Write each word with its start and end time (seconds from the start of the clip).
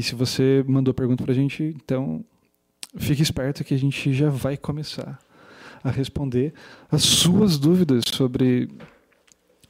E 0.00 0.02
se 0.02 0.14
você 0.14 0.64
mandou 0.66 0.94
pergunta 0.94 1.22
para 1.22 1.32
a 1.32 1.36
gente, 1.36 1.76
então 1.76 2.24
fique 2.96 3.20
esperto 3.20 3.62
que 3.62 3.74
a 3.74 3.78
gente 3.78 4.14
já 4.14 4.30
vai 4.30 4.56
começar 4.56 5.18
a 5.84 5.90
responder 5.90 6.54
as 6.90 7.02
suas 7.02 7.58
dúvidas 7.58 8.04
sobre 8.10 8.70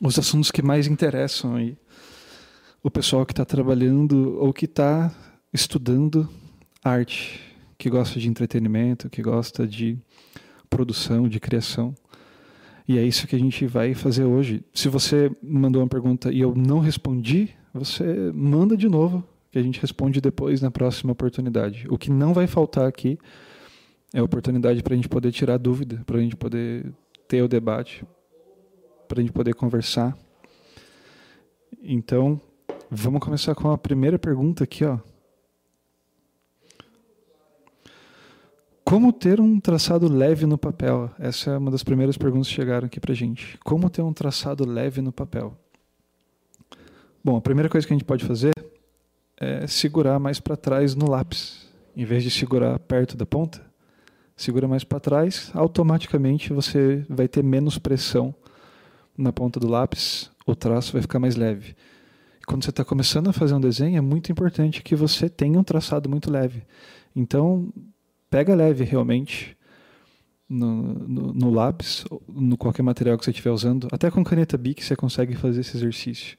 os 0.01 0.16
assuntos 0.21 0.53
que 0.53 0.62
mais 0.62 0.87
interessam 0.87 1.57
aí. 1.57 1.77
O 2.80 2.88
pessoal 2.88 3.27
que 3.27 3.33
está 3.33 3.45
trabalhando 3.45 4.38
ou 4.38 4.52
que 4.52 4.66
está 4.66 5.12
estudando 5.52 6.29
arte, 6.80 7.41
que 7.77 7.91
gosta 7.91 8.21
de 8.21 8.29
entretenimento, 8.29 9.10
que 9.10 9.23
gosta 9.23 9.66
de 9.66 9.99
produção, 10.71 11.29
de 11.29 11.41
criação. 11.41 11.93
E 12.87 12.99
é 12.99 13.02
isso 13.02 13.27
que 13.27 13.35
a 13.35 13.41
gente 13.41 13.66
vai 13.66 13.95
fazer 13.95 14.23
hoje. 14.23 14.62
Se 14.73 14.88
você 14.88 15.29
mandou 15.43 15.83
uma 15.83 15.88
pergunta 15.88 16.33
e 16.33 16.38
eu 16.38 16.55
não 16.55 16.79
respondi, 16.79 17.51
você 17.74 18.30
manda 18.33 18.77
de 18.77 18.88
novo, 18.88 19.24
que 19.50 19.59
a 19.59 19.62
gente 19.62 19.80
responde 19.80 20.20
depois 20.20 20.60
na 20.60 20.70
próxima 20.70 21.12
oportunidade. 21.12 21.86
O 21.90 21.98
que 21.98 22.10
não 22.10 22.32
vai 22.32 22.46
faltar 22.46 22.86
aqui 22.86 23.18
é 24.14 24.23
oportunidade 24.23 24.82
para 24.82 24.95
a 24.95 24.96
gente 24.96 25.09
poder 25.09 25.32
tirar 25.32 25.59
dúvida, 25.59 26.02
para 26.06 26.18
a 26.18 26.20
gente 26.20 26.36
poder 26.36 26.92
ter 27.26 27.42
o 27.42 27.48
debate, 27.48 28.04
para 29.09 29.20
a 29.20 29.23
gente 29.23 29.32
poder 29.32 29.54
conversar. 29.54 30.16
Então, 31.82 32.40
vamos 32.90 33.20
começar 33.20 33.54
com 33.54 33.70
a 33.70 33.79
primeira 33.79 34.18
pergunta 34.18 34.65
aqui, 34.65 34.84
ó. 34.84 34.98
Como 38.85 39.12
ter 39.12 39.40
um 39.40 39.60
traçado 39.60 40.09
leve 40.09 40.46
no 40.46 40.59
papel? 40.59 41.10
Essa 41.16 41.52
é 41.52 41.59
uma 41.59 41.70
das 41.70 41.85
primeiras 41.85 42.18
perguntas 42.18 42.48
que 42.48 42.54
chegaram 42.54 42.87
aqui 42.87 42.98
para 42.98 43.14
gente. 43.14 43.57
Como 43.64 43.88
ter 43.88 44.02
um 44.02 44.12
traçado 44.12 44.68
leve 44.68 45.01
no 45.01 45.12
papel? 45.12 45.57
Bom, 47.23 47.37
a 47.37 47.40
primeira 47.40 47.68
coisa 47.68 47.87
que 47.87 47.92
a 47.92 47.96
gente 47.96 48.04
pode 48.04 48.24
fazer 48.24 48.51
é 49.41 49.66
segurar 49.66 50.19
mais 50.19 50.38
para 50.38 50.57
trás 50.57 50.95
no 50.95 51.10
lápis. 51.10 51.66
Em 51.96 52.05
vez 52.05 52.23
de 52.23 52.30
segurar 52.30 52.79
perto 52.79 53.16
da 53.16 53.27
ponta, 53.27 53.60
segura 54.37 54.69
mais 54.69 54.85
para 54.85 55.01
trás, 55.01 55.51
automaticamente 55.55 56.52
você 56.52 57.05
vai 57.09 57.27
ter 57.27 57.43
menos 57.43 57.79
pressão 57.79 58.35
na 59.16 59.32
ponta 59.32 59.59
do 59.59 59.69
lápis, 59.69 60.30
o 60.47 60.55
traço 60.55 60.93
vai 60.93 61.02
ficar 61.02 61.19
mais 61.19 61.37
leve. 61.37 61.74
Quando 62.47 62.65
você 62.65 62.71
está 62.71 62.85
começando 62.85 63.29
a 63.29 63.32
fazer 63.32 63.55
um 63.55 63.60
desenho, 63.60 63.97
é 63.99 64.00
muito 64.00 64.31
importante 64.31 64.82
que 64.82 64.94
você 64.94 65.28
tenha 65.28 65.59
um 65.59 65.65
traçado 65.65 66.09
muito 66.09 66.31
leve. 66.31 66.62
Então, 67.15 67.72
pega 68.28 68.54
leve 68.54 68.84
realmente 68.84 69.56
no, 70.49 70.94
no, 71.09 71.32
no 71.32 71.50
lápis, 71.50 72.04
no 72.28 72.56
qualquer 72.56 72.82
material 72.82 73.16
que 73.16 73.25
você 73.25 73.31
estiver 73.31 73.50
usando. 73.50 73.88
Até 73.93 74.10
com 74.10 74.25
caneta 74.25 74.59
Bic 74.59 74.82
você 74.82 74.97
consegue 74.97 75.34
fazer 75.34 75.60
esse 75.60 75.77
exercício. 75.77 76.37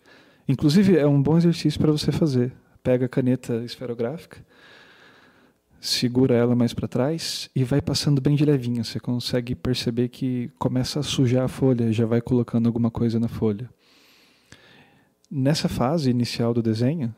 Inclusive, 0.48 0.98
é 0.98 1.08
um 1.08 1.22
bom 1.22 1.38
exercício 1.38 1.80
para 1.80 1.92
você 1.92 2.12
fazer. 2.12 2.52
Pega 2.84 3.06
a 3.06 3.10
caneta 3.10 3.56
esferográfica, 3.64 4.44
segura 5.80 6.36
ela 6.36 6.56
mais 6.56 6.74
para 6.74 6.88
trás 6.88 7.50
e 7.56 7.64
vai 7.64 7.82
passando 7.82 8.20
bem 8.22 8.36
de 8.36 8.44
levinho. 8.46 8.84
Você 8.84 9.00
consegue 9.00 9.56
perceber 9.56 10.10
que 10.10 10.50
começa 10.58 11.00
a 11.00 11.04
sujar 11.04 11.46
a 11.46 11.48
folha, 11.48 11.92
já 11.92 12.06
vai 12.06 12.22
colocando 12.22 12.68
alguma 12.68 12.90
coisa 12.90 13.20
na 13.20 13.28
folha. 13.28 13.70
Nessa 15.30 15.70
fase 15.70 16.10
inicial 16.10 16.54
do 16.54 16.62
desenho, 16.62 17.14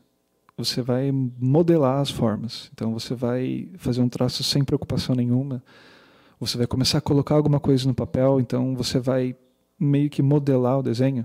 você 0.56 0.82
vai 0.82 1.10
modelar 1.12 2.00
as 2.00 2.10
formas. 2.10 2.70
Então 2.72 2.92
você 2.92 3.14
vai 3.14 3.68
fazer 3.78 4.02
um 4.02 4.08
traço 4.08 4.44
sem 4.44 4.62
preocupação 4.62 5.14
nenhuma. 5.14 5.62
Você 6.38 6.58
vai 6.58 6.66
começar 6.66 6.98
a 6.98 7.00
colocar 7.00 7.34
alguma 7.34 7.58
coisa 7.58 7.88
no 7.88 7.94
papel, 7.94 8.38
então 8.40 8.76
você 8.76 8.98
vai 8.98 9.34
meio 9.80 10.10
que 10.10 10.22
modelar 10.22 10.78
o 10.78 10.82
desenho 10.82 11.24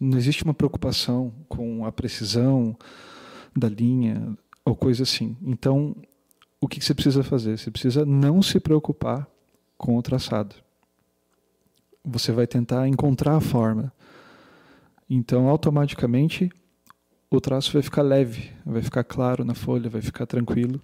não 0.00 0.18
existe 0.18 0.44
uma 0.44 0.54
preocupação 0.54 1.32
com 1.48 1.84
a 1.84 1.92
precisão 1.92 2.76
da 3.56 3.68
linha 3.68 4.36
ou 4.64 4.74
coisa 4.74 5.02
assim. 5.02 5.36
Então, 5.42 5.94
o 6.60 6.68
que 6.68 6.82
você 6.82 6.94
precisa 6.94 7.22
fazer? 7.22 7.58
Você 7.58 7.70
precisa 7.70 8.04
não 8.04 8.42
se 8.42 8.58
preocupar 8.58 9.28
com 9.76 9.96
o 9.96 10.02
traçado. 10.02 10.54
Você 12.04 12.32
vai 12.32 12.46
tentar 12.46 12.88
encontrar 12.88 13.36
a 13.36 13.40
forma. 13.40 13.92
Então, 15.08 15.48
automaticamente, 15.48 16.50
o 17.30 17.40
traço 17.40 17.72
vai 17.72 17.82
ficar 17.82 18.02
leve, 18.02 18.50
vai 18.64 18.82
ficar 18.82 19.04
claro 19.04 19.44
na 19.44 19.54
folha, 19.54 19.90
vai 19.90 20.00
ficar 20.00 20.26
tranquilo. 20.26 20.80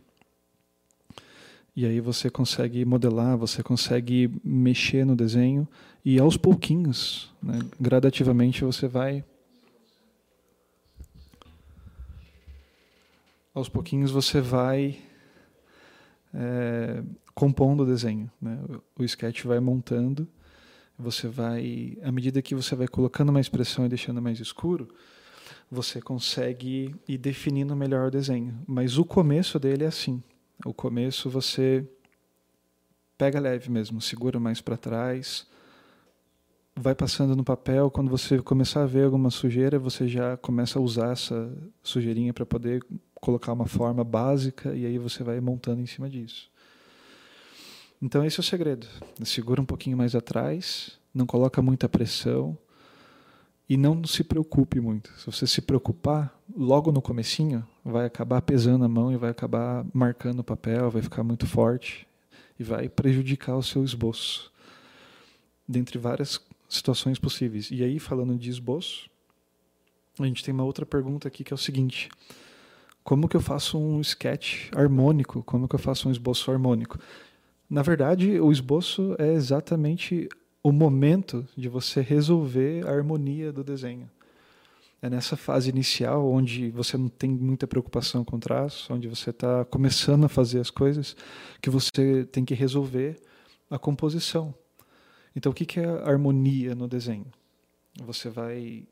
E 1.74 1.86
aí 1.86 2.00
você 2.00 2.28
consegue 2.28 2.84
modelar, 2.84 3.38
você 3.38 3.62
consegue 3.62 4.30
mexer 4.44 5.06
no 5.06 5.14
desenho 5.14 5.66
e 6.04 6.18
aos 6.18 6.36
pouquinhos, 6.36 7.32
né, 7.42 7.58
gradativamente 7.80 8.64
você 8.64 8.88
vai 8.88 9.24
aos 13.60 13.68
pouquinhos 13.68 14.10
você 14.10 14.40
vai 14.40 14.98
é, 16.34 17.02
compondo 17.34 17.82
o 17.82 17.86
desenho, 17.86 18.30
né? 18.40 18.58
O 18.98 19.04
sketch 19.04 19.44
vai 19.44 19.60
montando, 19.60 20.26
você 20.98 21.28
vai, 21.28 21.96
à 22.02 22.10
medida 22.10 22.42
que 22.42 22.54
você 22.54 22.74
vai 22.74 22.88
colocando 22.88 23.32
mais 23.32 23.48
pressão 23.48 23.86
e 23.86 23.88
deixando 23.88 24.20
mais 24.20 24.40
escuro, 24.40 24.88
você 25.70 26.00
consegue 26.00 26.94
ir 27.08 27.18
definindo 27.18 27.76
melhor 27.76 28.08
o 28.08 28.10
desenho. 28.10 28.58
Mas 28.66 28.98
o 28.98 29.04
começo 29.04 29.58
dele 29.58 29.84
é 29.84 29.86
assim. 29.86 30.22
O 30.64 30.74
começo 30.74 31.30
você 31.30 31.86
pega 33.16 33.38
leve 33.38 33.70
mesmo, 33.70 34.00
segura 34.00 34.40
mais 34.40 34.60
para 34.60 34.76
trás, 34.76 35.46
vai 36.74 36.94
passando 36.94 37.36
no 37.36 37.44
papel. 37.44 37.90
Quando 37.90 38.10
você 38.10 38.40
começar 38.40 38.82
a 38.82 38.86
ver 38.86 39.04
alguma 39.04 39.30
sujeira, 39.30 39.78
você 39.78 40.08
já 40.08 40.36
começa 40.36 40.78
a 40.78 40.82
usar 40.82 41.12
essa 41.12 41.52
sujeirinha 41.82 42.32
para 42.32 42.46
poder 42.46 42.84
colocar 43.20 43.52
uma 43.52 43.66
forma 43.66 44.02
básica 44.02 44.74
e 44.74 44.86
aí 44.86 44.98
você 44.98 45.22
vai 45.22 45.40
montando 45.40 45.80
em 45.80 45.86
cima 45.86 46.08
disso. 46.08 46.50
Então 48.00 48.24
esse 48.24 48.38
é 48.38 48.42
o 48.42 48.44
segredo. 48.44 48.86
Segura 49.24 49.60
um 49.60 49.64
pouquinho 49.64 49.96
mais 49.96 50.14
atrás, 50.14 50.98
não 51.14 51.26
coloca 51.26 51.60
muita 51.60 51.88
pressão 51.88 52.56
e 53.68 53.76
não 53.76 54.02
se 54.04 54.24
preocupe 54.24 54.80
muito. 54.80 55.12
Se 55.18 55.26
você 55.26 55.46
se 55.46 55.60
preocupar, 55.60 56.34
logo 56.56 56.90
no 56.90 57.02
comecinho, 57.02 57.64
vai 57.84 58.06
acabar 58.06 58.40
pesando 58.42 58.84
a 58.84 58.88
mão 58.88 59.12
e 59.12 59.16
vai 59.16 59.30
acabar 59.30 59.86
marcando 59.92 60.40
o 60.40 60.44
papel, 60.44 60.90
vai 60.90 61.02
ficar 61.02 61.22
muito 61.22 61.46
forte 61.46 62.06
e 62.58 62.64
vai 62.64 62.88
prejudicar 62.88 63.56
o 63.56 63.62
seu 63.62 63.84
esboço. 63.84 64.50
Dentre 65.68 65.98
várias 65.98 66.40
situações 66.68 67.18
possíveis. 67.18 67.70
E 67.70 67.84
aí, 67.84 67.98
falando 67.98 68.36
de 68.36 68.50
esboço, 68.50 69.08
a 70.18 70.26
gente 70.26 70.42
tem 70.42 70.52
uma 70.52 70.64
outra 70.64 70.84
pergunta 70.84 71.28
aqui 71.28 71.44
que 71.44 71.52
é 71.52 71.54
o 71.54 71.58
seguinte: 71.58 72.08
como 73.02 73.28
que 73.28 73.36
eu 73.36 73.40
faço 73.40 73.78
um 73.78 74.00
sketch 74.00 74.70
harmônico? 74.74 75.42
Como 75.42 75.66
que 75.68 75.74
eu 75.74 75.78
faço 75.78 76.08
um 76.08 76.12
esboço 76.12 76.50
harmônico? 76.50 76.98
Na 77.68 77.82
verdade, 77.82 78.40
o 78.40 78.50
esboço 78.52 79.14
é 79.18 79.32
exatamente 79.32 80.28
o 80.62 80.72
momento 80.72 81.46
de 81.56 81.68
você 81.68 82.00
resolver 82.00 82.86
a 82.86 82.92
harmonia 82.92 83.52
do 83.52 83.64
desenho. 83.64 84.10
É 85.02 85.08
nessa 85.08 85.34
fase 85.34 85.70
inicial, 85.70 86.30
onde 86.30 86.70
você 86.70 86.98
não 86.98 87.08
tem 87.08 87.30
muita 87.30 87.66
preocupação 87.66 88.22
com 88.22 88.38
traço, 88.38 88.92
onde 88.92 89.08
você 89.08 89.30
está 89.30 89.64
começando 89.64 90.24
a 90.24 90.28
fazer 90.28 90.60
as 90.60 90.68
coisas, 90.68 91.16
que 91.62 91.70
você 91.70 92.24
tem 92.26 92.44
que 92.44 92.54
resolver 92.54 93.18
a 93.70 93.78
composição. 93.78 94.54
Então, 95.34 95.52
o 95.52 95.54
que 95.54 95.80
é 95.80 95.86
harmonia 95.86 96.74
no 96.74 96.86
desenho? 96.86 97.26
Você 98.04 98.28
vai 98.28 98.86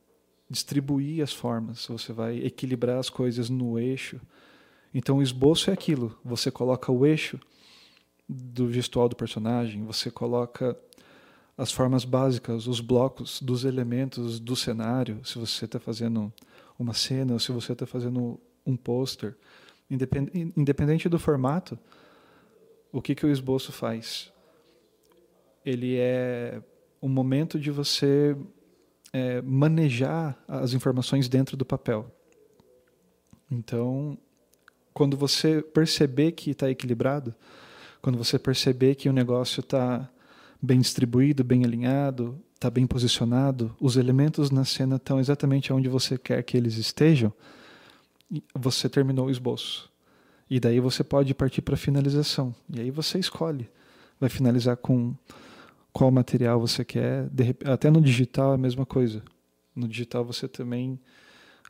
distribuir 0.48 1.22
as 1.22 1.32
formas, 1.32 1.86
você 1.86 2.12
vai 2.12 2.38
equilibrar 2.38 2.98
as 2.98 3.10
coisas 3.10 3.50
no 3.50 3.78
eixo. 3.78 4.20
Então, 4.94 5.18
o 5.18 5.22
esboço 5.22 5.70
é 5.70 5.72
aquilo: 5.72 6.18
você 6.24 6.50
coloca 6.50 6.90
o 6.90 7.04
eixo 7.04 7.38
do 8.28 8.72
gestual 8.72 9.08
do 9.08 9.16
personagem, 9.16 9.84
você 9.84 10.10
coloca 10.10 10.76
as 11.56 11.72
formas 11.72 12.04
básicas, 12.04 12.66
os 12.66 12.80
blocos 12.80 13.42
dos 13.42 13.64
elementos 13.64 14.38
do 14.38 14.54
cenário, 14.54 15.20
se 15.24 15.38
você 15.38 15.64
está 15.64 15.80
fazendo 15.80 16.32
uma 16.78 16.94
cena, 16.94 17.32
ou 17.32 17.40
se 17.40 17.50
você 17.50 17.72
está 17.72 17.84
fazendo 17.84 18.38
um 18.64 18.76
pôster, 18.76 19.34
independente 19.90 21.08
do 21.08 21.18
formato, 21.18 21.78
o 22.92 23.02
que, 23.02 23.14
que 23.14 23.26
o 23.26 23.30
esboço 23.30 23.72
faz? 23.72 24.32
Ele 25.64 25.96
é 25.96 26.62
um 27.02 27.08
momento 27.08 27.58
de 27.58 27.70
você 27.70 28.36
é, 29.12 29.40
manejar 29.42 30.36
as 30.46 30.72
informações 30.72 31.28
dentro 31.28 31.56
do 31.56 31.64
papel. 31.64 32.10
Então, 33.50 34.18
quando 34.92 35.16
você 35.16 35.62
perceber 35.62 36.32
que 36.32 36.50
está 36.50 36.70
equilibrado, 36.70 37.34
quando 38.02 38.18
você 38.18 38.38
perceber 38.38 38.94
que 38.94 39.08
o 39.08 39.12
negócio 39.12 39.60
está 39.60 40.08
bem 40.60 40.80
distribuído, 40.80 41.44
bem 41.44 41.64
alinhado, 41.64 42.38
está 42.54 42.68
bem 42.68 42.86
posicionado, 42.86 43.74
os 43.80 43.96
elementos 43.96 44.50
na 44.50 44.64
cena 44.64 44.96
estão 44.96 45.20
exatamente 45.20 45.72
onde 45.72 45.88
você 45.88 46.18
quer 46.18 46.42
que 46.42 46.56
eles 46.56 46.76
estejam, 46.76 47.32
você 48.54 48.88
terminou 48.88 49.26
o 49.26 49.30
esboço. 49.30 49.90
E 50.50 50.58
daí 50.58 50.80
você 50.80 51.04
pode 51.04 51.34
partir 51.34 51.62
para 51.62 51.74
a 51.74 51.78
finalização. 51.78 52.54
E 52.74 52.80
aí 52.80 52.90
você 52.90 53.18
escolhe. 53.18 53.68
Vai 54.18 54.28
finalizar 54.28 54.76
com 54.76 55.14
qual 55.92 56.10
material 56.10 56.60
você 56.60 56.84
quer. 56.84 57.28
até 57.64 57.90
no 57.90 58.00
digital 58.00 58.52
é 58.52 58.54
a 58.54 58.58
mesma 58.58 58.86
coisa. 58.86 59.22
No 59.74 59.88
digital 59.88 60.24
você 60.24 60.48
também 60.48 60.98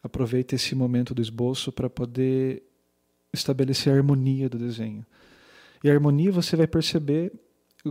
aproveita 0.02 0.54
esse 0.54 0.74
momento 0.74 1.14
do 1.14 1.22
esboço 1.22 1.72
para 1.72 1.90
poder 1.90 2.62
estabelecer 3.32 3.92
a 3.92 3.96
harmonia 3.96 4.48
do 4.48 4.58
desenho. 4.58 5.04
E 5.82 5.90
a 5.90 5.92
harmonia 5.92 6.32
você 6.32 6.56
vai 6.56 6.66
perceber 6.66 7.32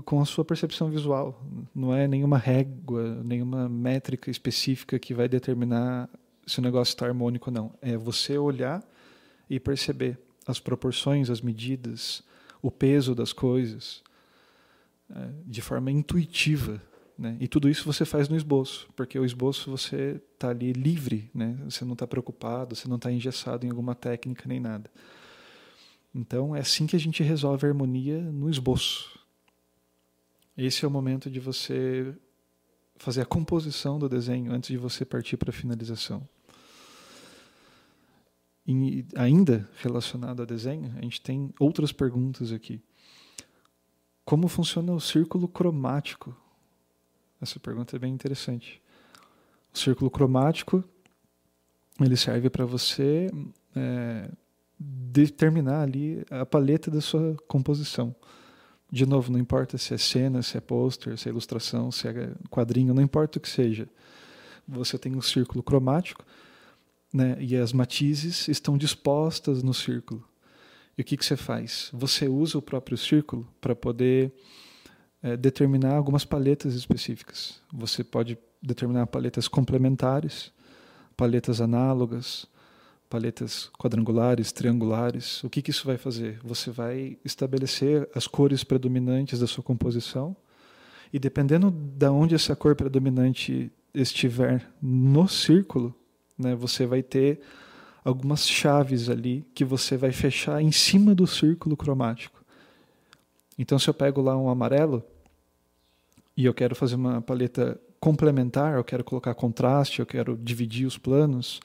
com 0.03 0.19
a 0.19 0.25
sua 0.25 0.43
percepção 0.43 0.89
visual. 0.89 1.41
Não 1.73 1.93
é 1.93 2.07
nenhuma 2.07 2.37
régua, 2.37 3.21
nenhuma 3.23 3.69
métrica 3.69 4.29
específica 4.29 4.99
que 4.99 5.13
vai 5.13 5.27
determinar 5.29 6.09
se 6.45 6.59
o 6.59 6.61
negócio 6.61 6.91
está 6.91 7.05
harmônico 7.05 7.49
ou 7.49 7.53
não. 7.53 7.73
É 7.81 7.97
você 7.97 8.37
olhar 8.37 8.83
e 9.49 9.59
perceber 9.59 10.17
as 10.45 10.59
proporções, 10.59 11.29
as 11.29 11.41
medidas, 11.41 12.23
o 12.61 12.71
peso 12.71 13.13
das 13.13 13.33
coisas, 13.33 14.01
de 15.45 15.61
forma 15.61 15.91
intuitiva. 15.91 16.81
Né? 17.17 17.35
E 17.39 17.47
tudo 17.47 17.69
isso 17.69 17.83
você 17.83 18.05
faz 18.05 18.29
no 18.29 18.35
esboço, 18.35 18.87
porque 18.95 19.17
o 19.17 19.25
esboço 19.25 19.71
você 19.71 20.21
está 20.33 20.49
ali 20.49 20.71
livre, 20.71 21.29
né? 21.33 21.57
você 21.63 21.83
não 21.83 21.93
está 21.93 22.05
preocupado, 22.05 22.75
você 22.75 22.87
não 22.87 22.97
está 22.97 23.11
engessado 23.11 23.65
em 23.65 23.69
alguma 23.69 23.95
técnica 23.95 24.43
nem 24.47 24.59
nada. 24.59 24.89
Então 26.13 26.55
é 26.55 26.59
assim 26.59 26.85
que 26.85 26.95
a 26.95 26.99
gente 26.99 27.23
resolve 27.23 27.65
a 27.65 27.69
harmonia 27.69 28.19
no 28.19 28.49
esboço. 28.49 29.19
Esse 30.57 30.85
é 30.85 30.87
o 30.87 30.91
momento 30.91 31.29
de 31.29 31.39
você 31.39 32.15
fazer 32.97 33.21
a 33.21 33.25
composição 33.25 33.99
do 33.99 34.09
desenho 34.09 34.51
antes 34.51 34.69
de 34.69 34.77
você 34.77 35.05
partir 35.05 35.37
para 35.37 35.49
a 35.49 35.53
finalização. 35.53 36.27
E 38.65 39.05
ainda 39.15 39.69
relacionado 39.77 40.41
a 40.41 40.45
desenho, 40.45 40.93
a 40.97 41.01
gente 41.01 41.21
tem 41.21 41.53
outras 41.59 41.91
perguntas 41.91 42.51
aqui. 42.51 42.81
Como 44.27 44.49
funciona 44.49 44.91
o 44.91 44.99
círculo 44.99 45.47
cromático? 45.47 46.35
Essa 47.39 47.61
pergunta 47.61 47.95
é 47.95 47.99
bem 47.99 48.13
interessante. 48.13 48.81
O 49.73 49.77
círculo 49.77 50.11
cromático 50.11 50.83
ele 51.97 52.17
serve 52.17 52.49
para 52.49 52.65
você 52.65 53.31
é, 53.73 54.29
determinar 54.77 55.81
ali 55.81 56.25
a 56.29 56.45
paleta 56.45 56.91
da 56.91 56.99
sua 56.99 57.37
composição. 57.47 58.13
De 58.91 59.05
novo, 59.05 59.31
não 59.31 59.39
importa 59.39 59.77
se 59.77 59.93
é 59.93 59.97
cena, 59.97 60.41
se 60.41 60.57
é 60.57 60.59
pôster, 60.59 61.17
se 61.17 61.29
é 61.29 61.31
ilustração, 61.31 61.89
se 61.89 62.09
é 62.09 62.33
quadrinho, 62.49 62.93
não 62.93 63.01
importa 63.01 63.37
o 63.37 63.41
que 63.41 63.47
seja. 63.47 63.87
Você 64.67 64.97
tem 64.97 65.15
um 65.15 65.21
círculo 65.21 65.63
cromático 65.63 66.25
né, 67.13 67.37
e 67.39 67.55
as 67.55 67.71
matizes 67.71 68.49
estão 68.49 68.77
dispostas 68.77 69.63
no 69.63 69.73
círculo. 69.73 70.21
E 70.97 71.01
o 71.01 71.05
que, 71.05 71.15
que 71.15 71.25
você 71.25 71.37
faz? 71.37 71.89
Você 71.93 72.27
usa 72.27 72.57
o 72.57 72.61
próprio 72.61 72.97
círculo 72.97 73.47
para 73.61 73.75
poder 73.75 74.33
é, 75.21 75.37
determinar 75.37 75.95
algumas 75.95 76.25
paletas 76.25 76.73
específicas. 76.73 77.61
Você 77.71 78.03
pode 78.03 78.37
determinar 78.61 79.05
paletas 79.07 79.47
complementares, 79.47 80.51
paletas 81.15 81.61
análogas, 81.61 82.47
paletas 83.09 83.69
quadrangulares, 83.77 84.51
triangulares. 84.51 85.43
O 85.43 85.49
que, 85.49 85.61
que 85.61 85.71
isso 85.71 85.85
vai 85.85 85.97
fazer? 85.97 86.39
Você 86.43 86.71
vai 86.71 87.17
estabelecer 87.23 88.09
as 88.15 88.27
cores 88.27 88.63
predominantes 88.63 89.39
da 89.39 89.47
sua 89.47 89.63
composição 89.63 90.35
e 91.11 91.19
dependendo 91.19 91.71
de 91.71 92.07
onde 92.07 92.35
essa 92.35 92.55
cor 92.55 92.75
predominante 92.75 93.71
estiver 93.93 94.67
no 94.81 95.27
círculo, 95.27 95.95
né, 96.37 96.53
você 96.55 96.85
vai 96.85 97.01
ter 97.01 97.39
algumas 98.07 98.47
chaves 98.47 99.09
ali 99.09 99.45
que 99.53 99.65
você 99.65 99.97
vai 99.97 100.13
fechar 100.13 100.61
em 100.61 100.71
cima 100.71 101.13
do 101.13 101.27
círculo 101.27 101.75
cromático. 101.75 102.41
Então, 103.59 103.77
se 103.77 103.89
eu 103.89 103.93
pego 103.93 104.21
lá 104.21 104.37
um 104.37 104.49
amarelo 104.49 105.03
e 106.35 106.45
eu 106.45 106.53
quero 106.53 106.73
fazer 106.73 106.95
uma 106.95 107.21
paleta 107.21 107.77
complementar, 107.99 108.75
eu 108.75 108.83
quero 108.83 109.03
colocar 109.03 109.33
contraste, 109.35 109.99
eu 109.99 110.05
quero 110.05 110.37
dividir 110.37 110.87
os 110.87 110.97
planos, 110.97 111.59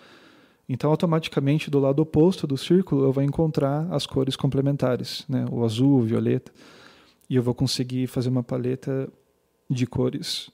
então 0.68 0.90
automaticamente 0.90 1.70
do 1.70 1.78
lado 1.78 2.00
oposto 2.00 2.44
do 2.44 2.56
círculo 2.56 3.04
eu 3.04 3.12
vou 3.12 3.22
encontrar 3.22 3.86
as 3.92 4.04
cores 4.04 4.34
complementares, 4.34 5.24
né? 5.28 5.44
o 5.48 5.64
azul, 5.64 6.00
o 6.00 6.02
violeta, 6.02 6.50
e 7.30 7.36
eu 7.36 7.42
vou 7.42 7.54
conseguir 7.54 8.08
fazer 8.08 8.30
uma 8.30 8.42
paleta 8.42 9.08
de 9.70 9.86
cores 9.86 10.50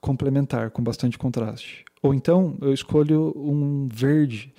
complementar, 0.00 0.72
com 0.72 0.82
bastante 0.82 1.16
contraste. 1.16 1.84
Ou 2.04 2.12
então 2.12 2.58
eu 2.60 2.70
escolho 2.70 3.32
um 3.34 3.88
verde 3.90 4.52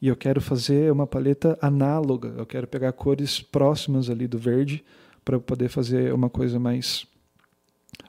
e 0.00 0.06
eu 0.06 0.14
quero 0.14 0.40
fazer 0.40 0.92
uma 0.92 1.04
paleta 1.04 1.58
análoga, 1.60 2.32
eu 2.38 2.46
quero 2.46 2.64
pegar 2.68 2.92
cores 2.92 3.42
próximas 3.42 4.08
ali 4.08 4.28
do 4.28 4.38
verde 4.38 4.84
para 5.24 5.40
poder 5.40 5.68
fazer 5.68 6.14
uma 6.14 6.30
coisa 6.30 6.60
mais 6.60 7.04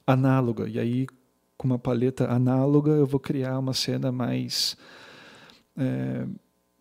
análoga. 0.05 0.69
E 0.69 0.77
aí, 0.77 1.07
com 1.57 1.67
uma 1.67 1.79
paleta 1.79 2.29
análoga, 2.29 2.91
eu 2.91 3.07
vou 3.07 3.19
criar 3.19 3.57
uma 3.57 3.73
cena 3.73 4.11
mais 4.11 4.77
é, 5.75 6.27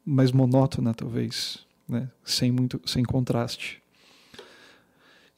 mais 0.04 0.32
monótona, 0.32 0.92
talvez, 0.92 1.66
né? 1.88 2.10
sem 2.22 2.52
muito, 2.52 2.78
sem 2.84 3.02
contraste. 3.04 3.82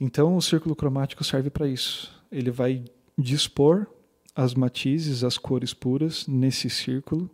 Então, 0.00 0.36
o 0.36 0.42
círculo 0.42 0.74
cromático 0.74 1.22
serve 1.22 1.50
para 1.50 1.68
isso. 1.68 2.12
Ele 2.32 2.50
vai 2.50 2.84
dispor 3.16 3.86
as 4.34 4.54
matizes, 4.54 5.22
as 5.22 5.38
cores 5.38 5.72
puras 5.72 6.26
nesse 6.26 6.68
círculo, 6.68 7.30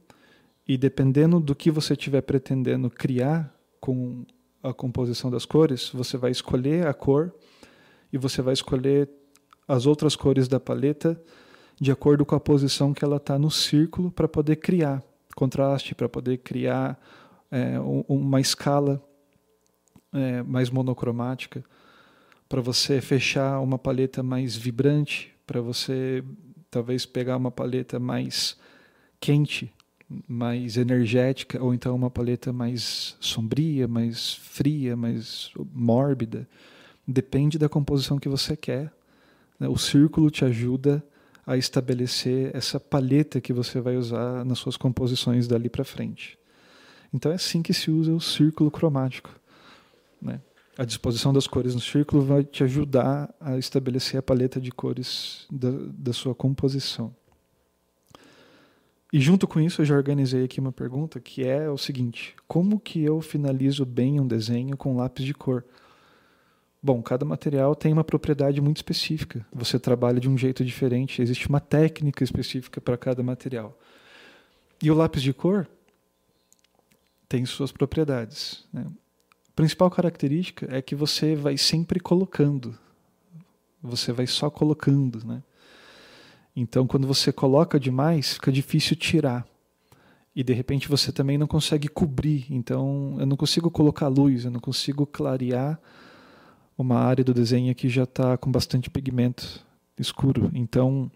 e 0.67 0.77
dependendo 0.77 1.41
do 1.41 1.55
que 1.55 1.71
você 1.71 1.95
estiver 1.95 2.21
pretendendo 2.21 2.91
criar 2.91 3.53
com 3.81 4.25
a 4.63 4.73
composição 4.73 5.31
das 5.31 5.45
cores, 5.45 5.91
você 5.91 6.17
vai 6.17 6.31
escolher 6.31 6.87
a 6.87 6.95
cor 6.95 7.35
e 8.13 8.19
você 8.19 8.43
vai 8.43 8.53
escolher 8.53 9.09
as 9.67 9.87
outras 9.87 10.15
cores 10.15 10.47
da 10.47 10.61
paleta 10.61 11.21
de 11.81 11.91
acordo 11.91 12.27
com 12.27 12.35
a 12.35 12.41
posição 12.41 12.93
que 12.93 13.05
ela 13.05 13.17
está 13.17 13.39
no 13.39 13.51
círculo 13.51 14.11
para 14.11 14.29
poder 14.29 14.57
criar 14.57 15.03
contraste, 15.35 15.95
para 15.95 16.09
poder 16.09 16.39
criar 16.39 17.01
é, 17.51 17.79
uma 18.09 18.41
escala 18.41 19.03
é, 20.13 20.43
mais 20.43 20.71
monocromática, 20.71 21.65
para 22.49 22.61
você 22.61 23.01
fechar 23.01 23.61
uma 23.61 23.79
paleta 23.79 24.23
mais 24.23 24.57
vibrante, 24.57 25.33
para 25.47 25.61
você 25.61 26.23
talvez 26.71 27.05
pegar 27.05 27.37
uma 27.37 27.51
paleta 27.51 27.99
mais 27.99 28.57
quente, 29.19 29.73
mais 30.27 30.77
energética, 30.77 31.63
ou 31.63 31.75
então 31.75 31.95
uma 31.95 32.11
paleta 32.11 32.53
mais 32.53 33.17
sombria, 33.21 33.87
mais 33.87 34.35
fria, 34.35 34.97
mais 34.97 35.53
mórbida. 35.73 36.49
Depende 37.07 37.59
da 37.59 37.69
composição 37.69 38.19
que 38.19 38.29
você 38.29 38.57
quer. 38.57 38.93
Né? 39.59 39.69
O 39.69 39.77
círculo 39.77 40.31
te 40.31 40.45
ajuda 40.45 41.05
a 41.47 41.57
estabelecer 41.57 42.55
essa 42.55 42.79
paleta 42.79 43.41
que 43.41 43.53
você 43.53 43.81
vai 43.81 43.97
usar 43.97 44.45
nas 44.45 44.59
suas 44.59 44.77
composições 44.77 45.49
dali 45.49 45.69
para 45.69 45.85
frente. 45.85 46.39
Então 47.13 47.33
é 47.33 47.35
assim 47.35 47.63
que 47.63 47.75
se 47.75 47.91
usa 47.91 48.13
o 48.13 48.21
círculo 48.21 48.71
cromático. 48.71 49.31
Né? 50.23 50.41
A 50.81 50.85
disposição 50.87 51.31
das 51.31 51.47
cores 51.47 51.75
no 51.75 51.81
círculo 51.83 52.23
vai 52.23 52.43
te 52.43 52.65
ajudar 52.65 53.29
a 53.39 53.59
estabelecer 53.59 54.19
a 54.19 54.23
paleta 54.23 54.59
de 54.59 54.73
cores 54.73 55.47
da, 55.51 55.69
da 55.93 56.11
sua 56.15 56.35
composição. 56.35 57.15
E 59.13 59.21
junto 59.21 59.47
com 59.47 59.61
isso 59.61 59.83
eu 59.83 59.85
já 59.85 59.95
organizei 59.95 60.43
aqui 60.43 60.59
uma 60.59 60.73
pergunta 60.73 61.21
que 61.21 61.47
é 61.47 61.69
o 61.69 61.77
seguinte: 61.77 62.35
como 62.49 62.81
que 62.81 63.05
eu 63.05 63.21
finalizo 63.21 63.85
bem 63.85 64.19
um 64.19 64.27
desenho 64.27 64.75
com 64.75 64.97
lápis 64.97 65.27
de 65.27 65.35
cor? 65.35 65.67
Bom, 66.83 67.03
cada 67.03 67.27
material 67.27 67.75
tem 67.75 67.93
uma 67.93 68.03
propriedade 68.03 68.59
muito 68.63 68.79
específica. 68.79 69.45
Você 69.53 69.79
trabalha 69.79 70.19
de 70.19 70.31
um 70.31 70.39
jeito 70.39 70.65
diferente, 70.65 71.21
existe 71.21 71.47
uma 71.47 71.61
técnica 71.61 72.25
específica 72.25 72.81
para 72.81 72.97
cada 72.97 73.23
material. 73.23 73.79
E 74.83 74.91
o 74.91 74.95
lápis 74.95 75.21
de 75.21 75.35
cor 75.35 75.69
tem 77.29 77.45
suas 77.45 77.71
propriedades. 77.71 78.65
Né? 78.73 78.87
Principal 79.61 79.91
característica 79.91 80.67
é 80.75 80.81
que 80.81 80.95
você 80.95 81.37
vai 81.37 81.59
sempre 81.59 82.01
colocando. 82.01 82.75
Você 83.83 84.11
vai 84.11 84.27
só 84.27 84.49
colocando, 84.49 85.23
né? 85.23 85.43
Então, 86.57 86.87
quando 86.87 87.07
você 87.07 87.31
coloca 87.31 87.79
demais, 87.79 88.33
fica 88.35 88.51
difícil 88.51 88.97
tirar. 88.97 89.47
E 90.35 90.43
de 90.43 90.55
repente 90.55 90.89
você 90.89 91.13
também 91.13 91.37
não 91.37 91.47
consegue 91.47 91.89
cobrir. 91.89 92.47
Então, 92.49 93.17
eu 93.21 93.27
não 93.27 93.37
consigo 93.37 93.71
colocar 93.71 94.09
luz, 94.09 94.47
eu 94.47 94.51
não 94.51 94.61
consigo 94.61 95.05
clarear 95.07 95.79
uma 96.79 96.99
área 96.99 97.23
do 97.23 97.35
desenho 97.35 97.75
que 97.75 97.91
já 97.91 98.05
está 98.05 98.39
com 98.39 98.51
bastante 98.51 98.89
pigmento 98.89 99.63
escuro. 99.99 100.51
Então, 100.55 101.11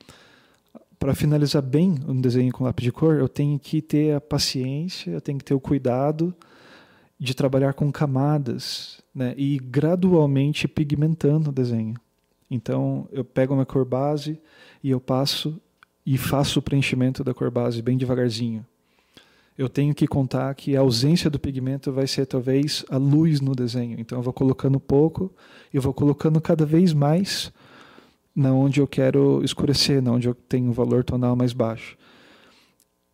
para 0.99 1.15
finalizar 1.15 1.63
bem 1.63 1.95
um 2.07 2.21
desenho 2.21 2.53
com 2.53 2.65
lápis 2.65 2.85
de 2.85 2.93
cor, 2.93 3.17
eu 3.17 3.29
tenho 3.29 3.59
que 3.59 3.81
ter 3.81 4.15
a 4.15 4.21
paciência, 4.21 5.13
eu 5.13 5.21
tenho 5.23 5.39
que 5.39 5.45
ter 5.45 5.55
o 5.55 5.61
cuidado 5.61 6.35
de 7.25 7.35
trabalhar 7.35 7.73
com 7.73 7.91
camadas 7.91 9.01
né, 9.15 9.35
e 9.37 9.59
gradualmente 9.59 10.69
pigmentando 10.69 11.49
o 11.49 11.53
desenho. 11.53 11.95
Então, 12.51 13.09
eu 13.11 13.25
pego 13.25 13.55
uma 13.55 13.65
cor 13.65 13.85
base 13.85 14.39
e 14.83 14.91
eu 14.91 15.01
passo 15.01 15.59
e 16.05 16.19
faço 16.19 16.59
o 16.59 16.63
preenchimento 16.63 17.25
da 17.25 17.33
cor 17.33 17.51
base 17.51 17.81
bem 17.81 17.97
devagarzinho. 17.97 18.65
Eu 19.57 19.71
tenho 19.71 19.95
que 19.95 20.07
contar 20.07 20.55
que 20.55 20.77
a 20.77 20.81
ausência 20.81 21.31
do 21.31 21.39
pigmento 21.39 21.91
vai 21.91 22.07
ser 22.07 22.27
talvez 22.27 22.85
a 22.91 22.99
luz 22.99 23.41
no 23.41 23.55
desenho. 23.55 23.99
Então, 23.99 24.19
eu 24.19 24.23
vou 24.23 24.33
colocando 24.33 24.79
pouco 24.79 25.33
e 25.73 25.79
vou 25.79 25.95
colocando 25.95 26.41
cada 26.43 26.67
vez 26.67 26.93
mais 26.93 27.51
na 28.37 28.53
onde 28.53 28.81
eu 28.81 28.87
quero 28.87 29.43
escurecer, 29.43 30.03
na 30.03 30.13
onde 30.13 30.29
eu 30.29 30.35
tenho 30.35 30.69
um 30.69 30.73
valor 30.73 31.05
tonal 31.05 31.35
mais 31.35 31.55
baixo. 31.55 31.97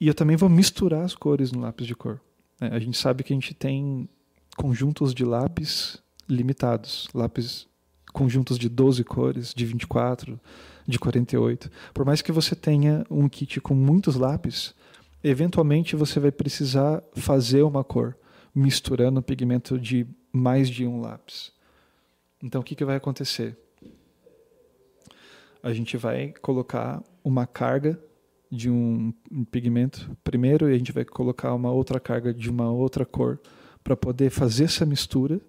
E 0.01 0.09
eu 0.09 0.15
também 0.15 0.37
vou 0.37 0.49
misturar 0.49 1.05
as 1.05 1.15
cores 1.15 1.53
no 1.53 1.61
lápis 1.61 1.87
de 1.87 1.95
cor. 1.95 2.21
Né? 2.61 2.69
A 2.73 2.79
gente 2.79 2.99
sabe 2.99 3.25
que 3.25 3.33
a 3.33 3.37
gente 3.37 3.55
tem 3.55 4.09
conjuntos 4.57 5.15
de 5.15 5.25
lápis 5.25 6.03
limitados, 6.29 7.09
lápis 7.15 7.67
conjuntos 8.13 8.59
de 8.59 8.69
12 8.69 9.03
cores, 9.05 9.55
de 9.55 9.65
24, 9.65 10.39
de 10.87 10.99
48. 10.99 11.71
Por 11.95 12.05
mais 12.05 12.21
que 12.21 12.33
você 12.33 12.55
tenha 12.55 13.05
um 13.11 13.29
kit 13.29 13.61
com 13.61 13.75
muitos 13.75 14.17
lápis, 14.17 14.75
eventualmente 15.23 15.97
você 15.97 16.21
vai 16.21 16.31
precisar 16.31 17.03
fazer 17.15 17.63
uma 17.63 17.83
cor 17.83 18.17
misturando 18.55 19.23
pigmento 19.23 19.79
de 19.79 20.07
mais 20.33 20.69
de 20.69 20.87
um 20.87 21.01
lápis. 21.01 21.53
Então 22.43 22.61
o 22.61 22.65
que, 22.65 22.75
que 22.75 22.85
vai 22.85 22.97
acontecer? 22.97 23.57
A 25.63 25.73
gente 25.73 25.97
vai 25.97 26.33
colocar 26.41 27.03
uma 27.23 27.47
carga 27.47 27.99
de 28.51 28.69
um 28.69 29.13
pigmento 29.51 30.11
primeiro 30.25 30.69
e 30.69 30.75
a 30.75 30.79
gente 30.79 30.93
vai 30.93 31.05
colocar 31.05 31.55
uma 31.55 31.71
outra 31.71 32.01
carga 32.01 32.35
de 32.35 32.51
uma 32.51 32.71
outra 32.71 33.07
cor 33.07 33.39
para 33.85 33.97
poder 33.97 34.31
fazer 34.31 34.65
essa 34.65 34.85
mistura, 34.85 35.41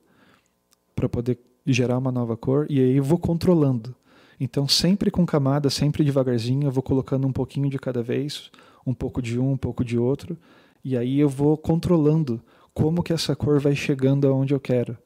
para 0.96 1.10
poder 1.10 1.39
gerar 1.65 1.98
uma 1.98 2.12
nova 2.12 2.38
cor 2.38 2.67
e 2.70 2.79
aí 2.79 2.98
eu 2.98 3.03
vou 3.03 3.17
controlando. 3.17 3.96
Então 4.39 4.67
sempre 4.67 5.10
com 5.10 5.25
camada, 5.25 5.70
sempre 5.70 6.03
devagarzinho, 6.03 6.67
eu 6.67 6.72
vou 6.72 6.84
colocando 6.84 7.27
um 7.27 7.34
pouquinho 7.34 7.70
de 7.70 7.79
cada 7.79 8.03
vez, 8.03 8.51
um 8.86 8.93
pouco 8.93 9.22
de 9.22 9.39
um, 9.39 9.51
um 9.51 9.58
pouco 9.58 9.84
de 9.84 9.98
outro, 9.98 10.38
e 10.84 10.98
aí 10.98 11.20
eu 11.20 11.29
vou 11.29 11.58
controlando 11.58 12.41
como 12.74 13.03
que 13.03 13.13
essa 13.13 13.36
cor 13.36 13.60
vai 13.60 13.75
chegando 13.75 14.27
aonde 14.27 14.53
eu 14.53 14.60
quero. 14.60 14.98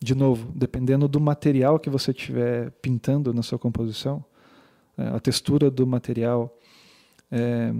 De 0.00 0.14
novo, 0.14 0.52
dependendo 0.54 1.08
do 1.08 1.20
material 1.20 1.78
que 1.78 1.88
você 1.88 2.10
estiver 2.10 2.70
pintando 2.82 3.32
na 3.32 3.42
sua 3.42 3.58
composição, 3.58 4.22
é, 4.98 5.08
a 5.08 5.20
textura 5.20 5.70
do 5.70 5.86
material, 5.86 6.54
é, 7.34 7.74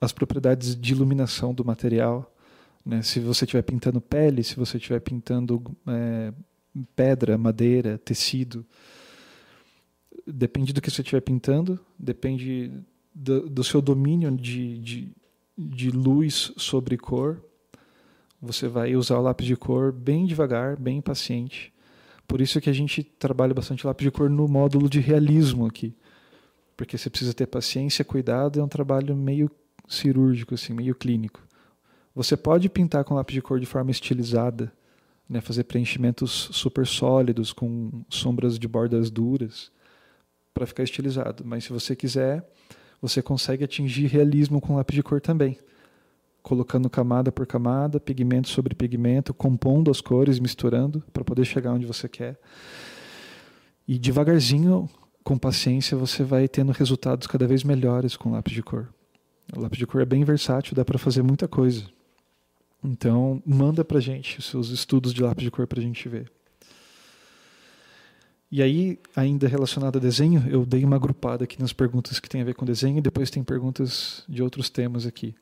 as 0.00 0.10
propriedades 0.10 0.74
de 0.74 0.92
iluminação 0.92 1.52
do 1.52 1.62
material, 1.62 2.34
né? 2.84 3.02
se 3.02 3.20
você 3.20 3.44
estiver 3.44 3.62
pintando 3.62 4.00
pele, 4.00 4.42
se 4.42 4.56
você 4.56 4.78
estiver 4.78 5.00
pintando 5.00 5.62
é, 5.86 6.32
pedra, 6.96 7.36
madeira, 7.36 7.98
tecido, 7.98 8.64
depende 10.26 10.72
do 10.72 10.80
que 10.80 10.90
você 10.90 11.02
estiver 11.02 11.20
pintando, 11.20 11.78
depende 11.98 12.72
do, 13.14 13.50
do 13.50 13.62
seu 13.62 13.82
domínio 13.82 14.30
de, 14.34 14.78
de, 14.78 15.12
de 15.58 15.90
luz 15.90 16.52
sobre 16.56 16.96
cor. 16.96 17.44
Você 18.40 18.66
vai 18.66 18.96
usar 18.96 19.18
o 19.18 19.22
lápis 19.22 19.46
de 19.46 19.56
cor 19.56 19.92
bem 19.92 20.24
devagar, 20.24 20.78
bem 20.78 21.02
paciente. 21.02 21.70
Por 22.26 22.40
isso 22.40 22.58
que 22.60 22.70
a 22.70 22.72
gente 22.72 23.02
trabalha 23.02 23.52
bastante 23.52 23.86
lápis 23.86 24.04
de 24.04 24.10
cor 24.10 24.30
no 24.30 24.48
módulo 24.48 24.88
de 24.88 25.00
realismo 25.00 25.66
aqui. 25.66 25.94
Porque 26.80 26.96
você 26.96 27.10
precisa 27.10 27.34
ter 27.34 27.46
paciência, 27.46 28.02
cuidado, 28.02 28.58
é 28.58 28.64
um 28.64 28.66
trabalho 28.66 29.14
meio 29.14 29.50
cirúrgico, 29.86 30.54
assim, 30.54 30.72
meio 30.72 30.94
clínico. 30.94 31.46
Você 32.14 32.38
pode 32.38 32.70
pintar 32.70 33.04
com 33.04 33.16
lápis 33.16 33.34
de 33.34 33.42
cor 33.42 33.60
de 33.60 33.66
forma 33.66 33.90
estilizada, 33.90 34.72
né, 35.28 35.42
fazer 35.42 35.64
preenchimentos 35.64 36.48
super 36.52 36.86
sólidos 36.86 37.52
com 37.52 38.02
sombras 38.08 38.58
de 38.58 38.66
bordas 38.66 39.10
duras 39.10 39.70
para 40.54 40.64
ficar 40.64 40.82
estilizado. 40.82 41.44
Mas 41.44 41.64
se 41.64 41.70
você 41.70 41.94
quiser, 41.94 42.50
você 42.98 43.20
consegue 43.20 43.62
atingir 43.62 44.06
realismo 44.06 44.58
com 44.58 44.76
lápis 44.76 44.94
de 44.94 45.02
cor 45.02 45.20
também, 45.20 45.58
colocando 46.42 46.88
camada 46.88 47.30
por 47.30 47.46
camada, 47.46 48.00
pigmento 48.00 48.48
sobre 48.48 48.74
pigmento, 48.74 49.34
compondo 49.34 49.90
as 49.90 50.00
cores, 50.00 50.38
misturando 50.38 51.04
para 51.12 51.24
poder 51.24 51.44
chegar 51.44 51.74
onde 51.74 51.84
você 51.84 52.08
quer. 52.08 52.40
E 53.86 53.98
devagarzinho, 53.98 54.88
com 55.22 55.38
paciência, 55.38 55.96
você 55.96 56.22
vai 56.24 56.48
tendo 56.48 56.72
resultados 56.72 57.26
cada 57.26 57.46
vez 57.46 57.62
melhores 57.62 58.16
com 58.16 58.32
lápis 58.32 58.54
de 58.54 58.62
cor. 58.62 58.88
O 59.54 59.60
lápis 59.60 59.78
de 59.78 59.86
cor 59.86 60.00
é 60.00 60.04
bem 60.04 60.24
versátil, 60.24 60.74
dá 60.74 60.84
para 60.84 60.98
fazer 60.98 61.22
muita 61.22 61.46
coisa. 61.48 61.84
Então, 62.82 63.42
manda 63.44 63.84
para 63.84 64.00
gente 64.00 64.38
os 64.38 64.46
seus 64.46 64.70
estudos 64.70 65.12
de 65.12 65.22
lápis 65.22 65.44
de 65.44 65.50
cor 65.50 65.66
para 65.66 65.80
a 65.80 65.82
gente 65.82 66.08
ver. 66.08 66.30
E 68.50 68.62
aí, 68.62 68.98
ainda 69.14 69.46
relacionado 69.46 69.96
a 69.96 70.00
desenho, 70.00 70.44
eu 70.48 70.66
dei 70.66 70.84
uma 70.84 70.96
agrupada 70.96 71.44
aqui 71.44 71.60
nas 71.60 71.72
perguntas 71.72 72.18
que 72.18 72.28
tem 72.28 72.40
a 72.40 72.44
ver 72.44 72.54
com 72.54 72.64
desenho 72.64 72.98
e 72.98 73.00
depois 73.00 73.30
tem 73.30 73.44
perguntas 73.44 74.24
de 74.28 74.42
outros 74.42 74.68
temas 74.68 75.06
aqui. 75.06 75.36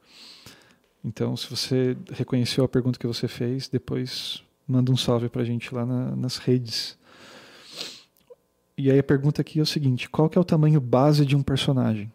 Então, 1.03 1.35
se 1.35 1.49
você 1.49 1.97
reconheceu 2.13 2.65
a 2.65 2.69
pergunta 2.69 2.99
que 2.99 3.07
você 3.07 3.27
fez, 3.27 3.67
depois 3.67 4.43
manda 4.67 4.93
um 4.93 4.97
salve 4.97 5.31
para 5.31 5.41
a 5.41 5.45
gente 5.45 5.75
lá 5.75 5.87
na, 5.87 6.15
nas 6.15 6.37
redes. 6.37 6.98
E 8.79 8.93
aí 8.93 8.99
a 9.01 9.03
pergunta 9.03 9.43
aqui 9.43 9.59
é 9.59 9.63
o 9.63 9.67
seguinte: 9.67 10.09
qual 10.09 10.31
que 10.31 10.39
é 10.39 10.41
o 10.41 10.45
tamanho 10.45 10.81
base 10.81 11.27
de 11.27 11.35
um 11.35 11.43
personagem? 11.43 12.13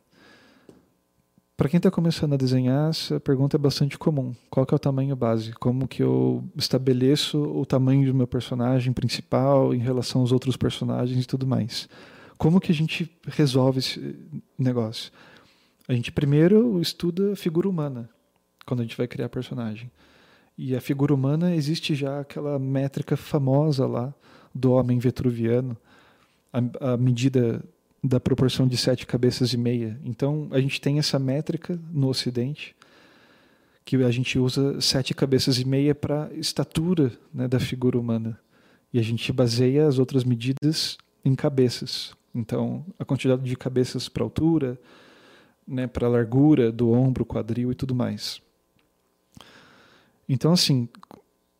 Para 1.57 1.67
quem 1.67 1.77
está 1.77 1.91
começando 1.91 2.33
a 2.33 2.37
desenhar, 2.37 2.89
essa 2.89 3.19
pergunta 3.19 3.57
é 3.57 3.59
bastante 3.59 3.97
comum. 3.97 4.33
Qual 4.49 4.65
é 4.71 4.73
o 4.73 4.79
tamanho 4.79 5.13
base? 5.13 5.51
Como 5.51 5.87
que 5.87 6.01
eu 6.01 6.43
estabeleço 6.55 7.37
o 7.37 7.65
tamanho 7.65 8.07
do 8.07 8.17
meu 8.17 8.25
personagem 8.25 8.93
principal 8.93 9.75
em 9.75 9.77
relação 9.77 10.21
aos 10.21 10.31
outros 10.31 10.55
personagens 10.55 11.21
e 11.21 11.27
tudo 11.27 11.45
mais? 11.45 11.87
Como 12.37 12.61
que 12.61 12.71
a 12.71 12.75
gente 12.75 13.11
resolve 13.27 13.79
esse 13.79 14.15
negócio? 14.57 15.11
A 15.87 15.93
gente 15.93 16.11
primeiro 16.13 16.81
estuda 16.81 17.33
a 17.33 17.35
figura 17.35 17.67
humana 17.67 18.09
quando 18.65 18.79
a 18.79 18.83
gente 18.83 18.97
vai 18.97 19.07
criar 19.07 19.27
personagem. 19.27 19.91
E 20.57 20.75
a 20.75 20.81
figura 20.81 21.13
humana 21.13 21.53
existe 21.53 21.93
já 21.93 22.21
aquela 22.21 22.57
métrica 22.57 23.17
famosa 23.17 23.85
lá 23.85 24.13
do 24.55 24.71
homem 24.71 24.97
vetruviano, 24.97 25.77
a, 26.53 26.93
a 26.93 26.97
medida 26.97 27.61
da 28.03 28.19
proporção 28.19 28.67
de 28.67 28.77
sete 28.77 29.07
cabeças 29.07 29.53
e 29.53 29.57
meia. 29.57 29.99
Então, 30.03 30.47
a 30.51 30.59
gente 30.59 30.79
tem 30.79 30.99
essa 30.99 31.17
métrica 31.17 31.79
no 31.91 32.09
Ocidente, 32.09 32.75
que 33.85 33.95
a 33.97 34.11
gente 34.11 34.37
usa 34.37 34.79
sete 34.79 35.13
cabeças 35.13 35.57
e 35.57 35.65
meia 35.65 35.95
para 35.95 36.29
estatura 36.33 37.11
né, 37.33 37.47
da 37.47 37.59
figura 37.59 37.97
humana. 37.97 38.39
E 38.93 38.99
a 38.99 39.01
gente 39.01 39.31
baseia 39.33 39.87
as 39.87 39.97
outras 39.97 40.23
medidas 40.23 40.97
em 41.25 41.33
cabeças. 41.33 42.13
Então, 42.35 42.85
a 42.99 43.05
quantidade 43.05 43.43
de 43.43 43.55
cabeças 43.55 44.07
para 44.07 44.23
altura, 44.23 44.79
né, 45.67 45.87
para 45.87 46.07
largura 46.07 46.71
do 46.71 46.91
ombro, 46.91 47.25
quadril 47.25 47.71
e 47.71 47.75
tudo 47.75 47.95
mais. 47.95 48.41
Então, 50.27 50.53
assim, 50.53 50.87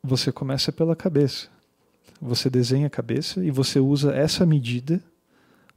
você 0.02 0.32
começa 0.32 0.72
pela 0.72 0.96
cabeça. 0.96 1.53
Você 2.22 2.50
desenha 2.50 2.88
a 2.88 2.90
cabeça 2.90 3.44
e 3.44 3.52
você 3.52 3.80
usa 3.80 4.14
essa 4.14 4.46
medida 4.46 5.02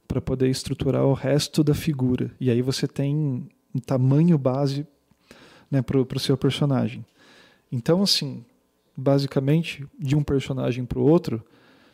para 0.07 0.21
poder 0.21 0.49
estruturar 0.49 1.03
o 1.03 1.13
resto 1.13 1.63
da 1.63 1.73
figura. 1.73 2.31
E 2.39 2.49
aí 2.49 2.61
você 2.61 2.87
tem 2.87 3.47
um 3.75 3.79
tamanho 3.79 4.37
base 4.37 4.87
né, 5.69 5.81
para 5.81 5.99
o 5.99 6.19
seu 6.19 6.37
personagem. 6.37 7.05
Então, 7.71 8.01
assim, 8.01 8.45
basicamente, 8.95 9.85
de 9.99 10.15
um 10.15 10.23
personagem 10.23 10.85
para 10.85 10.99
o 10.99 11.03
outro, 11.03 11.43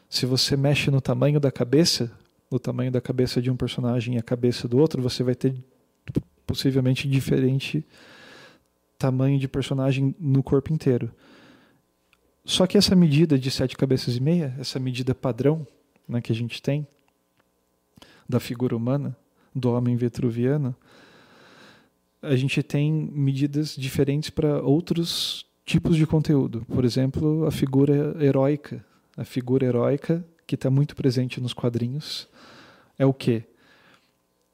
se 0.10 0.26
você 0.26 0.56
mexe 0.56 0.92
no 0.92 1.02
tamanho 1.02 1.40
da 1.40 1.52
cabeça, 1.52 2.12
no 2.52 2.60
tamanho 2.60 2.92
da 2.92 3.02
cabeça 3.02 3.42
de 3.42 3.50
um 3.50 3.58
personagem 3.58 4.16
e 4.16 4.18
a 4.20 4.24
cabeça 4.24 4.68
do 4.68 4.78
outro, 4.78 5.02
você 5.02 5.24
vai 5.24 5.34
ter 5.34 5.56
possivelmente 6.46 7.08
diferente 7.08 7.84
tamanho 8.98 9.40
de 9.40 9.48
personagem 9.48 10.16
no 10.20 10.42
corpo 10.44 10.72
inteiro. 10.72 11.12
Só 12.46 12.68
que 12.68 12.78
essa 12.78 12.96
medida 12.96 13.40
de 13.40 13.50
sete 13.50 13.78
cabeças 13.78 14.18
e 14.18 14.22
meia, 14.22 14.54
essa 14.60 14.80
medida 14.80 15.16
padrão 15.16 15.66
né, 16.08 16.22
que 16.22 16.32
a 16.32 16.36
gente 16.36 16.62
tem, 16.62 16.86
da 18.28 18.40
figura 18.40 18.76
humana, 18.76 19.16
do 19.56 19.72
homem 19.72 19.96
vetruviano, 19.96 20.76
a 22.22 22.36
gente 22.36 22.64
tem 22.64 22.92
medidas 22.92 23.76
diferentes 23.76 24.30
para 24.30 24.62
outros 24.62 25.46
tipos 25.66 25.96
de 25.96 26.06
conteúdo. 26.06 26.66
Por 26.66 26.86
exemplo, 26.86 27.46
a 27.46 27.52
figura 27.52 28.16
heróica. 28.24 28.84
A 29.16 29.24
figura 29.24 29.66
heróica, 29.66 30.26
que 30.48 30.56
está 30.56 30.70
muito 30.70 30.96
presente 30.96 31.40
nos 31.40 31.54
quadrinhos, 31.54 32.28
é 32.98 33.06
o 33.06 33.14
quê? 33.14 33.44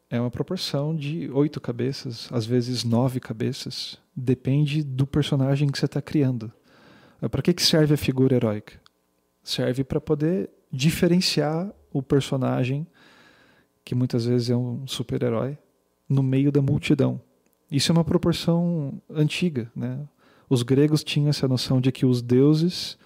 É 0.09 0.19
uma 0.19 0.31
proporção 0.31 0.95
de 0.95 1.29
oito 1.31 1.61
cabeças, 1.61 2.27
às 2.31 2.45
vezes 2.45 2.83
nove 2.83 3.19
cabeças. 3.19 3.97
Depende 4.15 4.83
do 4.83 5.05
personagem 5.05 5.69
que 5.69 5.77
você 5.77 5.85
está 5.85 6.01
criando. 6.01 6.51
Para 7.27 7.41
que, 7.41 7.53
que 7.53 7.61
serve 7.61 7.93
a 7.93 7.97
figura 7.97 8.35
heróica? 8.35 8.79
Serve 9.43 9.83
para 9.83 9.99
poder 9.99 10.49
diferenciar 10.71 11.73
o 11.91 12.01
personagem 12.01 12.85
que 13.83 13.95
muitas 13.95 14.25
vezes 14.25 14.51
é 14.51 14.55
um 14.55 14.85
super-herói, 14.85 15.57
no 16.07 16.21
meio 16.21 16.51
da 16.51 16.61
multidão. 16.61 17.19
Isso 17.71 17.91
é 17.91 17.93
uma 17.93 18.03
proporção 18.03 19.01
antiga. 19.09 19.71
Né? 19.75 19.99
Os 20.47 20.61
gregos 20.63 21.03
tinham 21.03 21.29
essa 21.29 21.47
noção 21.47 21.81
de 21.81 21.91
que 21.91 22.05
os 22.05 22.21
deuses 22.21 22.97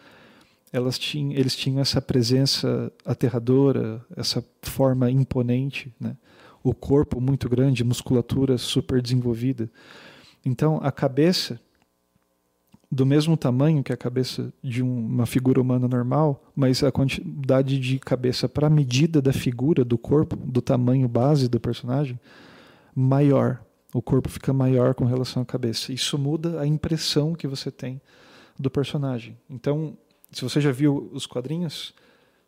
elas 0.73 0.97
tinham, 0.97 1.31
eles 1.33 1.55
tinham 1.55 1.79
essa 1.79 2.01
presença 2.01 2.91
aterradora, 3.05 4.03
essa 4.17 4.43
forma 4.63 5.09
imponente, 5.09 5.93
né? 5.99 6.17
o 6.63 6.73
corpo 6.73 7.21
muito 7.21 7.47
grande, 7.47 7.83
musculatura 7.83 8.57
super 8.57 9.01
desenvolvida. 9.01 9.69
Então, 10.43 10.79
a 10.81 10.91
cabeça 10.91 11.61
do 12.93 13.07
mesmo 13.07 13.35
tamanho 13.35 13.83
que 13.83 13.91
a 13.91 13.97
cabeça 13.97 14.53
de 14.61 14.83
uma 14.83 15.25
figura 15.25 15.59
humana 15.59 15.87
normal, 15.87 16.43
mas 16.55 16.83
a 16.83 16.91
quantidade 16.91 17.79
de 17.79 17.97
cabeça 17.97 18.47
para 18.47 18.67
a 18.67 18.69
medida 18.69 19.19
da 19.19 19.33
figura, 19.33 19.83
do 19.83 19.97
corpo, 19.97 20.35
do 20.35 20.61
tamanho 20.61 21.07
base 21.07 21.49
do 21.49 21.59
personagem, 21.59 22.19
maior. 22.95 23.59
O 23.95 24.01
corpo 24.01 24.29
fica 24.29 24.53
maior 24.53 24.93
com 24.93 25.05
relação 25.05 25.41
à 25.41 25.45
cabeça. 25.45 25.91
Isso 25.91 26.19
muda 26.19 26.61
a 26.61 26.67
impressão 26.67 27.33
que 27.33 27.47
você 27.47 27.71
tem 27.71 27.99
do 28.59 28.69
personagem. 28.69 29.35
Então, 29.49 29.97
se 30.31 30.43
você 30.43 30.61
já 30.61 30.71
viu 30.71 31.09
os 31.11 31.25
quadrinhos, 31.25 31.95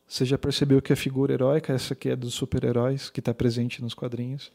você 0.07 0.25
já 0.25 0.37
percebeu 0.37 0.79
que 0.79 0.93
a 0.93 0.95
figura 0.95 1.33
heróica, 1.33 1.73
essa 1.73 1.95
que 1.95 2.09
é 2.09 2.15
dos 2.15 2.35
super-heróis, 2.35 3.09
que 3.09 3.19
está 3.19 3.33
presente 3.33 3.81
nos 3.81 3.95
quadrinhos, 3.95 4.51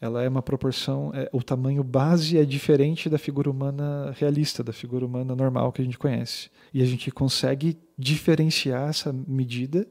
ela 0.00 0.22
é 0.22 0.28
uma 0.28 0.42
proporção, 0.42 1.10
é, 1.12 1.28
o 1.32 1.42
tamanho 1.42 1.82
base 1.82 2.38
é 2.38 2.44
diferente 2.44 3.08
da 3.08 3.18
figura 3.18 3.50
humana 3.50 4.14
realista, 4.16 4.62
da 4.62 4.72
figura 4.72 5.04
humana 5.04 5.34
normal 5.34 5.72
que 5.72 5.82
a 5.82 5.84
gente 5.84 5.98
conhece. 5.98 6.50
E 6.72 6.82
a 6.82 6.86
gente 6.86 7.10
consegue 7.10 7.76
diferenciar 7.96 8.88
essa 8.88 9.12
medida 9.12 9.86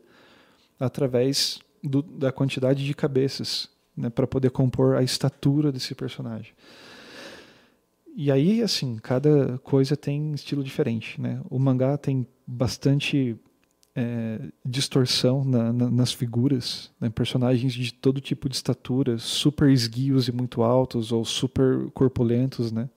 através 0.80 1.60
do, 1.84 2.02
da 2.02 2.32
quantidade 2.32 2.86
de 2.86 2.94
cabeças, 2.94 3.70
né, 3.96 4.10
para 4.10 4.26
poder 4.26 4.52
compor 4.52 4.96
a 4.96 5.04
estatura 5.04 5.72
desse 5.72 5.94
personagem. 5.94 6.54
E 8.16 8.32
aí, 8.32 8.64
assim, 8.64 8.98
cada 8.98 9.60
coisa 9.60 9.96
tem 9.96 10.34
estilo 10.34 10.64
diferente, 10.64 11.22
né? 11.22 11.40
O 11.52 11.60
mangá 11.60 11.98
tem 11.98 12.26
bastante 12.48 13.38
é, 14.00 14.40
distorção 14.64 15.44
na, 15.44 15.74
na, 15.74 15.90
nas 15.90 16.14
figuras, 16.14 16.92
né? 17.02 17.10
personagens 17.10 17.74
de 17.74 17.92
todo 17.92 18.22
tipo 18.22 18.48
de 18.48 18.56
estatura, 18.56 19.18
super 19.18 19.72
esguios 19.72 20.28
e 20.28 20.32
muito 20.32 20.62
altos 20.62 21.12
ou 21.12 21.26
super 21.26 21.90
corpulentos, 21.96 22.72
né? 22.72 22.88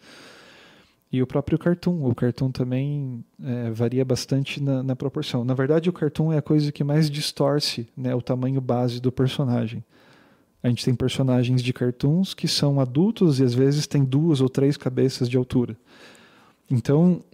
E 1.11 1.21
o 1.23 1.27
próprio 1.27 1.59
cartoon, 1.59 2.05
o 2.05 2.15
cartoon 2.15 2.53
também 2.53 3.25
é, 3.43 3.71
varia 3.71 4.05
bastante 4.05 4.63
na, 4.63 4.81
na, 4.81 4.95
proporção. 4.95 5.43
Na 5.43 5.55
verdade, 5.55 5.89
o 5.89 5.93
cartoon 5.93 6.33
é 6.33 6.39
a 6.39 6.43
coisa 6.43 6.71
que 6.71 6.85
mais 6.85 7.11
distorce 7.11 7.89
né, 7.97 8.15
o 8.15 8.23
tamanho 8.23 8.61
base 8.61 9.01
do 9.01 9.11
personagem. 9.11 9.83
A 10.63 10.69
gente 10.69 10.85
tem 10.85 10.95
personagens 10.95 11.63
de 11.63 11.73
cartoons 11.73 12.33
que 12.33 12.47
são 12.47 12.79
adultos 12.79 13.41
e 13.41 13.43
às 13.43 13.55
vezes 13.55 13.89
tem 13.89 14.05
duas 14.05 14.41
ou 14.41 14.49
três 14.49 14.77
cabeças 14.77 15.29
de 15.29 15.37
altura. 15.37 15.77
Então, 16.71 17.25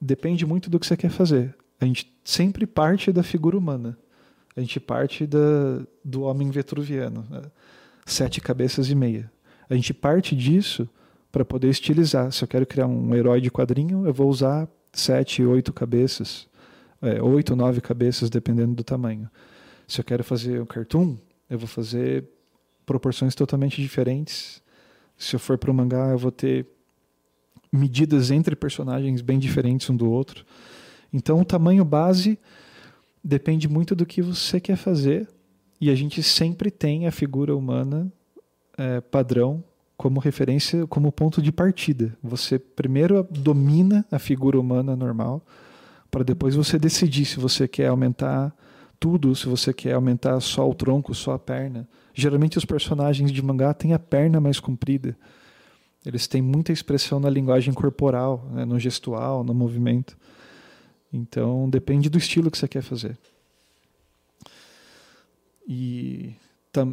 depende 0.00 0.46
muito 0.46 0.70
do 0.70 0.80
que 0.80 0.86
você 0.86 0.96
quer 0.96 1.10
fazer 1.10 1.54
a 1.80 1.84
gente 1.84 2.12
sempre 2.22 2.66
parte 2.66 3.10
da 3.10 3.22
figura 3.22 3.56
humana. 3.56 3.98
A 4.54 4.60
gente 4.60 4.78
parte 4.78 5.26
da, 5.26 5.38
do 6.04 6.22
homem 6.22 6.50
vetruviano, 6.50 7.26
né? 7.30 7.42
sete 8.04 8.40
cabeças 8.40 8.90
e 8.90 8.94
meia. 8.94 9.30
A 9.68 9.74
gente 9.74 9.94
parte 9.94 10.36
disso 10.36 10.88
para 11.30 11.44
poder 11.44 11.68
estilizar. 11.68 12.30
Se 12.32 12.44
eu 12.44 12.48
quero 12.48 12.66
criar 12.66 12.86
um 12.86 13.14
herói 13.14 13.40
de 13.40 13.50
quadrinho, 13.50 14.04
eu 14.04 14.12
vou 14.12 14.28
usar 14.28 14.68
sete, 14.92 15.44
oito 15.44 15.72
cabeças, 15.72 16.48
é, 17.00 17.22
oito, 17.22 17.56
nove 17.56 17.80
cabeças, 17.80 18.28
dependendo 18.28 18.74
do 18.74 18.84
tamanho. 18.84 19.30
Se 19.86 20.00
eu 20.00 20.04
quero 20.04 20.22
fazer 20.22 20.60
um 20.60 20.66
cartoon, 20.66 21.16
eu 21.48 21.58
vou 21.58 21.68
fazer 21.68 22.24
proporções 22.84 23.34
totalmente 23.34 23.80
diferentes. 23.80 24.60
Se 25.16 25.36
eu 25.36 25.40
for 25.40 25.56
para 25.56 25.70
o 25.70 25.74
mangá, 25.74 26.08
eu 26.08 26.18
vou 26.18 26.32
ter 26.32 26.66
medidas 27.72 28.30
entre 28.30 28.56
personagens 28.56 29.20
bem 29.22 29.38
diferentes 29.38 29.88
um 29.88 29.96
do 29.96 30.10
outro. 30.10 30.44
Então, 31.12 31.40
o 31.40 31.44
tamanho 31.44 31.84
base 31.84 32.38
depende 33.22 33.68
muito 33.68 33.94
do 33.94 34.06
que 34.06 34.22
você 34.22 34.60
quer 34.60 34.76
fazer 34.76 35.28
e 35.80 35.90
a 35.90 35.94
gente 35.94 36.22
sempre 36.22 36.70
tem 36.70 37.06
a 37.06 37.12
figura 37.12 37.54
humana 37.56 38.12
é, 38.76 39.00
padrão 39.00 39.62
como 39.96 40.18
referência, 40.18 40.86
como 40.86 41.12
ponto 41.12 41.42
de 41.42 41.52
partida. 41.52 42.16
Você 42.22 42.58
primeiro 42.58 43.26
domina 43.30 44.04
a 44.10 44.18
figura 44.18 44.58
humana 44.58 44.96
normal 44.96 45.44
para 46.10 46.24
depois 46.24 46.54
você 46.54 46.78
decidir 46.78 47.24
se 47.24 47.38
você 47.38 47.68
quer 47.68 47.88
aumentar 47.88 48.54
tudo, 48.98 49.34
se 49.34 49.46
você 49.46 49.72
quer 49.72 49.94
aumentar 49.94 50.38
só 50.40 50.68
o 50.68 50.74
tronco, 50.74 51.14
só 51.14 51.32
a 51.32 51.38
perna. 51.38 51.88
Geralmente 52.12 52.58
os 52.58 52.64
personagens 52.64 53.30
de 53.30 53.42
mangá 53.42 53.72
têm 53.72 53.94
a 53.94 53.98
perna 53.98 54.40
mais 54.40 54.58
comprida. 54.58 55.16
Eles 56.04 56.26
têm 56.26 56.42
muita 56.42 56.72
expressão 56.72 57.20
na 57.20 57.30
linguagem 57.30 57.72
corporal, 57.72 58.48
né, 58.52 58.64
no 58.64 58.78
gestual, 58.78 59.44
no 59.44 59.54
movimento. 59.54 60.16
Então 61.12 61.68
depende 61.68 62.08
do 62.08 62.18
estilo 62.18 62.50
que 62.50 62.58
você 62.58 62.68
quer 62.68 62.82
fazer. 62.82 63.18
E 65.66 66.34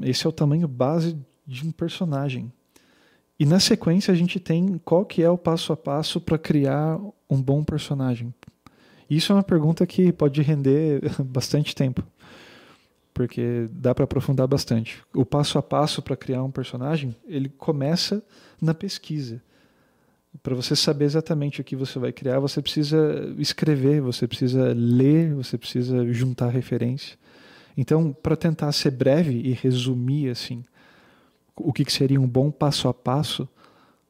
esse 0.04 0.26
é 0.26 0.30
o 0.30 0.34
tamanho 0.34 0.68
base 0.68 1.18
de 1.46 1.66
um 1.66 1.72
personagem. 1.72 2.52
E 3.40 3.46
na 3.46 3.60
sequência 3.60 4.12
a 4.12 4.16
gente 4.16 4.40
tem 4.40 4.80
qual 4.84 5.06
que 5.06 5.22
é 5.22 5.30
o 5.30 5.38
passo 5.38 5.72
a 5.72 5.78
passo 5.78 6.20
para 6.20 6.38
criar 6.38 7.00
um 7.30 7.42
bom 7.42 7.64
personagem. 7.64 8.34
Isso 9.10 9.32
é 9.32 9.36
uma 9.36 9.44
pergunta 9.44 9.86
que 9.86 10.12
pode 10.12 10.42
render 10.42 11.02
bastante 11.24 11.76
tempo, 11.76 12.04
porque 13.14 13.68
dá 13.72 13.96
para 13.96 14.04
aprofundar 14.04 14.48
bastante. 14.48 15.02
O 15.14 15.24
passo 15.24 15.58
a 15.58 15.64
passo 15.64 16.02
para 16.02 16.18
criar 16.18 16.44
um 16.44 16.52
personagem, 16.52 17.16
ele 17.28 17.50
começa 17.50 18.24
na 18.60 18.74
pesquisa 18.74 19.42
para 20.42 20.56
você 20.56 20.76
saber 20.76 21.06
exatamente 21.06 21.62
o 21.62 21.64
que 21.64 21.76
você 21.76 22.00
vai 22.00 22.12
criar, 22.12 22.40
você 22.40 22.62
precisa 22.62 22.98
escrever, 23.38 24.02
você 24.02 24.28
precisa 24.28 24.74
ler, 24.76 25.34
você 25.34 25.58
precisa 25.58 26.12
juntar 26.14 26.50
referência. 26.50 27.18
Então, 27.76 28.12
para 28.12 28.36
tentar 28.36 28.72
ser 28.72 28.92
breve 28.92 29.40
e 29.40 29.52
resumir 29.52 30.30
assim, 30.30 30.64
o 31.56 31.74
que, 31.74 31.92
seria 31.92 32.20
um 32.20 32.28
bom 32.28 32.50
passo 32.50 32.88
a 32.88 32.94
passo 32.94 33.48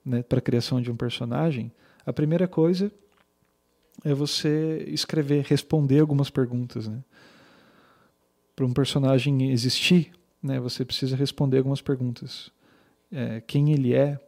né, 0.05 0.23
para 0.23 0.39
a 0.39 0.41
criação 0.41 0.81
de 0.81 0.91
um 0.91 0.95
personagem, 0.95 1.71
a 2.05 2.13
primeira 2.13 2.47
coisa 2.47 2.91
é 4.03 4.13
você 4.13 4.85
escrever, 4.87 5.43
responder 5.45 5.99
algumas 5.99 6.29
perguntas. 6.29 6.87
Né? 6.87 7.03
Para 8.55 8.65
um 8.65 8.73
personagem 8.73 9.51
existir, 9.51 10.13
né, 10.41 10.59
você 10.59 10.85
precisa 10.85 11.15
responder 11.15 11.57
algumas 11.57 11.81
perguntas. 11.81 12.51
É, 13.11 13.41
quem 13.41 13.71
ele 13.71 13.93
é, 13.93 14.19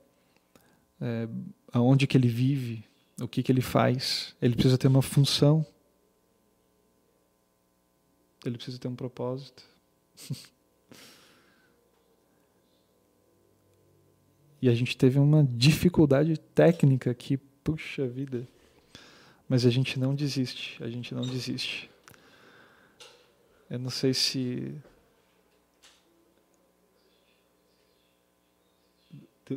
é 1.01 1.27
aonde 1.71 2.07
que 2.07 2.17
ele 2.17 2.27
vive, 2.27 2.83
o 3.19 3.27
que 3.27 3.43
que 3.43 3.51
ele 3.51 3.61
faz. 3.61 4.35
Ele 4.41 4.55
precisa 4.55 4.77
ter 4.77 4.87
uma 4.87 5.01
função. 5.01 5.65
Ele 8.45 8.55
precisa 8.55 8.79
ter 8.79 8.87
um 8.87 8.95
propósito. 8.95 9.63
e 14.61 14.69
a 14.69 14.73
gente 14.73 14.95
teve 14.97 15.19
uma 15.19 15.43
dificuldade 15.43 16.37
técnica 16.37 17.11
aqui, 17.11 17.37
puxa 17.63 18.07
vida. 18.07 18.47
Mas 19.47 19.65
a 19.65 19.69
gente 19.69 19.99
não 19.99 20.13
desiste, 20.15 20.81
a 20.83 20.89
gente 20.89 21.13
não 21.13 21.23
desiste. 21.23 21.89
Eu 23.69 23.79
não 23.79 23.89
sei 23.89 24.13
se 24.13 24.73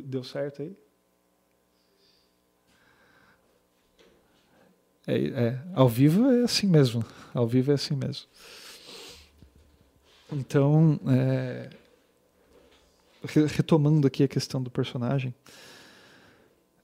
deu 0.01 0.23
certo 0.23 0.61
aí? 0.63 0.75
É, 5.05 5.15
é, 5.15 5.59
ao 5.73 5.87
vivo 5.89 6.29
é 6.31 6.43
assim 6.43 6.67
mesmo. 6.67 7.03
Ao 7.33 7.47
vivo 7.47 7.71
é 7.71 7.75
assim 7.75 7.95
mesmo. 7.95 8.27
Então, 10.31 10.99
é, 11.07 11.69
retomando 13.47 14.07
aqui 14.07 14.23
a 14.23 14.27
questão 14.27 14.61
do 14.61 14.71
personagem, 14.71 15.33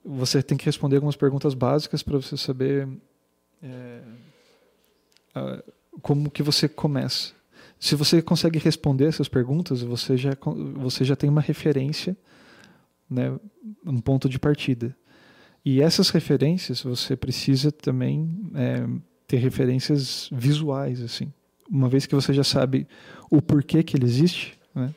você 0.04 0.42
tem 0.42 0.56
que 0.56 0.64
responder 0.64 0.96
algumas 0.96 1.16
perguntas 1.16 1.54
básicas 1.54 2.02
para 2.02 2.16
você 2.16 2.36
saber 2.36 2.88
é, 3.62 4.00
como 6.02 6.30
que 6.30 6.42
você 6.42 6.68
começa. 6.68 7.32
Se 7.78 7.94
você 7.94 8.20
consegue 8.20 8.58
responder 8.58 9.06
essas 9.06 9.28
perguntas, 9.28 9.82
você 9.82 10.16
já, 10.16 10.36
você 10.76 11.04
já 11.04 11.16
tem 11.16 11.30
uma 11.30 11.40
referência, 11.40 12.16
né, 13.08 13.38
um 13.84 14.00
ponto 14.00 14.28
de 14.28 14.38
partida. 14.38 14.94
E 15.64 15.80
essas 15.82 16.10
referências 16.10 16.82
você 16.82 17.16
precisa 17.16 17.70
também 17.70 18.50
é, 18.54 18.86
ter 19.26 19.36
referências 19.36 20.28
visuais, 20.32 21.02
assim. 21.02 21.32
Uma 21.70 21.88
vez 21.88 22.06
que 22.06 22.14
você 22.14 22.32
já 22.32 22.42
sabe 22.42 22.86
o 23.30 23.40
porquê 23.40 23.82
que 23.82 23.96
ele 23.96 24.06
existe, 24.06 24.58
né? 24.74 24.92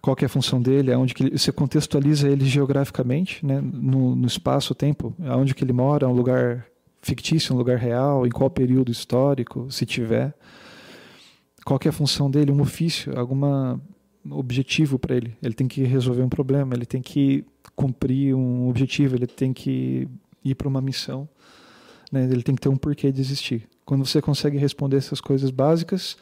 qual 0.00 0.16
é 0.20 0.24
a 0.24 0.28
função 0.28 0.60
dele, 0.60 0.92
aonde 0.92 1.14
que 1.14 1.24
ele, 1.24 1.38
você 1.38 1.50
contextualiza 1.50 2.28
ele 2.28 2.44
geograficamente, 2.44 3.44
né? 3.44 3.60
no, 3.60 4.14
no 4.14 4.26
espaço-tempo, 4.26 5.14
aonde 5.26 5.54
que 5.54 5.64
ele 5.64 5.72
mora, 5.72 6.08
um 6.08 6.12
lugar 6.12 6.66
fictício, 7.02 7.54
um 7.54 7.58
lugar 7.58 7.78
real, 7.78 8.26
em 8.26 8.30
qual 8.30 8.48
período 8.48 8.90
histórico, 8.90 9.70
se 9.70 9.84
tiver. 9.84 10.34
Qual 11.64 11.78
é 11.84 11.88
a 11.88 11.92
função 11.92 12.30
dele, 12.30 12.52
um 12.52 12.60
ofício, 12.60 13.18
algum 13.18 13.78
objetivo 14.30 14.98
para 14.98 15.16
ele. 15.16 15.36
Ele 15.42 15.54
tem 15.54 15.68
que 15.68 15.82
resolver 15.82 16.22
um 16.22 16.28
problema, 16.28 16.74
ele 16.74 16.86
tem 16.86 17.02
que 17.02 17.44
cumprir 17.74 18.34
um 18.34 18.68
objetivo, 18.68 19.16
ele 19.16 19.26
tem 19.26 19.52
que 19.52 20.08
ir 20.44 20.54
para 20.54 20.68
uma 20.68 20.80
missão, 20.80 21.28
né? 22.10 22.24
ele 22.24 22.42
tem 22.42 22.54
que 22.54 22.60
ter 22.60 22.68
um 22.68 22.76
porquê 22.76 23.10
de 23.10 23.20
existir. 23.20 23.68
Quando 23.84 24.04
você 24.04 24.20
consegue 24.22 24.56
responder 24.56 24.96
essas 24.96 25.20
coisas 25.20 25.50
básicas, 25.50 26.16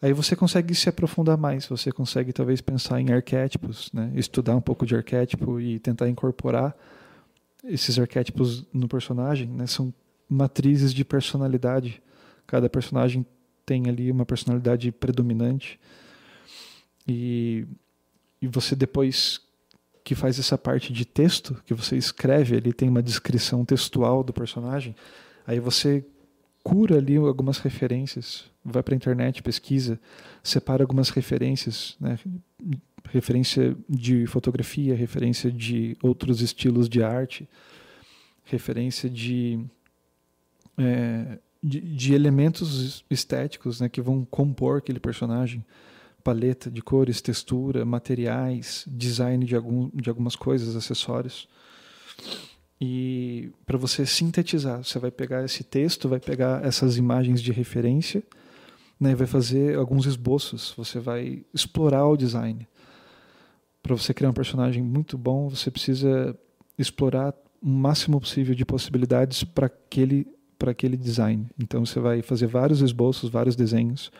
aí 0.00 0.12
você 0.12 0.34
consegue 0.34 0.74
se 0.74 0.88
aprofundar 0.88 1.36
mais, 1.36 1.66
você 1.66 1.90
consegue 1.90 2.32
talvez 2.32 2.60
pensar 2.60 3.00
em 3.00 3.12
arquétipos, 3.12 3.90
né? 3.92 4.10
estudar 4.14 4.56
um 4.56 4.60
pouco 4.60 4.86
de 4.86 4.94
arquétipo 4.94 5.60
e 5.60 5.78
tentar 5.78 6.08
incorporar 6.08 6.76
esses 7.64 7.98
arquétipos 7.98 8.64
no 8.72 8.88
personagem. 8.88 9.48
Né? 9.48 9.66
São 9.66 9.92
matrizes 10.28 10.92
de 10.92 11.04
personalidade, 11.04 12.02
cada 12.46 12.68
personagem 12.68 13.24
tem 13.64 13.88
ali 13.88 14.10
uma 14.10 14.26
personalidade 14.26 14.90
predominante. 14.90 15.78
E, 17.06 17.66
e 18.40 18.46
você 18.46 18.74
depois 18.74 19.40
que 20.04 20.14
faz 20.14 20.38
essa 20.38 20.58
parte 20.58 20.92
de 20.92 21.04
texto 21.04 21.62
que 21.64 21.74
você 21.74 21.96
escreve, 21.96 22.56
ele 22.56 22.72
tem 22.72 22.88
uma 22.88 23.02
descrição 23.02 23.64
textual 23.64 24.22
do 24.24 24.32
personagem. 24.32 24.96
Aí 25.46 25.60
você 25.60 26.04
procura 26.62 26.98
ali 26.98 27.16
algumas 27.16 27.58
referências, 27.58 28.44
vai 28.64 28.82
para 28.82 28.94
a 28.94 28.96
internet, 28.96 29.42
pesquisa, 29.42 30.00
separa 30.42 30.84
algumas 30.84 31.10
referências, 31.10 31.96
né? 32.00 32.18
referência 33.10 33.76
de 33.88 34.26
fotografia, 34.26 34.94
referência 34.94 35.50
de 35.50 35.96
outros 36.00 36.40
estilos 36.40 36.88
de 36.88 37.02
arte, 37.02 37.48
referência 38.44 39.10
de, 39.10 39.60
é, 40.78 41.38
de, 41.62 41.80
de, 41.80 42.14
elementos 42.14 43.04
estéticos 43.10 43.80
né, 43.80 43.88
que 43.88 44.00
vão 44.00 44.24
compor 44.24 44.78
aquele 44.78 45.00
personagem, 45.00 45.64
paleta 46.22 46.70
de 46.70 46.80
cores, 46.82 47.20
textura, 47.20 47.84
materiais, 47.84 48.84
design 48.86 49.44
de, 49.44 49.56
algum, 49.56 49.90
de 49.94 50.08
algumas 50.08 50.36
coisas, 50.36 50.76
acessórios. 50.76 51.48
E 52.80 53.50
para 53.64 53.78
você 53.78 54.04
sintetizar, 54.04 54.82
você 54.82 54.98
vai 54.98 55.10
pegar 55.10 55.44
esse 55.44 55.62
texto, 55.62 56.08
vai 56.08 56.18
pegar 56.18 56.64
essas 56.64 56.96
imagens 56.96 57.40
de 57.40 57.52
referência, 57.52 58.22
né, 58.98 59.14
vai 59.14 59.26
fazer 59.26 59.76
alguns 59.76 60.06
esboços, 60.06 60.74
você 60.76 60.98
vai 60.98 61.44
explorar 61.54 62.06
o 62.06 62.16
design. 62.16 62.66
Para 63.82 63.96
você 63.96 64.14
criar 64.14 64.30
um 64.30 64.34
personagem 64.34 64.82
muito 64.82 65.18
bom, 65.18 65.48
você 65.48 65.70
precisa 65.70 66.36
explorar 66.78 67.34
o 67.60 67.68
máximo 67.68 68.20
possível 68.20 68.54
de 68.54 68.64
possibilidades 68.64 69.44
para 69.44 69.66
aquele 69.66 70.26
aquele 70.70 70.96
design. 70.96 71.48
Então 71.58 71.84
você 71.84 71.98
vai 71.98 72.22
fazer 72.22 72.46
vários 72.46 72.80
esboços, 72.80 73.28
vários 73.28 73.56
desenhos. 73.56 74.12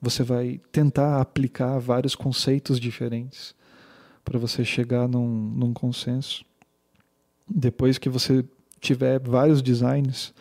Você 0.00 0.22
vai 0.22 0.60
tentar 0.70 1.20
aplicar 1.20 1.78
vários 1.78 2.14
conceitos 2.14 2.78
diferentes 2.78 3.54
para 4.24 4.38
você 4.38 4.64
chegar 4.64 5.08
num, 5.08 5.26
num 5.26 5.72
consenso. 5.72 6.44
Depois 7.48 7.98
que 7.98 8.08
você 8.08 8.44
tiver 8.80 9.18
vários 9.18 9.62
designs, 9.62 10.34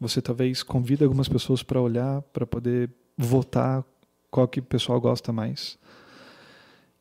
você 0.00 0.20
talvez 0.20 0.62
convida 0.62 1.04
algumas 1.04 1.28
pessoas 1.28 1.62
para 1.62 1.80
olhar, 1.80 2.22
para 2.22 2.46
poder 2.46 2.90
votar 3.16 3.84
qual 4.30 4.46
que 4.46 4.60
o 4.60 4.62
pessoal 4.62 5.00
gosta 5.00 5.32
mais. 5.32 5.78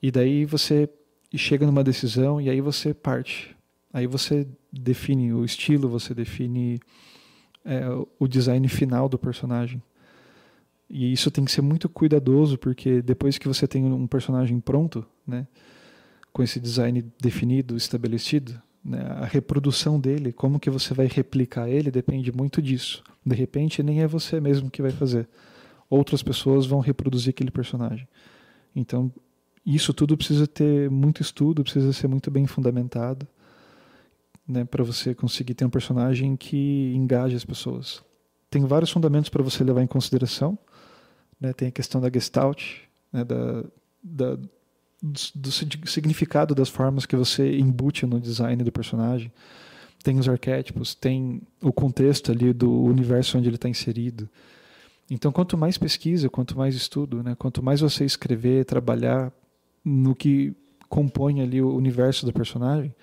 E 0.01 0.11
daí 0.11 0.45
você 0.45 0.89
chega 1.35 1.65
numa 1.65 1.83
decisão 1.83 2.39
e 2.39 2.49
aí 2.49 2.61
você 2.61 2.93
parte. 2.93 3.55
Aí 3.91 4.07
você 4.07 4.47
define 4.71 5.33
o 5.33 5.45
estilo, 5.45 5.89
você 5.89 6.13
define 6.13 6.79
é, 7.65 7.81
o 8.19 8.27
design 8.27 8.67
final 8.67 9.07
do 9.07 9.17
personagem. 9.17 9.81
E 10.95 11.11
isso 11.11 11.31
tem 11.31 11.43
que 11.43 11.51
ser 11.51 11.63
muito 11.63 11.89
cuidadoso, 11.89 12.55
porque 12.55 13.01
depois 13.01 13.39
que 13.39 13.47
você 13.47 13.67
tem 13.67 13.83
um 13.83 14.05
personagem 14.05 14.59
pronto, 14.59 15.03
né, 15.25 15.47
com 16.31 16.43
esse 16.43 16.59
design 16.59 17.03
definido, 17.19 17.75
estabelecido, 17.75 18.61
né, 18.85 19.01
a 19.01 19.25
reprodução 19.25 19.99
dele, 19.99 20.31
como 20.31 20.59
que 20.59 20.69
você 20.69 20.93
vai 20.93 21.07
replicar 21.07 21.67
ele, 21.67 21.89
depende 21.89 22.31
muito 22.31 22.61
disso. 22.61 23.03
De 23.25 23.35
repente, 23.35 23.81
nem 23.81 24.03
é 24.03 24.07
você 24.07 24.39
mesmo 24.39 24.69
que 24.69 24.83
vai 24.83 24.91
fazer. 24.91 25.27
Outras 25.89 26.21
pessoas 26.21 26.67
vão 26.67 26.79
reproduzir 26.79 27.31
aquele 27.31 27.49
personagem. 27.49 28.07
Então, 28.75 29.11
isso 29.65 29.95
tudo 29.95 30.15
precisa 30.15 30.45
ter 30.45 30.91
muito 30.91 31.23
estudo, 31.23 31.63
precisa 31.63 31.91
ser 31.91 32.07
muito 32.07 32.29
bem 32.29 32.45
fundamentado 32.45 33.27
né, 34.47 34.63
para 34.63 34.83
você 34.83 35.15
conseguir 35.15 35.55
ter 35.55 35.65
um 35.65 35.71
personagem 35.71 36.35
que 36.35 36.93
engaje 36.95 37.35
as 37.35 37.43
pessoas. 37.43 38.03
Tem 38.47 38.63
vários 38.63 38.91
fundamentos 38.91 39.31
para 39.31 39.41
você 39.41 39.63
levar 39.63 39.81
em 39.81 39.87
consideração. 39.87 40.55
Né, 41.43 41.51
tem 41.51 41.67
a 41.67 41.71
questão 41.71 41.99
da 41.99 42.09
gestalt, 42.09 42.63
né, 43.11 43.25
da, 43.25 43.65
da, 44.01 44.35
do, 44.35 44.49
do 45.35 45.51
significado 45.51 46.55
das 46.55 46.69
formas 46.69 47.05
que 47.05 47.17
você 47.17 47.57
embute 47.57 48.05
no 48.05 48.17
design 48.17 48.63
do 48.63 48.71
personagem. 48.71 49.29
Tem 50.01 50.17
os 50.17 50.29
arquétipos, 50.29 50.95
tem 50.95 51.41
o 51.61 51.73
contexto 51.73 52.31
ali 52.31 52.53
do 52.53 52.71
universo 52.83 53.37
onde 53.37 53.49
ele 53.49 53.57
está 53.57 53.67
inserido. 53.67 54.29
Então, 55.11 55.33
quanto 55.33 55.57
mais 55.57 55.77
pesquisa, 55.77 56.29
quanto 56.29 56.57
mais 56.57 56.75
estudo, 56.75 57.21
né, 57.21 57.35
quanto 57.37 57.61
mais 57.61 57.81
você 57.81 58.05
escrever, 58.05 58.63
trabalhar 58.63 59.29
no 59.83 60.15
que 60.15 60.55
compõe 60.87 61.41
ali 61.41 61.61
o 61.61 61.75
universo 61.75 62.25
do 62.25 62.31
personagem, 62.31 62.95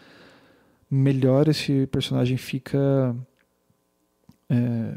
melhor 0.90 1.46
esse 1.46 1.86
personagem 1.88 2.38
fica 2.38 3.14
é, 4.48 4.94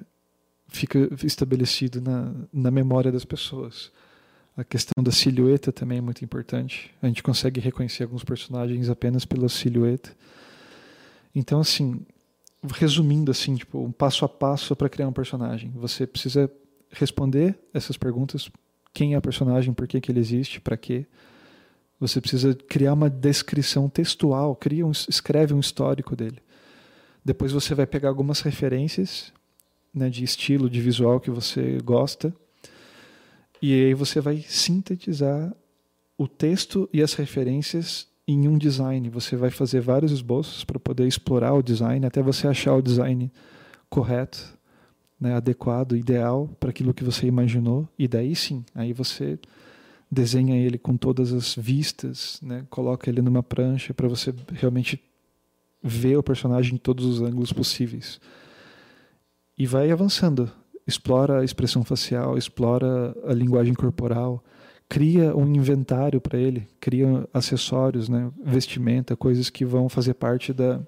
fica 0.73 1.09
estabelecido 1.23 2.01
na, 2.01 2.33
na 2.51 2.71
memória 2.71 3.11
das 3.11 3.23
pessoas. 3.23 3.91
A 4.57 4.63
questão 4.63 5.03
da 5.03 5.11
silhueta 5.11 5.71
também 5.71 5.99
é 5.99 6.01
muito 6.01 6.25
importante. 6.25 6.91
A 7.01 7.07
gente 7.07 7.23
consegue 7.23 7.59
reconhecer 7.59 8.03
alguns 8.03 8.23
personagens 8.23 8.89
apenas 8.89 9.23
pela 9.23 9.47
silhueta. 9.49 10.15
Então, 11.33 11.59
assim, 11.59 12.05
resumindo 12.75 13.31
assim, 13.31 13.55
tipo, 13.55 13.83
um 13.83 13.91
passo 13.91 14.25
a 14.25 14.29
passo 14.29 14.75
para 14.75 14.89
criar 14.89 15.07
um 15.07 15.13
personagem. 15.13 15.71
Você 15.75 16.05
precisa 16.05 16.51
responder 16.91 17.57
essas 17.73 17.97
perguntas: 17.97 18.49
quem 18.93 19.13
é 19.13 19.17
o 19.17 19.21
personagem, 19.21 19.73
por 19.73 19.87
que, 19.87 19.99
que 19.99 20.11
ele 20.11 20.19
existe, 20.19 20.61
para 20.61 20.77
quê? 20.77 21.05
Você 21.99 22.19
precisa 22.21 22.53
criar 22.53 22.93
uma 22.93 23.09
descrição 23.09 23.89
textual, 23.89 24.55
cria 24.55 24.85
um, 24.85 24.91
escreve 24.91 25.53
um 25.53 25.59
histórico 25.59 26.15
dele. 26.15 26.39
Depois 27.25 27.51
você 27.51 27.73
vai 27.73 27.87
pegar 27.87 28.09
algumas 28.09 28.41
referências 28.41 29.32
né, 29.93 30.09
de 30.09 30.23
estilo, 30.23 30.69
de 30.69 30.81
visual 30.81 31.19
que 31.19 31.29
você 31.29 31.77
gosta, 31.83 32.33
e 33.61 33.73
aí 33.73 33.93
você 33.93 34.19
vai 34.19 34.43
sintetizar 34.47 35.55
o 36.17 36.27
texto 36.27 36.89
e 36.91 37.01
as 37.01 37.13
referências 37.13 38.07
em 38.27 38.47
um 38.47 38.57
design. 38.57 39.09
Você 39.09 39.35
vai 39.35 39.49
fazer 39.49 39.81
vários 39.81 40.11
esboços 40.11 40.63
para 40.63 40.79
poder 40.79 41.07
explorar 41.07 41.53
o 41.53 41.63
design 41.63 42.05
até 42.05 42.21
você 42.21 42.47
achar 42.47 42.75
o 42.75 42.81
design 42.81 43.31
correto, 43.89 44.57
né, 45.19 45.35
adequado, 45.35 45.95
ideal 45.95 46.49
para 46.59 46.71
aquilo 46.71 46.93
que 46.93 47.03
você 47.03 47.25
imaginou. 47.25 47.87
E 47.97 48.07
daí 48.07 48.35
sim, 48.35 48.65
aí 48.75 48.91
você 48.91 49.39
desenha 50.13 50.55
ele 50.55 50.77
com 50.77 50.95
todas 50.95 51.33
as 51.33 51.55
vistas, 51.55 52.39
né? 52.41 52.65
coloca 52.69 53.09
ele 53.09 53.21
numa 53.21 53.41
prancha 53.41 53.93
para 53.93 54.07
você 54.07 54.33
realmente 54.53 55.01
ver 55.81 56.17
o 56.17 56.23
personagem 56.23 56.75
em 56.75 56.77
todos 56.77 57.05
os 57.05 57.21
ângulos 57.21 57.51
possíveis. 57.51 58.21
E 59.57 59.65
vai 59.65 59.91
avançando. 59.91 60.51
Explora 60.85 61.39
a 61.39 61.45
expressão 61.45 61.83
facial, 61.83 62.37
explora 62.37 63.15
a 63.25 63.33
linguagem 63.33 63.73
corporal, 63.73 64.43
cria 64.89 65.35
um 65.35 65.47
inventário 65.53 66.19
para 66.19 66.37
ele, 66.37 66.67
cria 66.79 67.27
acessórios, 67.33 68.09
né? 68.09 68.31
vestimenta, 68.43 69.15
coisas 69.15 69.49
que 69.49 69.63
vão 69.63 69.87
fazer 69.87 70.13
parte 70.13 70.51
da, 70.51 70.81